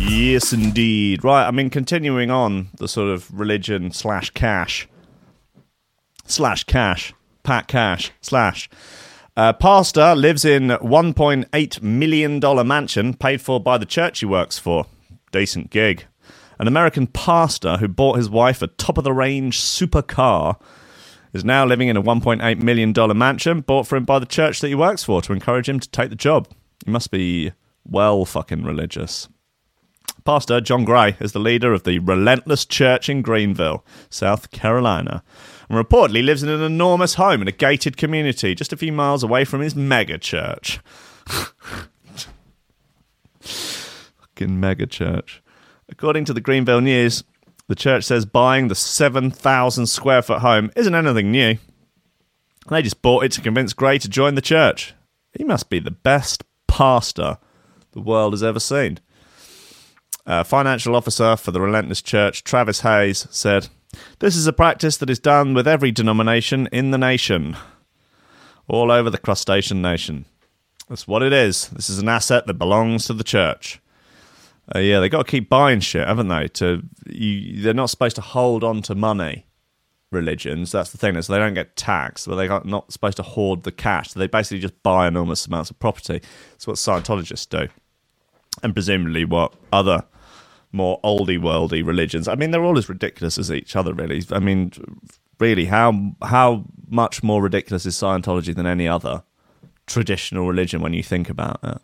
Yes, 0.00 0.52
indeed. 0.52 1.22
Right, 1.22 1.46
I 1.46 1.52
mean, 1.52 1.70
continuing 1.70 2.32
on 2.32 2.70
the 2.78 2.88
sort 2.88 3.08
of 3.08 3.30
religion 3.32 3.92
slash 3.92 4.30
cash 4.30 4.88
slash 6.24 6.64
cash, 6.64 7.14
Pat 7.44 7.68
Cash 7.68 8.10
slash. 8.20 8.68
Uh, 9.36 9.52
pastor 9.52 10.16
lives 10.16 10.44
in 10.44 10.70
$1.8 10.70 11.82
million 11.82 12.66
mansion 12.66 13.14
paid 13.14 13.40
for 13.40 13.60
by 13.60 13.78
the 13.78 13.86
church 13.86 14.18
he 14.18 14.26
works 14.26 14.58
for. 14.58 14.86
Decent 15.30 15.70
gig. 15.70 16.06
An 16.58 16.66
American 16.66 17.06
pastor 17.06 17.76
who 17.76 17.86
bought 17.86 18.16
his 18.16 18.28
wife 18.28 18.60
a 18.60 18.66
top 18.66 18.98
of 18.98 19.04
the 19.04 19.12
range 19.12 19.60
supercar 19.60 20.56
is 21.32 21.44
now 21.44 21.64
living 21.64 21.88
in 21.88 21.96
a 21.96 22.02
$1.8 22.02 22.62
million 22.62 22.94
mansion 23.16 23.60
bought 23.60 23.86
for 23.86 23.96
him 23.96 24.04
by 24.04 24.18
the 24.18 24.26
church 24.26 24.60
that 24.60 24.68
he 24.68 24.74
works 24.74 25.04
for 25.04 25.22
to 25.22 25.32
encourage 25.32 25.68
him 25.68 25.80
to 25.80 25.88
take 25.90 26.10
the 26.10 26.16
job. 26.16 26.48
He 26.84 26.90
must 26.90 27.10
be 27.10 27.52
well 27.84 28.24
fucking 28.24 28.64
religious. 28.64 29.28
Pastor 30.24 30.60
John 30.60 30.84
Gray 30.84 31.16
is 31.20 31.32
the 31.32 31.38
leader 31.38 31.72
of 31.72 31.84
the 31.84 31.98
Relentless 31.98 32.64
Church 32.66 33.08
in 33.08 33.22
Greenville, 33.22 33.84
South 34.10 34.50
Carolina, 34.50 35.22
and 35.68 35.78
reportedly 35.78 36.22
lives 36.24 36.42
in 36.42 36.48
an 36.48 36.62
enormous 36.62 37.14
home 37.14 37.40
in 37.42 37.48
a 37.48 37.52
gated 37.52 37.96
community 37.96 38.54
just 38.54 38.72
a 38.72 38.76
few 38.76 38.92
miles 38.92 39.22
away 39.22 39.44
from 39.44 39.60
his 39.60 39.74
mega 39.74 40.18
church. 40.18 40.80
fucking 43.40 44.60
mega 44.60 44.86
church. 44.86 45.42
According 45.88 46.24
to 46.26 46.32
the 46.32 46.40
Greenville 46.40 46.80
News, 46.80 47.24
the 47.70 47.76
church 47.76 48.02
says 48.02 48.26
buying 48.26 48.66
the 48.66 48.74
7,000 48.74 49.86
square 49.86 50.22
foot 50.22 50.40
home 50.40 50.72
isn't 50.74 50.92
anything 50.92 51.30
new. 51.30 51.56
They 52.68 52.82
just 52.82 53.00
bought 53.00 53.22
it 53.22 53.30
to 53.32 53.40
convince 53.40 53.74
Gray 53.74 53.96
to 53.98 54.08
join 54.08 54.34
the 54.34 54.42
church. 54.42 54.92
He 55.38 55.44
must 55.44 55.70
be 55.70 55.78
the 55.78 55.92
best 55.92 56.42
pastor 56.66 57.38
the 57.92 58.00
world 58.00 58.32
has 58.32 58.42
ever 58.42 58.58
seen. 58.58 58.98
Uh, 60.26 60.42
financial 60.42 60.96
officer 60.96 61.36
for 61.36 61.52
the 61.52 61.60
Relentless 61.60 62.02
Church, 62.02 62.42
Travis 62.42 62.80
Hayes, 62.80 63.28
said, 63.30 63.68
This 64.18 64.34
is 64.34 64.48
a 64.48 64.52
practice 64.52 64.96
that 64.96 65.08
is 65.08 65.20
done 65.20 65.54
with 65.54 65.68
every 65.68 65.92
denomination 65.92 66.68
in 66.72 66.90
the 66.90 66.98
nation, 66.98 67.56
all 68.66 68.90
over 68.90 69.10
the 69.10 69.18
crustacean 69.18 69.80
nation. 69.80 70.24
That's 70.88 71.06
what 71.06 71.22
it 71.22 71.32
is. 71.32 71.68
This 71.68 71.88
is 71.88 72.00
an 72.00 72.08
asset 72.08 72.48
that 72.48 72.54
belongs 72.54 73.06
to 73.06 73.12
the 73.12 73.22
church. 73.22 73.79
Uh, 74.74 74.78
yeah, 74.78 75.00
they 75.00 75.08
got 75.08 75.26
to 75.26 75.30
keep 75.30 75.48
buying 75.48 75.80
shit, 75.80 76.06
haven't 76.06 76.28
they? 76.28 76.48
To 76.48 76.82
you, 77.06 77.60
they're 77.60 77.74
not 77.74 77.90
supposed 77.90 78.16
to 78.16 78.22
hold 78.22 78.64
on 78.64 78.82
to 78.82 78.94
money. 78.94 79.46
Religions, 80.12 80.72
that's 80.72 80.90
the 80.90 80.98
thing. 80.98 81.14
Is 81.14 81.28
they 81.28 81.38
don't 81.38 81.54
get 81.54 81.76
taxed, 81.76 82.26
but 82.26 82.34
they're 82.34 82.60
not 82.64 82.92
supposed 82.92 83.16
to 83.18 83.22
hoard 83.22 83.62
the 83.62 83.70
cash. 83.70 84.10
So 84.10 84.18
They 84.18 84.26
basically 84.26 84.58
just 84.58 84.82
buy 84.82 85.06
enormous 85.06 85.46
amounts 85.46 85.70
of 85.70 85.78
property. 85.78 86.20
That's 86.50 86.66
what 86.66 86.76
Scientologists 86.76 87.48
do, 87.48 87.68
and 88.60 88.74
presumably 88.74 89.24
what 89.24 89.54
other 89.72 90.04
more 90.72 91.00
oldie 91.02 91.38
worldy 91.38 91.86
religions. 91.86 92.26
I 92.26 92.34
mean, 92.34 92.50
they're 92.50 92.64
all 92.64 92.78
as 92.78 92.88
ridiculous 92.88 93.38
as 93.38 93.52
each 93.52 93.76
other, 93.76 93.94
really. 93.94 94.24
I 94.32 94.40
mean, 94.40 94.72
really, 95.38 95.66
how 95.66 96.12
how 96.22 96.64
much 96.88 97.22
more 97.22 97.40
ridiculous 97.42 97.86
is 97.86 97.94
Scientology 97.94 98.54
than 98.54 98.66
any 98.66 98.88
other 98.88 99.22
traditional 99.86 100.46
religion 100.46 100.80
when 100.80 100.92
you 100.92 101.04
think 101.04 101.28
about 101.30 101.60
it? 101.62 101.78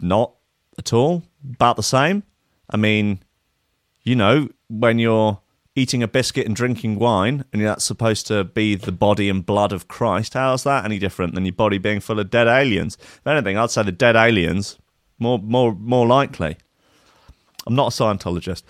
Not 0.00 0.32
at 0.78 0.92
all. 0.92 1.22
About 1.54 1.76
the 1.76 1.82
same. 1.82 2.22
I 2.70 2.76
mean, 2.76 3.20
you 4.02 4.16
know, 4.16 4.48
when 4.68 4.98
you're 4.98 5.40
eating 5.74 6.02
a 6.02 6.08
biscuit 6.08 6.46
and 6.46 6.56
drinking 6.56 6.98
wine, 6.98 7.44
and 7.52 7.62
that's 7.62 7.84
supposed 7.84 8.26
to 8.28 8.44
be 8.44 8.74
the 8.74 8.92
body 8.92 9.28
and 9.28 9.44
blood 9.44 9.72
of 9.72 9.88
Christ, 9.88 10.34
how's 10.34 10.64
that 10.64 10.84
any 10.84 10.98
different 10.98 11.34
than 11.34 11.44
your 11.44 11.52
body 11.52 11.78
being 11.78 12.00
full 12.00 12.18
of 12.18 12.30
dead 12.30 12.48
aliens? 12.48 12.96
If 13.00 13.26
anything, 13.26 13.56
I'd 13.56 13.70
say 13.70 13.82
the 13.82 13.92
dead 13.92 14.16
aliens 14.16 14.78
more 15.18 15.38
more 15.38 15.74
more 15.74 16.06
likely. 16.06 16.56
I'm 17.66 17.74
not 17.74 17.92
a 17.98 18.02
Scientologist. 18.02 18.62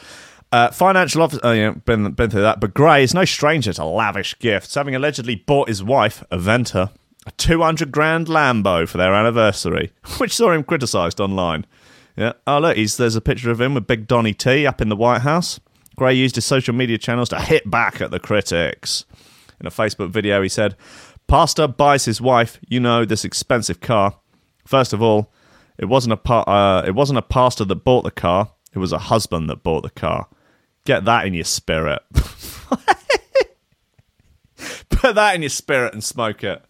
Uh, 0.53 0.71
financial 0.71 1.23
officer, 1.23 1.41
oh 1.43 1.53
yeah, 1.53 1.71
been 1.71 2.13
been 2.13 2.31
through 2.31 2.43
that. 2.43 2.61
But 2.61 2.75
Gray 2.75 3.03
is 3.03 3.15
no 3.15 3.25
stranger 3.25 3.73
to 3.75 3.85
lavish 3.85 4.39
gifts, 4.39 4.75
having 4.75 4.95
allegedly 4.95 5.35
bought 5.35 5.69
his 5.69 5.83
wife, 5.83 6.23
Aventer, 6.31 6.91
a 7.27 7.31
200 7.33 7.91
grand 7.91 8.29
Lambo 8.29 8.89
for 8.89 8.99
their 8.99 9.13
anniversary, 9.13 9.93
which 10.19 10.35
saw 10.35 10.53
him 10.53 10.63
criticised 10.63 11.21
online. 11.21 11.67
Yeah. 12.17 12.33
Oh, 12.47 12.59
look, 12.59 12.77
he's, 12.77 12.97
there's 12.97 13.17
a 13.17 13.21
picture 13.21 13.51
of 13.51 13.61
him 13.61 13.75
with 13.75 13.87
Big 13.87 14.07
Donny 14.07 14.33
T 14.33 14.67
up 14.67 14.81
in 14.81 14.89
the 14.89 14.97
White 14.97 15.21
House. 15.21 15.61
Gray 15.97 16.15
used 16.15 16.35
his 16.35 16.45
social 16.45 16.75
media 16.75 16.99
channels 16.99 17.29
to 17.31 17.41
hit 17.41 17.71
back 17.71 18.01
at 18.01 18.11
the 18.11 18.21
critics. 18.21 19.05
In 19.61 19.67
a 19.67 19.71
Facebook 19.71 20.11
video, 20.11 20.43
he 20.43 20.49
said, 20.49 20.77
Pastor 21.27 21.67
buys 21.67 22.05
his 22.05 22.21
wife, 22.21 22.59
you 22.69 22.79
know, 22.81 23.05
this 23.05 23.25
expensive 23.25 23.81
car. 23.81 24.19
First 24.67 24.93
of 24.93 25.03
all, 25.03 25.33
it 25.79 25.87
wasn't 25.87 26.13
a 26.13 26.17
pa- 26.17 26.43
uh, 26.43 26.83
it 26.87 26.95
wasn't 26.95 27.19
a 27.19 27.23
pastor 27.23 27.65
that 27.65 27.77
bought 27.77 28.05
the 28.05 28.11
car. 28.11 28.53
It 28.75 28.79
was 28.79 28.93
a 28.93 28.99
husband 28.99 29.49
that 29.51 29.63
bought 29.63 29.83
the 29.83 29.91
car. 29.91 30.29
Get 30.85 31.05
that 31.07 31.27
in 31.27 31.35
your 31.35 31.45
spirit. 31.45 32.03
Put 34.89 35.15
that 35.15 35.35
in 35.35 35.43
your 35.43 35.51
spirit 35.51 35.93
and 35.93 36.03
smoke 36.03 36.45
it. 36.45 36.63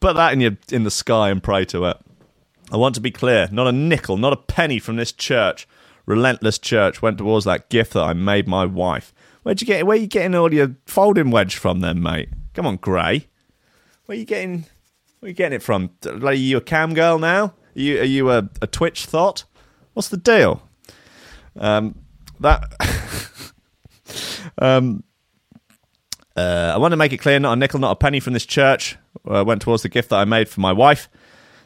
Put 0.00 0.16
that 0.16 0.32
in 0.32 0.40
your 0.40 0.56
in 0.70 0.84
the 0.84 0.90
sky 0.90 1.30
and 1.30 1.42
pray 1.42 1.64
to 1.66 1.84
it. 1.86 1.96
I 2.72 2.76
want 2.78 2.94
to 2.94 3.00
be 3.02 3.10
clear 3.10 3.48
not 3.52 3.68
a 3.68 3.72
nickel, 3.72 4.16
not 4.16 4.32
a 4.32 4.36
penny 4.36 4.78
from 4.78 4.96
this 4.96 5.12
church, 5.12 5.68
relentless 6.06 6.58
church, 6.58 7.02
went 7.02 7.18
towards 7.18 7.44
that 7.44 7.68
gift 7.68 7.92
that 7.92 8.02
I 8.02 8.14
made 8.14 8.48
my 8.48 8.64
wife. 8.64 9.12
Where'd 9.42 9.60
you 9.60 9.66
get? 9.66 9.86
Where 9.86 9.96
you 9.96 10.06
getting 10.06 10.34
all 10.34 10.52
your 10.52 10.76
folding 10.86 11.30
wedge 11.30 11.56
from, 11.56 11.80
then, 11.80 12.02
mate? 12.02 12.30
Come 12.54 12.66
on, 12.66 12.76
Gray. 12.76 13.28
Where 14.06 14.16
you 14.16 14.24
getting? 14.24 14.64
Where 15.20 15.28
you 15.28 15.34
getting 15.34 15.56
it 15.56 15.62
from? 15.62 15.90
Are 16.06 16.32
you 16.32 16.56
a 16.56 16.62
cam 16.62 16.94
girl 16.94 17.18
now? 17.18 17.44
Are 17.44 17.54
you 17.74 18.00
are 18.00 18.04
you 18.04 18.30
a, 18.30 18.48
a 18.62 18.66
Twitch 18.66 19.04
thought? 19.04 19.44
What's 19.92 20.08
the 20.08 20.16
deal? 20.16 20.66
Um, 21.56 21.94
that. 22.40 22.72
um, 24.58 25.04
uh, 26.34 26.72
I 26.74 26.78
want 26.78 26.92
to 26.92 26.96
make 26.96 27.12
it 27.12 27.18
clear: 27.18 27.38
not 27.38 27.52
a 27.52 27.56
nickel, 27.56 27.80
not 27.80 27.92
a 27.92 27.96
penny 27.96 28.18
from 28.18 28.32
this 28.32 28.46
church 28.46 28.96
uh, 29.28 29.44
went 29.46 29.62
towards 29.62 29.82
the 29.82 29.88
gift 29.88 30.10
that 30.10 30.16
I 30.16 30.24
made 30.24 30.48
for 30.48 30.60
my 30.60 30.72
wife. 30.72 31.08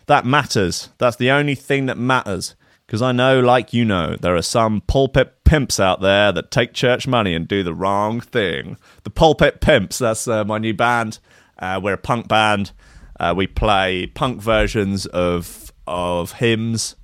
That 0.07 0.24
matters. 0.24 0.90
That's 0.98 1.16
the 1.16 1.30
only 1.30 1.54
thing 1.54 1.86
that 1.86 1.98
matters. 1.98 2.54
Because 2.86 3.02
I 3.02 3.11
know, 3.11 3.40
like 3.40 3.72
you 3.72 3.84
know, 3.84 4.16
there 4.16 4.36
are 4.36 4.42
some 4.42 4.80
pulpit 4.82 5.44
pimps 5.44 5.80
out 5.80 6.00
there 6.00 6.30
that 6.32 6.50
take 6.50 6.72
church 6.72 7.07
money 7.07 7.34
and 7.34 7.48
do 7.48 7.62
the 7.62 7.74
wrong 7.74 8.20
thing. 8.20 8.76
The 9.04 9.11
Pulpit 9.11 9.61
Pimps, 9.61 9.98
that's 9.98 10.28
uh, 10.28 10.44
my 10.44 10.59
new 10.59 10.74
band. 10.74 11.18
Uh, 11.59 11.80
we're 11.82 11.94
a 11.94 11.98
punk 11.98 12.28
band. 12.28 12.72
Uh, 13.18 13.32
we 13.36 13.46
play 13.46 14.07
punk 14.07 14.40
versions 14.40 15.07
of 15.07 15.72
of 15.86 16.32
hymns. 16.32 16.96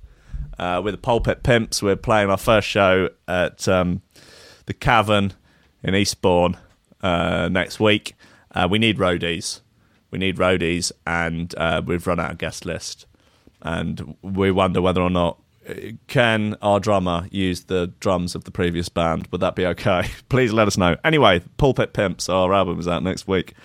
Uh, 0.59 0.79
with 0.83 0.93
the 0.93 0.99
Pulpit 0.99 1.41
Pimps, 1.41 1.81
we're 1.81 1.95
playing 1.95 2.29
our 2.29 2.37
first 2.37 2.67
show 2.67 3.09
at 3.27 3.67
um, 3.67 4.03
the 4.67 4.73
Cavern 4.73 5.33
in 5.81 5.95
Eastbourne 5.95 6.57
uh, 7.01 7.49
next 7.51 7.79
week. 7.79 8.13
Uh, 8.53 8.67
we 8.69 8.77
need 8.77 8.99
roadies 8.99 9.61
we 10.13 10.19
need 10.19 10.37
roadies, 10.37 10.91
and 11.07 11.53
uh, 11.57 11.81
we've 11.83 12.05
run 12.05 12.19
out 12.19 12.29
of 12.29 12.37
guest 12.37 12.67
list, 12.67 13.07
and 13.63 14.15
we 14.21 14.51
wonder 14.51 14.79
whether 14.79 15.01
or 15.01 15.09
not 15.09 15.39
uh, 15.67 15.73
can 16.07 16.55
our 16.61 16.79
drummer 16.79 17.27
use 17.31 17.63
the 17.63 17.87
drums 17.99 18.35
of 18.35 18.43
the 18.43 18.51
previous 18.51 18.89
band? 18.89 19.27
Would 19.31 19.41
that 19.41 19.55
be 19.55 19.65
okay? 19.65 20.03
Please 20.29 20.53
let 20.53 20.67
us 20.67 20.77
know. 20.77 20.97
Anyway, 21.03 21.41
Pulpit 21.57 21.93
Pimps, 21.93 22.29
our 22.29 22.53
album 22.53 22.79
is 22.79 22.87
out 22.87 23.01
next 23.01 23.27
week. 23.27 23.55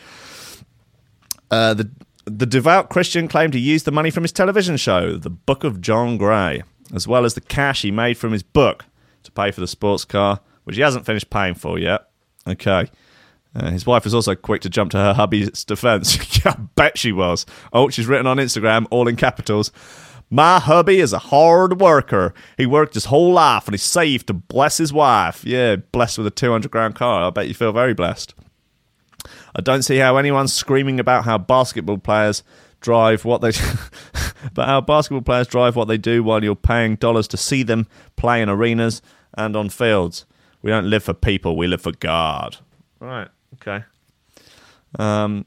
Uh, 1.50 1.74
the 1.74 1.90
the 2.24 2.46
devout 2.46 2.88
Christian 2.88 3.28
claimed 3.28 3.52
to 3.52 3.58
use 3.58 3.82
the 3.82 3.92
money 3.92 4.10
from 4.10 4.22
his 4.24 4.32
television 4.32 4.78
show, 4.78 5.16
The 5.16 5.30
Book 5.30 5.64
of 5.64 5.82
John 5.82 6.16
Gray, 6.16 6.62
as 6.94 7.06
well 7.06 7.26
as 7.26 7.34
the 7.34 7.42
cash 7.42 7.82
he 7.82 7.90
made 7.90 8.16
from 8.16 8.32
his 8.32 8.42
book 8.42 8.86
to 9.24 9.32
pay 9.32 9.50
for 9.50 9.60
the 9.60 9.68
sports 9.68 10.06
car, 10.06 10.40
which 10.64 10.76
he 10.76 10.82
hasn't 10.82 11.04
finished 11.04 11.28
paying 11.28 11.54
for 11.54 11.78
yet. 11.78 12.08
Okay. 12.46 12.88
Uh, 13.54 13.70
his 13.70 13.86
wife 13.86 14.04
was 14.04 14.14
also 14.14 14.34
quick 14.34 14.62
to 14.62 14.70
jump 14.70 14.90
to 14.92 14.98
her 14.98 15.14
hubby's 15.14 15.64
defense. 15.64 16.18
I 16.46 16.56
bet 16.74 16.98
she 16.98 17.12
was. 17.12 17.46
Oh, 17.72 17.88
she's 17.88 18.06
written 18.06 18.26
on 18.26 18.36
Instagram, 18.36 18.86
all 18.90 19.08
in 19.08 19.16
capitals. 19.16 19.72
My 20.30 20.58
hubby 20.58 21.00
is 21.00 21.14
a 21.14 21.18
hard 21.18 21.80
worker. 21.80 22.34
He 22.58 22.66
worked 22.66 22.94
his 22.94 23.06
whole 23.06 23.32
life 23.32 23.66
and 23.66 23.74
he 23.74 23.78
saved 23.78 24.26
to 24.26 24.34
bless 24.34 24.76
his 24.76 24.92
wife. 24.92 25.42
Yeah, 25.44 25.76
blessed 25.76 26.18
with 26.18 26.26
a 26.26 26.30
200 26.30 26.70
grand 26.70 26.94
car. 26.94 27.24
I 27.24 27.30
bet 27.30 27.48
you 27.48 27.54
feel 27.54 27.72
very 27.72 27.94
blessed. 27.94 28.34
I 29.56 29.62
don't 29.62 29.82
see 29.82 29.96
how 29.96 30.18
anyone's 30.18 30.52
screaming 30.52 31.00
about 31.00 31.24
how 31.24 31.38
basketball 31.38 31.98
players 31.98 32.42
drive 32.80 33.24
what 33.24 33.40
they 33.40 33.50
but 34.54 34.66
how 34.66 34.80
basketball 34.80 35.22
players 35.22 35.48
drive 35.48 35.74
what 35.76 35.88
they 35.88 35.98
do 35.98 36.22
while 36.22 36.44
you're 36.44 36.54
paying 36.54 36.96
dollars 36.96 37.26
to 37.28 37.36
see 37.36 37.62
them 37.62 37.86
play 38.16 38.40
in 38.42 38.48
arenas 38.48 39.02
and 39.36 39.56
on 39.56 39.68
fields. 39.68 40.26
We 40.62 40.70
don't 40.70 40.88
live 40.90 41.04
for 41.04 41.14
people, 41.14 41.56
we 41.56 41.66
live 41.66 41.82
for 41.82 41.92
God. 41.92 42.58
Right, 43.00 43.28
okay. 43.54 43.84
Um 44.98 45.46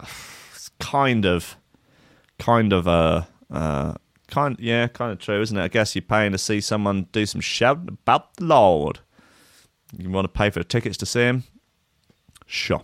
it's 0.00 0.70
kind 0.78 1.24
of 1.24 1.56
kind 2.38 2.72
of 2.72 2.86
a 2.86 3.28
uh, 3.50 3.94
kind 4.28 4.56
yeah, 4.60 4.88
kind 4.88 5.12
of 5.12 5.18
true, 5.18 5.40
isn't 5.40 5.56
it? 5.56 5.62
I 5.62 5.68
guess 5.68 5.94
you're 5.94 6.02
paying 6.02 6.32
to 6.32 6.38
see 6.38 6.60
someone 6.60 7.08
do 7.12 7.26
some 7.26 7.40
shouting 7.40 7.88
about 7.88 8.34
the 8.34 8.44
Lord. 8.44 9.00
You 9.96 10.10
want 10.10 10.26
to 10.26 10.28
pay 10.28 10.50
for 10.50 10.60
the 10.60 10.64
tickets 10.64 10.96
to 10.98 11.06
see 11.06 11.22
him? 11.22 11.44
Sure. 12.46 12.82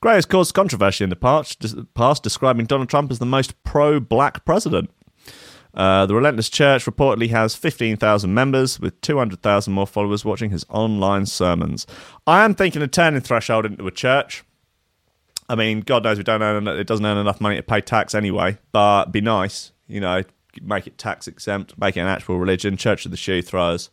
Gray 0.00 0.14
has 0.14 0.26
caused 0.26 0.54
controversy 0.54 1.04
in 1.04 1.10
the 1.10 1.16
past, 1.16 1.64
past 1.94 2.22
describing 2.22 2.66
Donald 2.66 2.88
Trump 2.88 3.10
as 3.10 3.18
the 3.18 3.26
most 3.26 3.62
pro-black 3.64 4.44
president. 4.44 4.90
Uh, 5.78 6.06
the 6.06 6.14
Relentless 6.14 6.48
Church 6.48 6.86
reportedly 6.86 7.30
has 7.30 7.54
15,000 7.54 8.34
members, 8.34 8.80
with 8.80 9.00
200,000 9.00 9.72
more 9.72 9.86
followers 9.86 10.24
watching 10.24 10.50
his 10.50 10.66
online 10.68 11.24
sermons. 11.24 11.86
I 12.26 12.44
am 12.44 12.56
thinking 12.56 12.82
of 12.82 12.90
turning 12.90 13.20
Threshold 13.20 13.64
into 13.64 13.86
a 13.86 13.92
church. 13.92 14.42
I 15.48 15.54
mean, 15.54 15.80
God 15.80 16.02
knows 16.02 16.18
we 16.18 16.24
don't 16.24 16.42
earn 16.42 16.66
it 16.66 16.88
doesn't 16.88 17.06
earn 17.06 17.16
enough 17.16 17.40
money 17.40 17.56
to 17.56 17.62
pay 17.62 17.80
tax 17.80 18.12
anyway, 18.12 18.58
but 18.72 19.06
be 19.06 19.20
nice, 19.20 19.70
you 19.86 20.00
know, 20.00 20.24
make 20.60 20.88
it 20.88 20.98
tax 20.98 21.28
exempt, 21.28 21.78
make 21.78 21.96
it 21.96 22.00
an 22.00 22.08
actual 22.08 22.38
religion, 22.38 22.76
Church 22.76 23.04
of 23.04 23.12
the 23.12 23.16
Shoe 23.16 23.40
Throwers, 23.40 23.88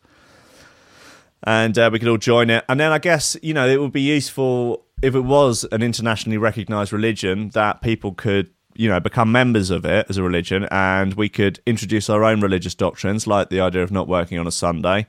and 1.43 1.77
uh, 1.77 1.91
we 1.93 1.99
could 1.99 2.07
all 2.07 2.17
join 2.17 2.49
it. 2.49 2.65
And 2.67 2.79
then 2.79 2.91
I 2.91 2.97
guess 2.97 3.37
you 3.43 3.53
know 3.53 3.67
it 3.67 3.79
would 3.79 3.93
be 3.93 4.01
useful 4.01 4.83
if 5.03 5.13
it 5.13 5.21
was 5.21 5.65
an 5.71 5.83
internationally 5.83 6.37
recognised 6.37 6.91
religion 6.91 7.49
that 7.49 7.81
people 7.81 8.11
could 8.13 8.49
you 8.75 8.89
know 8.89 8.99
become 8.99 9.31
members 9.31 9.69
of 9.69 9.85
it 9.85 10.05
as 10.09 10.17
a 10.17 10.23
religion, 10.23 10.67
and 10.71 11.13
we 11.13 11.29
could 11.29 11.59
introduce 11.65 12.09
our 12.09 12.23
own 12.23 12.41
religious 12.41 12.75
doctrines, 12.75 13.27
like 13.27 13.49
the 13.49 13.59
idea 13.59 13.83
of 13.83 13.91
not 13.91 14.07
working 14.07 14.37
on 14.37 14.47
a 14.47 14.51
Sunday. 14.51 15.07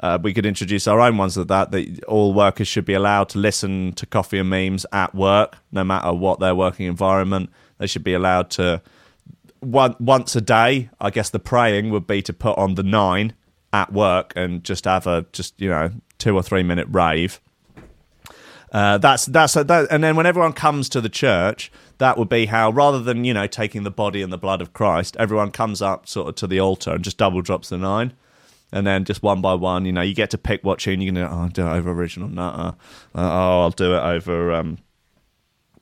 Uh, 0.00 0.18
we 0.20 0.34
could 0.34 0.44
introduce 0.44 0.88
our 0.88 1.00
own 1.00 1.16
ones 1.16 1.36
of 1.36 1.48
that 1.48 1.70
that 1.70 2.04
all 2.04 2.34
workers 2.34 2.66
should 2.66 2.84
be 2.84 2.94
allowed 2.94 3.28
to 3.30 3.38
listen 3.38 3.92
to 3.92 4.04
coffee 4.04 4.38
and 4.38 4.50
memes 4.50 4.84
at 4.92 5.14
work 5.14 5.56
no 5.70 5.84
matter 5.84 6.12
what 6.12 6.40
their 6.40 6.54
working 6.54 6.86
environment 6.86 7.48
they 7.78 7.86
should 7.86 8.02
be 8.02 8.12
allowed 8.12 8.50
to 8.50 8.82
one, 9.60 9.94
once 10.00 10.34
a 10.34 10.40
day 10.40 10.90
i 11.00 11.10
guess 11.10 11.30
the 11.30 11.38
praying 11.38 11.90
would 11.90 12.08
be 12.08 12.20
to 12.20 12.32
put 12.32 12.58
on 12.58 12.74
the 12.74 12.82
nine 12.82 13.34
at 13.72 13.92
work 13.92 14.32
and 14.34 14.64
just 14.64 14.84
have 14.84 15.06
a 15.06 15.24
just 15.32 15.58
you 15.60 15.70
know 15.70 15.90
two 16.18 16.34
or 16.34 16.42
three 16.42 16.64
minute 16.64 16.88
rave 16.90 17.40
uh, 18.74 18.98
that's 18.98 19.26
that's 19.26 19.54
that, 19.54 19.86
and 19.88 20.02
then 20.02 20.16
when 20.16 20.26
everyone 20.26 20.52
comes 20.52 20.88
to 20.88 21.00
the 21.00 21.08
church, 21.08 21.70
that 21.98 22.18
would 22.18 22.28
be 22.28 22.46
how 22.46 22.70
rather 22.70 23.00
than 23.00 23.24
you 23.24 23.34
know 23.34 23.46
taking 23.46 23.82
the 23.82 23.90
body 23.90 24.22
and 24.22 24.32
the 24.32 24.38
blood 24.38 24.60
of 24.60 24.72
Christ, 24.72 25.16
everyone 25.18 25.50
comes 25.50 25.80
up 25.82 26.08
sort 26.08 26.28
of 26.28 26.34
to 26.36 26.46
the 26.46 26.60
altar 26.60 26.92
and 26.92 27.04
just 27.04 27.18
double 27.18 27.42
drops 27.42 27.68
the 27.68 27.78
nine 27.78 28.12
and 28.74 28.84
then 28.84 29.04
just 29.04 29.22
one 29.22 29.40
by 29.40 29.54
one, 29.54 29.84
you 29.84 29.92
know, 29.92 30.00
you 30.00 30.14
get 30.14 30.30
to 30.30 30.38
pick 30.38 30.64
what 30.64 30.80
tune 30.80 31.00
you're 31.00 31.14
gonna. 31.14 31.30
Oh, 31.30 31.42
I'll 31.42 31.48
do 31.48 31.64
it 31.64 31.70
over 31.70 31.92
Original 31.92 32.28
Nuttah. 32.28 32.76
Uh, 33.14 33.20
oh, 33.20 33.60
I'll 33.62 33.70
do 33.70 33.94
it 33.94 34.00
over. 34.00 34.52
Um, 34.52 34.78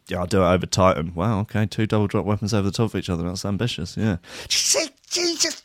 yeah, 0.08 0.18
I'll 0.18 0.26
do 0.26 0.42
it 0.42 0.46
over 0.46 0.66
Titan. 0.66 1.14
Wow, 1.14 1.40
okay, 1.40 1.64
two 1.64 1.86
double 1.86 2.06
drop 2.06 2.26
weapons 2.26 2.52
over 2.52 2.68
the 2.68 2.76
top 2.76 2.92
of 2.92 2.96
each 2.96 3.08
other. 3.08 3.22
That's 3.22 3.46
ambitious. 3.46 3.96
Yeah. 3.96 4.18
See, 4.50 4.90
Jesus, 5.08 5.62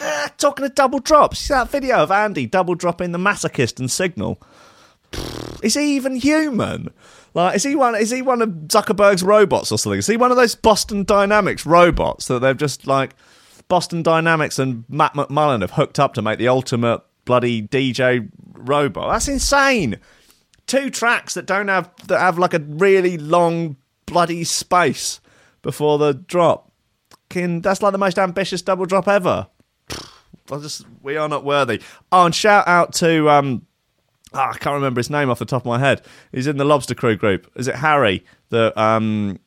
uh, 0.00 0.28
talking 0.38 0.64
of 0.64 0.76
double 0.76 1.00
drops. 1.00 1.40
See 1.40 1.52
that 1.52 1.70
video 1.70 1.96
of 1.96 2.12
Andy 2.12 2.46
double 2.46 2.76
dropping 2.76 3.10
the 3.10 3.18
masochist 3.18 3.80
and 3.80 3.90
signal. 3.90 4.40
Is 5.64 5.74
he 5.74 5.96
even 5.96 6.14
human? 6.14 6.90
Like, 7.34 7.56
is 7.56 7.62
he 7.62 7.76
one? 7.76 7.94
Is 7.94 8.10
he 8.10 8.22
one 8.22 8.42
of 8.42 8.48
Zuckerberg's 8.48 9.22
robots 9.22 9.70
or 9.70 9.78
something? 9.78 9.98
Is 9.98 10.06
he 10.06 10.16
one 10.16 10.30
of 10.30 10.36
those 10.36 10.54
Boston 10.54 11.04
Dynamics 11.04 11.64
robots 11.64 12.26
that 12.26 12.40
they've 12.40 12.56
just 12.56 12.86
like? 12.86 13.14
Boston 13.70 14.02
Dynamics 14.02 14.58
and 14.58 14.84
Matt 14.88 15.14
McMullen 15.14 15.60
have 15.62 15.70
hooked 15.70 16.00
up 16.00 16.12
to 16.14 16.22
make 16.22 16.38
the 16.38 16.48
ultimate 16.48 17.02
bloody 17.24 17.62
DJ 17.62 18.28
robot. 18.52 19.12
That's 19.12 19.28
insane. 19.28 19.98
Two 20.66 20.90
tracks 20.90 21.34
that 21.34 21.46
don't 21.46 21.68
have 21.68 21.88
that 22.08 22.18
have 22.18 22.38
like 22.38 22.52
a 22.52 22.58
really 22.58 23.16
long 23.16 23.76
bloody 24.06 24.44
space 24.44 25.20
before 25.62 25.98
the 25.98 26.12
drop. 26.12 26.72
Can 27.28 27.60
that's 27.60 27.80
like 27.80 27.92
the 27.92 27.98
most 27.98 28.18
ambitious 28.18 28.60
double 28.60 28.86
drop 28.86 29.06
ever. 29.06 29.46
I 30.50 30.58
just 30.58 30.84
we 31.02 31.16
are 31.16 31.28
not 31.28 31.44
worthy. 31.44 31.80
Oh, 32.10 32.26
and 32.26 32.34
shout 32.34 32.66
out 32.66 32.92
to 32.94 33.30
um 33.30 33.66
oh, 34.32 34.38
I 34.38 34.56
can't 34.58 34.74
remember 34.74 34.98
his 34.98 35.10
name 35.10 35.30
off 35.30 35.38
the 35.38 35.44
top 35.44 35.62
of 35.62 35.66
my 35.66 35.78
head. 35.78 36.02
He's 36.32 36.46
in 36.46 36.56
the 36.56 36.64
Lobster 36.64 36.94
Crew 36.94 37.16
group. 37.16 37.50
Is 37.56 37.68
it 37.68 37.76
Harry? 37.76 38.24
The 38.50 38.78
um 38.80 39.38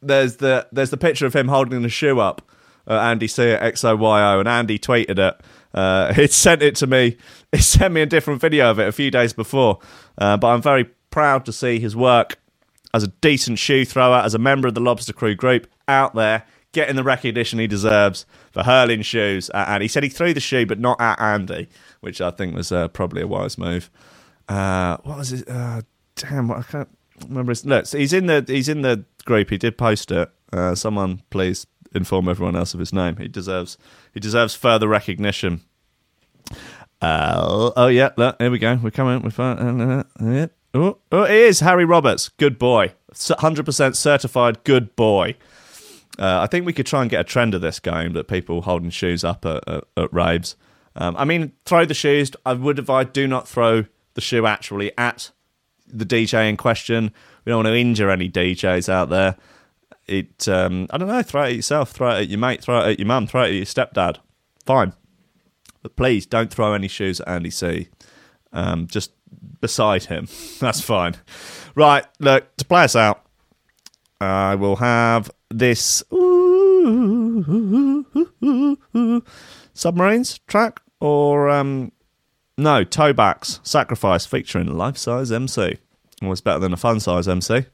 there's 0.00 0.36
the 0.36 0.68
there's 0.72 0.90
the 0.90 0.96
picture 0.96 1.26
of 1.26 1.34
him 1.34 1.48
holding 1.48 1.82
the 1.82 1.88
shoe 1.88 2.20
up 2.20 2.42
uh, 2.88 2.94
Andy 2.94 3.28
C 3.28 3.50
at 3.50 3.74
XOYO, 3.74 4.40
and 4.40 4.48
Andy 4.48 4.78
tweeted 4.78 5.18
it. 5.18 5.40
Uh, 5.74 6.12
he 6.14 6.26
sent 6.26 6.62
it 6.62 6.74
to 6.76 6.86
me. 6.86 7.16
He 7.52 7.58
sent 7.58 7.94
me 7.94 8.00
a 8.00 8.06
different 8.06 8.40
video 8.40 8.70
of 8.70 8.78
it 8.78 8.88
a 8.88 8.92
few 8.92 9.10
days 9.10 9.32
before. 9.32 9.78
Uh, 10.16 10.36
but 10.36 10.48
I'm 10.48 10.62
very 10.62 10.84
proud 11.10 11.44
to 11.46 11.52
see 11.52 11.78
his 11.78 11.94
work 11.94 12.38
as 12.94 13.02
a 13.02 13.08
decent 13.08 13.58
shoe 13.58 13.84
thrower, 13.84 14.16
as 14.16 14.34
a 14.34 14.38
member 14.38 14.66
of 14.66 14.74
the 14.74 14.80
Lobster 14.80 15.12
Crew 15.12 15.34
group 15.34 15.66
out 15.86 16.14
there, 16.14 16.44
getting 16.72 16.96
the 16.96 17.04
recognition 17.04 17.58
he 17.58 17.66
deserves 17.66 18.24
for 18.50 18.62
hurling 18.62 19.02
shoes 19.02 19.50
at 19.50 19.68
Andy. 19.68 19.84
He 19.84 19.88
said 19.88 20.02
he 20.02 20.08
threw 20.08 20.32
the 20.32 20.40
shoe, 20.40 20.64
but 20.64 20.78
not 20.78 21.00
at 21.00 21.20
Andy, 21.20 21.68
which 22.00 22.20
I 22.20 22.30
think 22.30 22.54
was 22.54 22.72
uh, 22.72 22.88
probably 22.88 23.22
a 23.22 23.26
wise 23.26 23.58
move. 23.58 23.90
Uh, 24.48 24.96
what 25.04 25.18
was 25.18 25.32
it? 25.32 25.48
Uh, 25.48 25.82
damn, 26.16 26.50
I 26.50 26.62
can't 26.62 26.88
remember. 27.28 27.50
His, 27.50 27.64
look, 27.64 27.86
he's 27.88 28.12
in 28.12 28.26
the 28.26 28.44
he's 28.46 28.68
in 28.68 28.82
the 28.82 29.04
group. 29.24 29.50
He 29.50 29.58
did 29.58 29.76
post 29.76 30.10
it. 30.10 30.30
Uh, 30.52 30.74
someone 30.74 31.22
please 31.30 31.66
inform 31.94 32.28
everyone 32.28 32.56
else 32.56 32.74
of 32.74 32.80
his 32.80 32.92
name. 32.92 33.16
He 33.16 33.28
deserves 33.28 33.76
he 34.14 34.20
deserves 34.20 34.54
further 34.54 34.88
recognition. 34.88 35.62
Uh, 37.00 37.70
oh 37.76 37.86
yeah, 37.88 38.10
look, 38.16 38.40
here 38.40 38.50
we 38.50 38.58
go. 38.58 38.78
We're 38.82 38.90
coming. 38.90 39.22
We're 39.22 39.30
fine. 39.30 40.04
Oh, 40.74 40.98
oh, 41.12 41.22
it 41.24 41.30
is 41.30 41.60
Harry 41.60 41.84
Roberts. 41.84 42.28
Good 42.30 42.58
boy. 42.58 42.92
Hundred 43.38 43.64
percent 43.64 43.96
certified. 43.96 44.64
Good 44.64 44.96
boy. 44.96 45.34
Uh, 46.18 46.40
I 46.40 46.46
think 46.46 46.66
we 46.66 46.72
could 46.72 46.86
try 46.86 47.02
and 47.02 47.10
get 47.10 47.20
a 47.20 47.24
trend 47.24 47.54
of 47.54 47.60
this 47.60 47.78
game 47.78 48.12
that 48.14 48.26
people 48.28 48.62
holding 48.62 48.90
shoes 48.90 49.22
up 49.22 49.46
at, 49.46 49.66
at, 49.68 49.84
at 49.96 50.12
raves. 50.12 50.56
Um, 50.98 51.16
I 51.16 51.24
mean, 51.24 51.52
throw 51.64 51.84
the 51.84 51.94
shoes. 51.94 52.32
I 52.44 52.52
would 52.52 52.78
advise 52.78 53.06
do 53.12 53.26
not 53.26 53.48
throw 53.48 53.86
the 54.14 54.20
shoe 54.20 54.46
actually 54.46 54.92
at 54.98 55.30
the 55.86 56.04
DJ 56.04 56.48
in 56.48 56.56
question. 56.56 57.12
We 57.44 57.50
don't 57.50 57.64
want 57.64 57.68
to 57.68 57.76
injure 57.78 58.10
any 58.10 58.28
DJs 58.28 58.88
out 58.88 59.08
there 59.08 59.36
it 60.08 60.48
um, 60.48 60.86
I 60.90 60.98
don't 60.98 61.08
know, 61.08 61.22
throw 61.22 61.44
it 61.44 61.50
at 61.50 61.56
yourself, 61.56 61.90
throw 61.90 62.10
it 62.10 62.22
at 62.22 62.28
your 62.28 62.38
mate, 62.38 62.62
throw 62.62 62.80
it 62.80 62.92
at 62.92 62.98
your 62.98 63.06
mum, 63.06 63.26
throw 63.26 63.42
it 63.42 63.48
at 63.48 63.54
your 63.54 63.64
stepdad. 63.64 64.16
Fine. 64.64 64.94
But 65.82 65.94
please 65.94 66.26
don't 66.26 66.52
throw 66.52 66.72
any 66.72 66.88
shoes 66.88 67.20
at 67.20 67.28
Andy 67.28 67.50
C. 67.50 67.88
Um, 68.52 68.86
just 68.88 69.12
beside 69.60 70.04
him. 70.04 70.26
That's 70.60 70.80
fine. 70.80 71.14
Right, 71.74 72.06
look, 72.18 72.56
to 72.56 72.64
play 72.64 72.84
us 72.84 72.96
out, 72.96 73.24
I 74.20 74.56
will 74.56 74.76
have 74.76 75.30
this 75.50 76.02
submarines 79.74 80.38
track 80.46 80.80
or 81.00 81.48
um, 81.48 81.92
no, 82.56 82.84
Tobacks 82.84 83.60
Sacrifice 83.62 84.26
featuring 84.26 84.76
life 84.76 84.96
size 84.96 85.30
MC. 85.30 85.78
Always 86.22 86.40
better 86.40 86.58
than 86.58 86.72
a 86.72 86.76
fun 86.76 87.00
size 87.00 87.28
MC. 87.28 87.66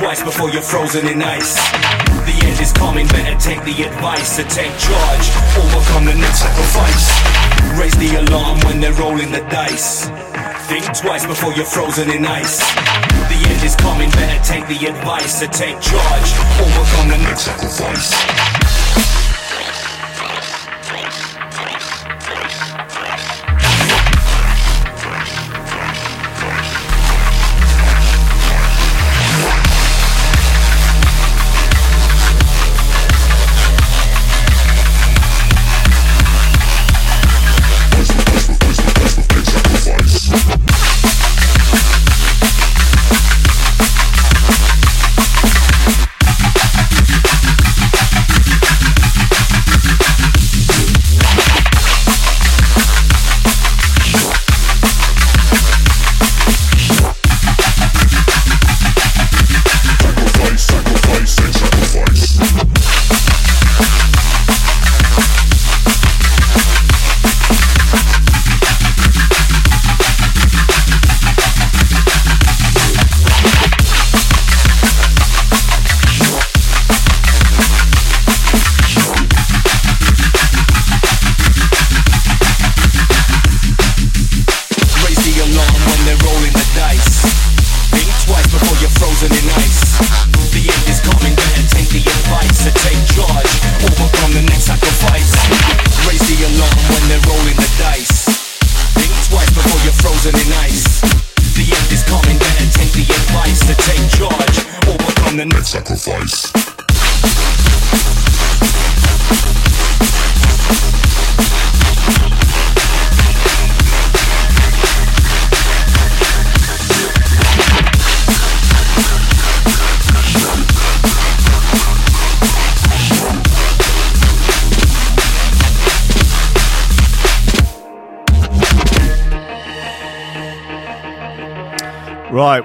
Twice 0.00 0.22
before 0.22 0.50
you're 0.50 0.62
frozen 0.62 1.06
in 1.08 1.22
ice. 1.22 1.56
The 2.24 2.36
end 2.46 2.60
is 2.60 2.72
coming, 2.72 3.06
better 3.08 3.38
take 3.38 3.62
the 3.64 3.82
advice 3.82 4.36
to 4.36 4.44
take 4.44 4.72
charge, 4.78 5.26
overcome 5.58 6.04
the 6.06 6.14
next 6.14 6.40
sacrifice. 6.40 7.10
Raise 7.78 7.96
the 7.98 8.20
alarm 8.20 8.60
when 8.60 8.80
they're 8.80 8.94
rolling 8.94 9.32
the 9.32 9.40
dice. 9.50 10.08
Think 10.68 10.84
twice 10.96 11.26
before 11.26 11.52
you're 11.54 11.66
frozen 11.66 12.10
in 12.10 12.24
ice. 12.24 12.60
The 13.28 13.40
end 13.48 13.62
is 13.64 13.76
coming, 13.76 14.10
better 14.10 14.42
take 14.44 14.66
the 14.68 14.86
advice 14.86 15.40
to 15.40 15.48
take 15.48 15.80
charge, 15.80 16.28
overcome 16.60 17.08
the 17.08 17.18
next 17.18 17.42
sacrifice. 17.42 18.59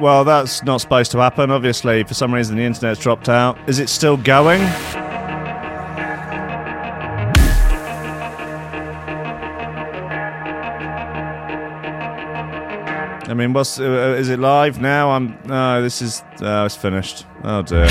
Well, 0.05 0.23
that's 0.23 0.61
not 0.61 0.81
supposed 0.81 1.11
to 1.13 1.17
happen. 1.17 1.49
Obviously, 1.49 2.03
for 2.03 2.13
some 2.13 2.31
reason, 2.31 2.57
the 2.57 2.61
internet's 2.61 2.99
dropped 2.99 3.27
out. 3.27 3.57
Is 3.67 3.79
it 3.79 3.89
still 3.89 4.17
going? 4.17 4.61
I 13.27 13.33
mean, 13.33 13.51
what's 13.53 13.79
uh, 13.79 14.15
is 14.15 14.29
it 14.29 14.37
live 14.37 14.79
now? 14.79 15.09
I'm 15.09 15.39
no, 15.45 15.81
this 15.81 16.03
is 16.03 16.21
oh, 16.39 16.65
it's 16.65 16.75
finished. 16.75 17.25
Oh 17.43 17.63
dear. 17.63 17.87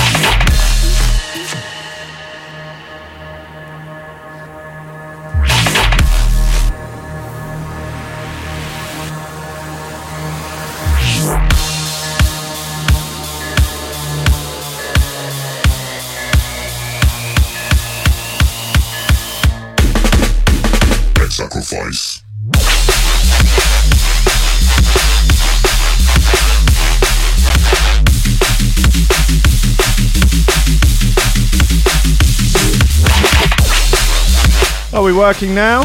Working 35.25 35.55
now? 35.55 35.81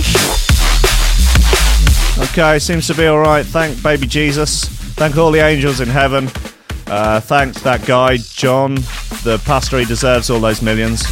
Okay, 2.23 2.59
seems 2.59 2.87
to 2.87 2.93
be 2.93 3.05
all 3.05 3.19
right. 3.19 3.45
Thank 3.45 3.81
baby 3.81 4.05
Jesus. 4.05 4.65
Thank 4.95 5.15
all 5.15 5.31
the 5.31 5.39
angels 5.39 5.79
in 5.79 5.87
heaven. 5.87 6.27
Uh, 6.87 7.21
thank 7.21 7.55
that 7.61 7.85
guy 7.85 8.17
John, 8.17 8.75
the 9.23 9.41
pastor. 9.45 9.79
He 9.79 9.85
deserves 9.85 10.29
all 10.29 10.41
those 10.41 10.61
millions. 10.61 11.03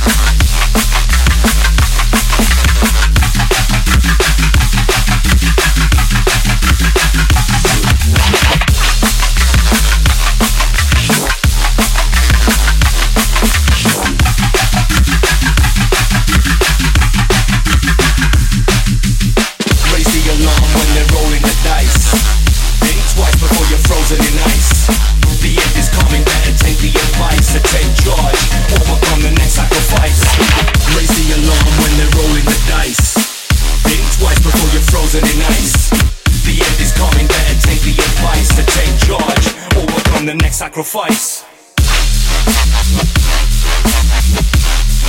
Sacrifice. 40.97 41.43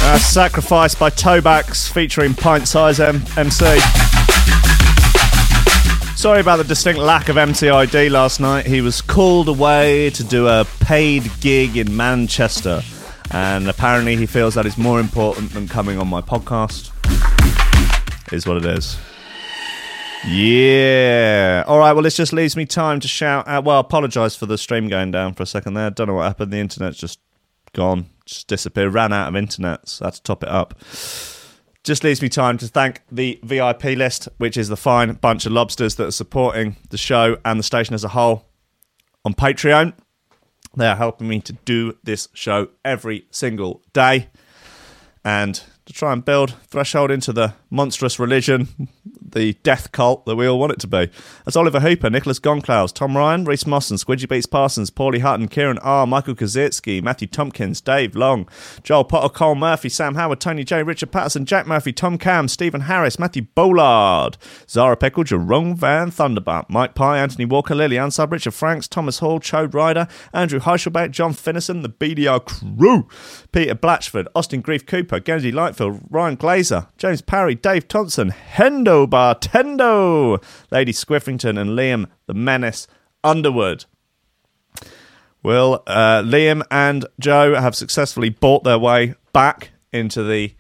Uh, 0.05 0.19
Sacrifice 0.19 0.95
by 0.95 1.11
Tobax 1.11 1.91
featuring 1.91 2.35
Pint 2.35 2.69
Size 2.69 3.01
M- 3.01 3.23
MC. 3.37 3.79
Sorry 6.17 6.41
about 6.41 6.57
the 6.57 6.65
distinct 6.67 6.99
lack 7.01 7.29
of 7.29 7.37
MCID 7.37 8.11
last 8.11 8.41
night. 8.41 8.67
He 8.67 8.81
was 8.81 9.01
called 9.01 9.49
away 9.49 10.11
to 10.11 10.25
do 10.25 10.49
a 10.49 10.67
paid 10.81 11.31
gig 11.41 11.77
in 11.77 11.97
Manchester, 11.97 12.83
and 13.31 13.69
apparently 13.69 14.17
he 14.17 14.27
feels 14.27 14.55
that 14.55 14.67
is 14.67 14.77
more 14.77 15.01
important 15.01 15.53
than 15.53 15.69
coming 15.69 15.99
on 15.99 16.09
my 16.09 16.21
podcast. 16.21 16.93
Is 18.33 18.47
what 18.47 18.59
it 18.59 18.67
is. 18.67 18.99
Yeah. 20.27 21.65
All 21.67 21.79
right. 21.79 21.93
Well, 21.93 22.03
this 22.03 22.17
just 22.17 22.33
leaves 22.33 22.57
me 22.57 22.67
time 22.67 23.01
to 23.01 23.09
shout 23.09 23.47
out. 23.47 23.65
Well, 23.65 23.79
apologise 23.79 24.35
for 24.35 24.47
the 24.47 24.59
stream 24.59 24.89
going 24.89 25.11
down 25.11 25.35
for 25.35 25.43
a 25.43 25.47
second 25.47 25.75
there. 25.75 25.91
Don't 25.91 26.09
know 26.09 26.15
what 26.15 26.25
happened. 26.25 26.53
The 26.53 26.59
internet's 26.59 26.99
just 26.99 27.21
gone, 27.73 28.07
just 28.25 28.49
disappeared. 28.49 28.95
Ran 28.95 29.13
out 29.13 29.29
of 29.29 29.37
internet. 29.37 29.89
So 29.89 30.05
I 30.05 30.09
had 30.09 30.15
to 30.15 30.23
top 30.23 30.43
it 30.43 30.49
up. 30.49 30.75
Just 31.85 32.05
leaves 32.05 32.21
me 32.21 32.29
time 32.29 32.59
to 32.59 32.67
thank 32.67 33.03
the 33.11 33.39
VIP 33.43 33.85
list, 33.85 34.29
which 34.39 34.57
is 34.57 34.69
the 34.69 34.77
fine 34.77 35.13
bunch 35.15 35.47
of 35.47 35.53
lobsters 35.53 35.95
that 35.95 36.07
are 36.09 36.13
supporting 36.13 36.77
the 36.91 36.99
show 36.99 37.39
and 37.45 37.59
the 37.59 37.65
station 37.65 37.95
as 37.95 38.05
a 38.05 38.09
whole 38.09 38.47
on 39.25 39.35
Patreon. 39.35 39.95
They 40.77 40.87
are 40.87 40.97
helping 40.97 41.29
me 41.29 41.41
to 41.41 41.53
do 41.53 41.97
this 42.03 42.29
show 42.35 42.69
every 42.85 43.27
single 43.31 43.83
day 43.93 44.29
and 45.25 45.63
to 45.87 45.93
try 45.93 46.13
and 46.13 46.25
build 46.25 46.55
Threshold 46.67 47.11
into 47.11 47.33
the 47.33 47.55
monstrous 47.71 48.19
religion, 48.19 48.89
the 49.33 49.55
death 49.63 49.93
cult 49.93 50.27
that 50.27 50.37
we 50.37 50.47
all 50.47 50.59
want 50.59 50.73
it 50.73 50.81
to 50.81 50.87
be. 50.87 51.09
That's 51.45 51.57
Oliver 51.57 51.81
Hooper, 51.81 52.11
Nicholas 52.11 52.39
Gonclaus, 52.39 52.93
Tom 52.93 53.17
Ryan, 53.17 53.45
Reese 53.45 53.67
Mosson, 53.67 53.97
Squidgy 53.97 54.29
Beats 54.29 54.47
Parsons, 54.47 54.91
Paulie 54.91 55.21
Hutton, 55.21 55.49
Kieran 55.49 55.79
R, 55.79 56.07
Michael 56.07 56.35
Kazitsky, 56.35 57.03
Matthew 57.03 57.29
Tompkins, 57.29 57.81
Dave 57.81 58.15
Long, 58.15 58.49
Joel 58.83 59.05
Potter, 59.05 59.29
Cole 59.29 59.55
Murphy, 59.55 59.89
Sam 59.89 60.15
Howard, 60.15 60.41
Tony 60.41 60.65
J, 60.65 60.83
Richard 60.83 61.13
Patterson, 61.13 61.45
Jack 61.45 61.67
Murphy, 61.67 61.93
Tom 61.93 62.19
Cam, 62.19 62.49
Stephen 62.49 62.83
Harris, 62.83 63.19
Matthew 63.19 63.43
Bollard, 63.55 64.37
Zara 64.69 64.97
Pickle, 64.97 65.25
Jerome 65.25 65.75
Van 65.77 66.11
Thunderbutt, 66.11 66.69
Mike 66.69 66.95
Pye, 66.95 67.19
Anthony 67.19 67.45
Walker, 67.45 67.75
Lillian 67.75 68.11
Sub, 68.11 68.33
Richard 68.33 68.55
Franks, 68.55 68.89
Thomas 68.89 69.19
Hall, 69.19 69.41
Chode 69.41 69.75
Ryder, 69.75 70.09
Andrew 70.33 70.61
Heichelbeck, 70.61 71.11
John 71.11 71.33
Finnison, 71.33 71.83
the 71.83 71.89
BDR 71.89 72.45
crew, 72.45 73.09
Peter 73.53 73.75
Blatchford, 73.75 74.27
Austin 74.35 74.61
Grief 74.61 74.87
Cooper, 74.87 75.21
Genji 75.21 75.53
Lightfield, 75.53 76.05
Ryan 76.11 76.37
Glazer, 76.37 76.89
James 76.97 77.23
Parry, 77.23 77.55
Dave 77.55 77.89
Thompson, 77.89 78.31
Hendo 78.31 79.09
Bartendo, 79.19 80.41
Lady 80.71 80.93
Squiffington, 80.93 81.59
and 81.59 81.71
Liam 81.71 82.07
the 82.27 82.35
Menace 82.35 82.87
Underwood. 83.25 83.85
Well, 85.43 85.83
uh, 85.89 86.23
Liam 86.23 86.63
and 86.71 87.05
Joe 87.19 87.57
have 87.57 87.75
successfully 87.75 88.29
bought 88.29 88.63
their 88.63 88.79
way 88.79 89.15
back 89.33 89.73
into 89.93 90.23
the 90.23 90.55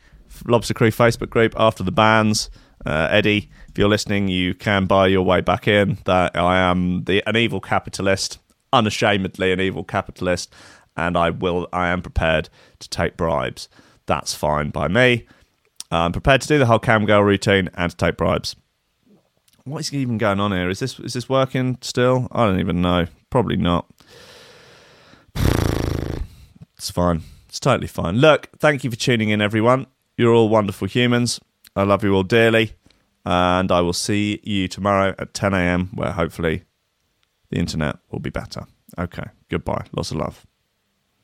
Lobster 0.44 0.74
Crew 0.74 0.90
Facebook 0.90 1.30
group 1.30 1.54
after 1.56 1.84
the 1.84 1.92
bans. 1.92 2.50
Uh, 2.84 3.06
Eddie, 3.12 3.48
if 3.68 3.78
you're 3.78 3.88
listening, 3.88 4.26
you 4.26 4.54
can 4.54 4.86
buy 4.86 5.06
your 5.06 5.22
way 5.22 5.40
back 5.40 5.68
in. 5.68 5.98
That 6.04 6.36
I 6.36 6.59
am 6.59 7.04
the 7.04 7.22
an 7.28 7.36
evil 7.36 7.61
capitalist, 7.61 8.40
unashamedly 8.72 9.52
an 9.52 9.61
evil 9.61 9.84
capitalist, 9.84 10.52
and 10.96 11.16
I 11.16 11.30
will. 11.30 11.68
I 11.72 11.90
am 11.90 12.02
prepared 12.02 12.48
to 12.80 12.88
take 12.88 13.16
bribes. 13.16 13.68
That's 14.06 14.34
fine 14.34 14.70
by 14.70 14.88
me. 14.88 15.28
I'm 15.91 16.12
prepared 16.12 16.43
to 16.43 16.49
do 16.49 16.59
the 16.59 16.66
whole 16.66 16.78
cam 16.78 17.07
girl 17.07 17.22
routine 17.22 17.70
and 17.74 17.91
to 17.91 17.97
take 17.97 18.16
bribes. 18.16 18.57
What 19.64 19.80
is 19.80 19.93
even 19.93 20.18
going 20.18 20.41
on 20.41 20.53
here? 20.53 20.68
Is 20.70 20.78
this 20.80 20.99
is 21.01 21.14
this 21.14 21.28
working 21.28 21.78
still? 21.80 22.28
I 22.32 22.47
don't 22.47 22.61
even 22.61 22.80
know. 22.80 23.07
Probably 23.30 23.57
not. 23.57 23.86
It's 26.76 26.93
fine. 26.93 27.22
It's 27.49 27.59
totally 27.59 27.89
fine. 27.89 28.18
Look, 28.18 28.51
thank 28.61 28.84
you 28.84 28.91
for 28.91 28.97
tuning 28.97 29.30
in, 29.30 29.41
everyone. 29.41 29.89
You're 30.16 30.32
all 30.32 30.49
wonderful 30.49 30.86
humans. 30.86 31.41
I 31.74 31.82
love 31.82 32.05
you 32.05 32.14
all 32.14 32.22
dearly. 32.22 32.74
And 33.24 33.72
I 33.72 33.80
will 33.80 33.93
see 33.93 34.39
you 34.45 34.68
tomorrow 34.68 35.12
at 35.18 35.34
10 35.34 35.55
a.m., 35.55 35.89
where 35.93 36.12
hopefully 36.12 36.62
the 37.51 37.59
internet 37.59 37.97
will 38.12 38.20
be 38.20 38.30
better. 38.30 38.66
Okay. 38.97 39.24
Goodbye. 39.49 39.86
Lots 39.93 40.12
of 40.12 40.18
love. 40.18 40.47